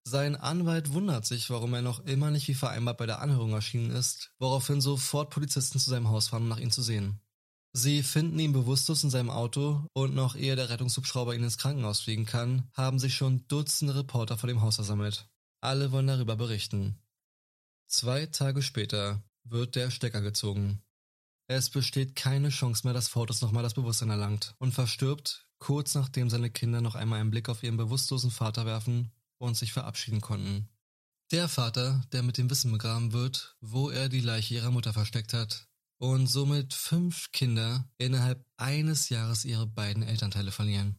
Sein 0.06 0.36
Anwalt 0.36 0.92
wundert 0.92 1.24
sich, 1.24 1.48
warum 1.48 1.72
er 1.72 1.80
noch 1.80 2.00
immer 2.00 2.30
nicht 2.30 2.48
wie 2.48 2.54
vereinbart 2.54 2.98
bei 2.98 3.06
der 3.06 3.22
Anhörung 3.22 3.52
erschienen 3.54 3.92
ist, 3.92 4.34
woraufhin 4.38 4.82
sofort 4.82 5.30
Polizisten 5.30 5.78
zu 5.78 5.88
seinem 5.88 6.10
Haus 6.10 6.28
fahren, 6.28 6.42
um 6.42 6.48
nach 6.50 6.58
ihm 6.58 6.70
zu 6.70 6.82
sehen. 6.82 7.22
Sie 7.72 8.02
finden 8.02 8.38
ihn 8.38 8.52
bewusstlos 8.52 9.04
in 9.04 9.10
seinem 9.10 9.30
Auto 9.30 9.86
und 9.94 10.14
noch 10.14 10.36
ehe 10.36 10.54
der 10.54 10.68
Rettungshubschrauber 10.68 11.34
ihn 11.34 11.44
ins 11.44 11.56
Krankenhaus 11.56 12.02
fliegen 12.02 12.26
kann, 12.26 12.68
haben 12.74 12.98
sich 12.98 13.14
schon 13.14 13.48
Dutzende 13.48 13.94
Reporter 13.94 14.36
vor 14.36 14.48
dem 14.48 14.60
Haus 14.60 14.74
versammelt. 14.74 15.30
Alle 15.62 15.92
wollen 15.92 16.08
darüber 16.08 16.36
berichten. 16.36 16.98
Zwei 17.86 18.26
Tage 18.26 18.60
später 18.60 19.24
wird 19.44 19.76
der 19.76 19.90
Stecker 19.90 20.20
gezogen. 20.20 20.82
Es 21.46 21.70
besteht 21.70 22.16
keine 22.16 22.48
Chance 22.48 22.82
mehr, 22.84 22.94
dass 22.94 23.08
Fortis 23.08 23.42
nochmal 23.42 23.62
das 23.62 23.74
Bewusstsein 23.74 24.10
erlangt 24.10 24.54
und 24.58 24.72
verstirbt, 24.72 25.46
kurz 25.58 25.94
nachdem 25.94 26.30
seine 26.30 26.50
Kinder 26.50 26.80
noch 26.80 26.94
einmal 26.94 27.20
einen 27.20 27.30
Blick 27.30 27.48
auf 27.48 27.62
ihren 27.62 27.76
bewusstlosen 27.76 28.30
Vater 28.30 28.64
werfen 28.64 29.12
und 29.38 29.56
sich 29.56 29.72
verabschieden 29.72 30.20
konnten. 30.20 30.68
Der 31.30 31.48
Vater, 31.48 32.02
der 32.12 32.22
mit 32.22 32.38
dem 32.38 32.50
Wissen 32.50 32.72
begraben 32.72 33.12
wird, 33.12 33.56
wo 33.60 33.90
er 33.90 34.08
die 34.08 34.20
Leiche 34.20 34.54
ihrer 34.54 34.70
Mutter 34.70 34.92
versteckt 34.92 35.32
hat 35.32 35.68
und 35.98 36.26
somit 36.26 36.74
fünf 36.74 37.32
Kinder 37.32 37.88
innerhalb 37.98 38.44
eines 38.56 39.08
Jahres 39.08 39.44
ihre 39.44 39.66
beiden 39.66 40.02
Elternteile 40.02 40.50
verlieren. 40.50 40.96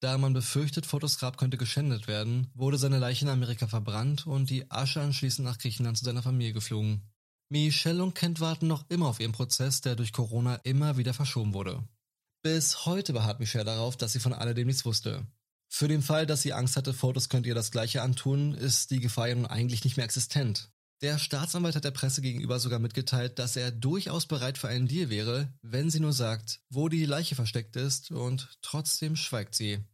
Da 0.00 0.18
man 0.18 0.34
befürchtet, 0.34 0.84
Fotos 0.84 1.18
Grab 1.18 1.38
könnte 1.38 1.56
geschändet 1.56 2.06
werden, 2.06 2.50
wurde 2.54 2.76
seine 2.76 2.98
Leiche 2.98 3.24
in 3.24 3.30
Amerika 3.30 3.66
verbrannt 3.66 4.26
und 4.26 4.50
die 4.50 4.70
Asche 4.70 5.00
anschließend 5.00 5.46
nach 5.46 5.58
Griechenland 5.58 5.96
zu 5.96 6.04
seiner 6.04 6.22
Familie 6.22 6.52
geflogen. 6.52 7.02
Michelle 7.48 8.02
und 8.02 8.14
Kent 8.14 8.40
warten 8.40 8.66
noch 8.66 8.90
immer 8.90 9.06
auf 9.06 9.20
ihren 9.20 9.32
Prozess, 9.32 9.80
der 9.80 9.94
durch 9.94 10.12
Corona 10.12 10.56
immer 10.64 10.96
wieder 10.96 11.14
verschoben 11.14 11.54
wurde. 11.54 11.86
Bis 12.42 12.86
heute 12.86 13.12
beharrt 13.12 13.38
Michelle 13.38 13.64
darauf, 13.64 13.96
dass 13.96 14.12
sie 14.12 14.20
von 14.20 14.32
alledem 14.32 14.66
nichts 14.66 14.84
wusste. 14.84 15.26
Für 15.68 15.88
den 15.88 16.02
Fall, 16.02 16.26
dass 16.26 16.42
sie 16.42 16.52
Angst 16.52 16.76
hatte, 16.76 16.92
Fotos 16.92 17.28
könnte 17.28 17.48
ihr 17.48 17.54
das 17.54 17.70
gleiche 17.70 18.02
antun, 18.02 18.54
ist 18.54 18.90
die 18.90 19.00
Gefahr 19.00 19.28
ja 19.28 19.34
nun 19.34 19.46
eigentlich 19.46 19.84
nicht 19.84 19.96
mehr 19.96 20.04
existent. 20.04 20.70
Der 21.02 21.18
Staatsanwalt 21.18 21.76
hat 21.76 21.84
der 21.84 21.90
Presse 21.90 22.22
gegenüber 22.22 22.58
sogar 22.58 22.78
mitgeteilt, 22.78 23.38
dass 23.38 23.56
er 23.56 23.70
durchaus 23.70 24.26
bereit 24.26 24.58
für 24.58 24.68
einen 24.68 24.88
Deal 24.88 25.10
wäre, 25.10 25.52
wenn 25.62 25.90
sie 25.90 26.00
nur 26.00 26.14
sagt, 26.14 26.60
wo 26.70 26.88
die 26.88 27.04
Leiche 27.04 27.34
versteckt 27.34 27.76
ist 27.76 28.10
und 28.10 28.58
trotzdem 28.62 29.14
schweigt 29.14 29.54
sie. 29.54 29.84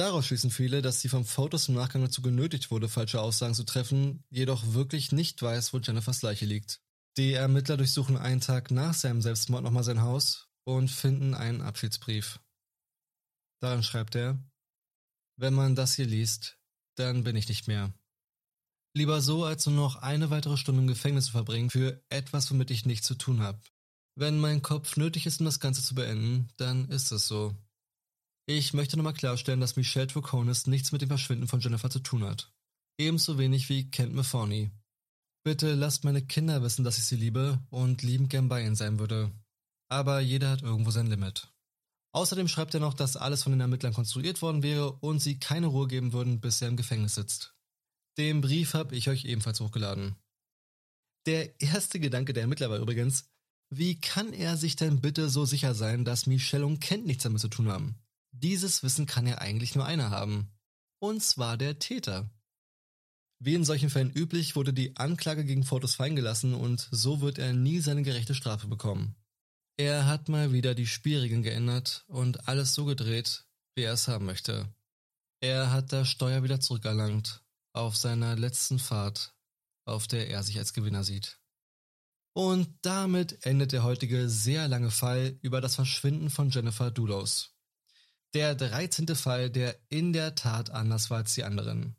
Daraus 0.00 0.24
schließen 0.24 0.50
viele, 0.50 0.80
dass 0.80 1.02
sie 1.02 1.10
vom 1.10 1.26
Fotos 1.26 1.68
im 1.68 1.74
Nachgang 1.74 2.00
dazu 2.00 2.22
genötigt 2.22 2.70
wurde, 2.70 2.88
falsche 2.88 3.20
Aussagen 3.20 3.52
zu 3.52 3.64
treffen, 3.64 4.24
jedoch 4.30 4.72
wirklich 4.72 5.12
nicht 5.12 5.42
weiß, 5.42 5.74
wo 5.74 5.78
Jennifers 5.78 6.22
Leiche 6.22 6.46
liegt. 6.46 6.80
Die 7.18 7.34
Ermittler 7.34 7.76
durchsuchen 7.76 8.16
einen 8.16 8.40
Tag 8.40 8.70
nach 8.70 8.94
seinem 8.94 9.20
Selbstmord 9.20 9.62
nochmal 9.62 9.84
sein 9.84 10.00
Haus 10.00 10.48
und 10.64 10.90
finden 10.90 11.34
einen 11.34 11.60
Abschiedsbrief. 11.60 12.40
Darin 13.60 13.82
schreibt 13.82 14.14
er, 14.14 14.42
wenn 15.36 15.52
man 15.52 15.74
das 15.74 15.96
hier 15.96 16.06
liest, 16.06 16.56
dann 16.94 17.22
bin 17.22 17.36
ich 17.36 17.50
nicht 17.50 17.68
mehr. 17.68 17.92
Lieber 18.96 19.20
so, 19.20 19.44
als 19.44 19.66
nur 19.66 19.76
noch 19.76 19.96
eine 19.96 20.30
weitere 20.30 20.56
Stunde 20.56 20.80
im 20.80 20.88
Gefängnis 20.88 21.26
zu 21.26 21.32
verbringen 21.32 21.68
für 21.68 22.02
etwas, 22.08 22.50
womit 22.50 22.70
ich 22.70 22.86
nichts 22.86 23.06
zu 23.06 23.16
tun 23.16 23.42
habe. 23.42 23.60
Wenn 24.14 24.38
mein 24.38 24.62
Kopf 24.62 24.96
nötig 24.96 25.26
ist, 25.26 25.40
um 25.40 25.44
das 25.44 25.60
Ganze 25.60 25.82
zu 25.82 25.94
beenden, 25.94 26.48
dann 26.56 26.88
ist 26.88 27.12
es 27.12 27.28
so. 27.28 27.54
Ich 28.52 28.74
möchte 28.74 28.96
nochmal 28.96 29.14
klarstellen, 29.14 29.60
dass 29.60 29.76
Michelle 29.76 30.08
Troconis 30.08 30.66
nichts 30.66 30.90
mit 30.90 31.02
dem 31.02 31.08
Verschwinden 31.08 31.46
von 31.46 31.60
Jennifer 31.60 31.88
zu 31.88 32.00
tun 32.00 32.24
hat. 32.24 32.52
Ebenso 32.98 33.38
wenig 33.38 33.68
wie 33.68 33.92
Kent 33.92 34.12
Mathorny. 34.12 34.72
Bitte 35.44 35.74
lasst 35.74 36.02
meine 36.02 36.26
Kinder 36.26 36.60
wissen, 36.60 36.82
dass 36.82 36.98
ich 36.98 37.04
sie 37.04 37.14
liebe 37.14 37.60
und 37.70 38.02
liebend 38.02 38.28
gern 38.28 38.48
bei 38.48 38.64
ihnen 38.64 38.74
sein 38.74 38.98
würde. 38.98 39.30
Aber 39.88 40.18
jeder 40.18 40.50
hat 40.50 40.62
irgendwo 40.62 40.90
sein 40.90 41.06
Limit. 41.06 41.46
Außerdem 42.10 42.48
schreibt 42.48 42.74
er 42.74 42.80
noch, 42.80 42.94
dass 42.94 43.16
alles 43.16 43.44
von 43.44 43.52
den 43.52 43.60
Ermittlern 43.60 43.94
konstruiert 43.94 44.42
worden 44.42 44.64
wäre 44.64 44.94
und 44.94 45.20
sie 45.20 45.38
keine 45.38 45.68
Ruhe 45.68 45.86
geben 45.86 46.12
würden, 46.12 46.40
bis 46.40 46.60
er 46.60 46.66
im 46.66 46.76
Gefängnis 46.76 47.14
sitzt. 47.14 47.54
Den 48.18 48.40
Brief 48.40 48.74
habe 48.74 48.96
ich 48.96 49.08
euch 49.08 49.26
ebenfalls 49.26 49.60
hochgeladen. 49.60 50.16
Der 51.24 51.60
erste 51.62 52.00
Gedanke 52.00 52.32
der 52.32 52.42
Ermittler 52.42 52.68
war 52.68 52.80
übrigens, 52.80 53.30
wie 53.72 54.00
kann 54.00 54.32
er 54.32 54.56
sich 54.56 54.74
denn 54.74 55.00
bitte 55.00 55.28
so 55.28 55.44
sicher 55.44 55.72
sein, 55.72 56.04
dass 56.04 56.26
Michelle 56.26 56.66
und 56.66 56.80
Kent 56.80 57.06
nichts 57.06 57.22
damit 57.22 57.40
zu 57.40 57.48
tun 57.48 57.68
haben? 57.68 57.94
Dieses 58.32 58.82
Wissen 58.82 59.06
kann 59.06 59.26
ja 59.26 59.38
eigentlich 59.38 59.74
nur 59.74 59.84
einer 59.84 60.10
haben. 60.10 60.50
Und 60.98 61.22
zwar 61.22 61.56
der 61.56 61.78
Täter. 61.78 62.30
Wie 63.38 63.54
in 63.54 63.64
solchen 63.64 63.88
Fällen 63.88 64.12
üblich, 64.12 64.54
wurde 64.54 64.72
die 64.72 64.96
Anklage 64.96 65.44
gegen 65.44 65.64
Fotos 65.64 65.94
fallen 65.94 66.14
gelassen 66.14 66.52
und 66.52 66.88
so 66.90 67.22
wird 67.22 67.38
er 67.38 67.54
nie 67.54 67.80
seine 67.80 68.02
gerechte 68.02 68.34
Strafe 68.34 68.66
bekommen. 68.66 69.16
Er 69.78 70.06
hat 70.06 70.28
mal 70.28 70.52
wieder 70.52 70.74
die 70.74 70.86
Spielregeln 70.86 71.42
geändert 71.42 72.04
und 72.06 72.48
alles 72.48 72.74
so 72.74 72.84
gedreht, 72.84 73.46
wie 73.74 73.82
er 73.84 73.94
es 73.94 74.08
haben 74.08 74.26
möchte. 74.26 74.68
Er 75.40 75.72
hat 75.72 75.90
das 75.92 76.10
Steuer 76.10 76.42
wieder 76.42 76.60
zurückerlangt 76.60 77.42
auf 77.72 77.96
seiner 77.96 78.36
letzten 78.36 78.78
Fahrt, 78.78 79.34
auf 79.86 80.06
der 80.06 80.28
er 80.28 80.42
sich 80.42 80.58
als 80.58 80.74
Gewinner 80.74 81.02
sieht. 81.02 81.40
Und 82.34 82.78
damit 82.82 83.44
endet 83.46 83.72
der 83.72 83.82
heutige 83.82 84.28
sehr 84.28 84.68
lange 84.68 84.90
Fall 84.90 85.38
über 85.40 85.62
das 85.62 85.76
Verschwinden 85.76 86.28
von 86.28 86.50
Jennifer 86.50 86.90
Dulos. 86.90 87.56
Der 88.32 88.54
13. 88.54 89.08
Fall, 89.16 89.50
der 89.50 89.76
in 89.88 90.12
der 90.12 90.36
Tat 90.36 90.70
anders 90.70 91.10
war 91.10 91.18
als 91.18 91.34
die 91.34 91.42
anderen. 91.42 91.96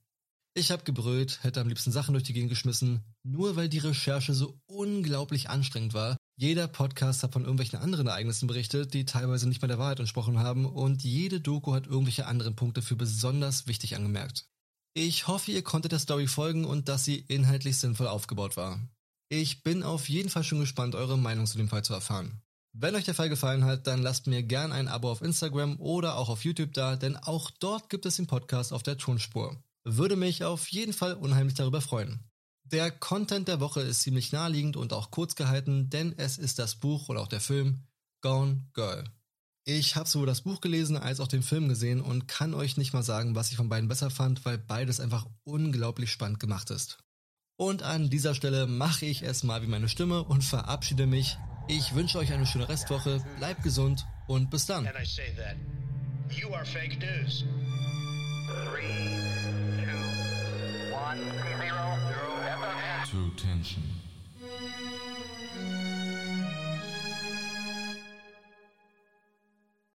Ich 0.53 0.71
habe 0.71 0.83
gebrüllt, 0.83 1.43
hätte 1.43 1.59
am 1.59 1.67
liebsten 1.67 1.91
Sachen 1.91 2.13
durch 2.13 2.23
die 2.23 2.31
Gegend 2.31 2.49
geschmissen, 2.49 3.03
nur 3.23 3.57
weil 3.57 3.67
die 3.67 3.79
Recherche 3.79 4.33
so 4.33 4.57
unglaublich 4.65 5.49
anstrengend 5.49 5.93
war. 5.93 6.15
Jeder 6.37 6.69
Podcast 6.69 7.23
hat 7.23 7.33
von 7.33 7.43
irgendwelchen 7.43 7.79
anderen 7.79 8.07
Ereignissen 8.07 8.47
berichtet, 8.47 8.93
die 8.93 9.03
teilweise 9.03 9.47
nicht 9.47 9.61
mehr 9.61 9.67
der 9.67 9.77
Wahrheit 9.77 9.99
entsprochen 9.99 10.39
haben 10.39 10.65
und 10.65 11.03
jede 11.03 11.41
Doku 11.41 11.73
hat 11.73 11.87
irgendwelche 11.87 12.27
anderen 12.27 12.55
Punkte 12.55 12.81
für 12.81 12.95
besonders 12.95 13.67
wichtig 13.67 13.95
angemerkt. 13.97 14.47
Ich 14.93 15.27
hoffe, 15.27 15.51
ihr 15.51 15.63
konntet 15.63 15.91
der 15.91 15.99
Story 15.99 16.27
folgen 16.27 16.63
und 16.63 16.87
dass 16.87 17.03
sie 17.03 17.17
inhaltlich 17.27 17.77
sinnvoll 17.77 18.07
aufgebaut 18.07 18.55
war. 18.55 18.79
Ich 19.29 19.63
bin 19.63 19.83
auf 19.83 20.09
jeden 20.09 20.29
Fall 20.29 20.43
schon 20.43 20.59
gespannt, 20.59 20.95
eure 20.95 21.17
Meinung 21.17 21.45
zu 21.45 21.57
dem 21.57 21.69
Fall 21.69 21.83
zu 21.83 21.93
erfahren. 21.93 22.41
Wenn 22.73 22.95
euch 22.95 23.03
der 23.03 23.15
Fall 23.15 23.27
gefallen 23.27 23.65
hat, 23.65 23.85
dann 23.85 24.01
lasst 24.01 24.27
mir 24.27 24.43
gern 24.43 24.71
ein 24.71 24.87
Abo 24.87 25.11
auf 25.11 25.21
Instagram 25.21 25.77
oder 25.79 26.15
auch 26.15 26.29
auf 26.29 26.45
YouTube 26.45 26.73
da, 26.73 26.95
denn 26.95 27.17
auch 27.17 27.51
dort 27.59 27.89
gibt 27.89 28.05
es 28.05 28.15
den 28.15 28.27
Podcast 28.27 28.71
auf 28.71 28.81
der 28.81 28.97
Tonspur. 28.97 29.61
Würde 29.83 30.15
mich 30.15 30.45
auf 30.45 30.67
jeden 30.69 30.93
Fall 30.93 31.15
unheimlich 31.15 31.55
darüber 31.55 31.81
freuen. 31.81 32.23
Der 32.63 32.89
Content 32.89 33.49
der 33.49 33.59
Woche 33.59 33.81
ist 33.81 34.01
ziemlich 34.01 34.31
naheliegend 34.31 34.77
und 34.77 34.93
auch 34.93 35.11
kurz 35.11 35.35
gehalten, 35.35 35.89
denn 35.89 36.13
es 36.17 36.37
ist 36.37 36.59
das 36.59 36.75
Buch 36.75 37.09
oder 37.09 37.19
auch 37.21 37.27
der 37.27 37.41
Film 37.41 37.87
Gone 38.21 38.69
Girl. 38.73 39.03
Ich 39.65 39.97
habe 39.97 40.07
sowohl 40.07 40.27
das 40.27 40.41
Buch 40.41 40.61
gelesen 40.61 40.95
als 40.95 41.19
auch 41.19 41.27
den 41.27 41.43
Film 41.43 41.67
gesehen 41.67 41.99
und 41.99 42.27
kann 42.27 42.53
euch 42.53 42.77
nicht 42.77 42.93
mal 42.93 43.03
sagen, 43.03 43.35
was 43.35 43.51
ich 43.51 43.57
von 43.57 43.69
beiden 43.69 43.89
besser 43.89 44.09
fand, 44.09 44.45
weil 44.45 44.57
beides 44.57 45.01
einfach 45.01 45.27
unglaublich 45.43 46.11
spannend 46.11 46.39
gemacht 46.39 46.69
ist. 46.69 46.99
Und 47.57 47.83
an 47.83 48.09
dieser 48.09 48.33
Stelle 48.33 48.65
mache 48.65 49.05
ich 49.05 49.21
es 49.23 49.43
mal 49.43 49.61
wie 49.61 49.67
meine 49.67 49.89
Stimme 49.89 50.23
und 50.23 50.43
verabschiede 50.43 51.05
mich. 51.05 51.37
Ich 51.73 51.95
wünsche 51.95 52.17
euch 52.17 52.33
eine 52.33 52.45
schöne 52.45 52.67
Restwoche, 52.67 53.23
bleibt 53.37 53.63
gesund 53.63 54.05
und 54.27 54.49
bis 54.49 54.65
dann. 54.65 54.83
You 54.83 56.53
are 56.53 56.65
fake 56.65 56.99
news. 56.99 57.45
Three, 58.65 59.15
two, 59.79 60.93
one, 60.93 61.17
zero, 61.31 61.97
zero. 62.09 63.09
True 63.09 63.31
Tension. 63.37 64.00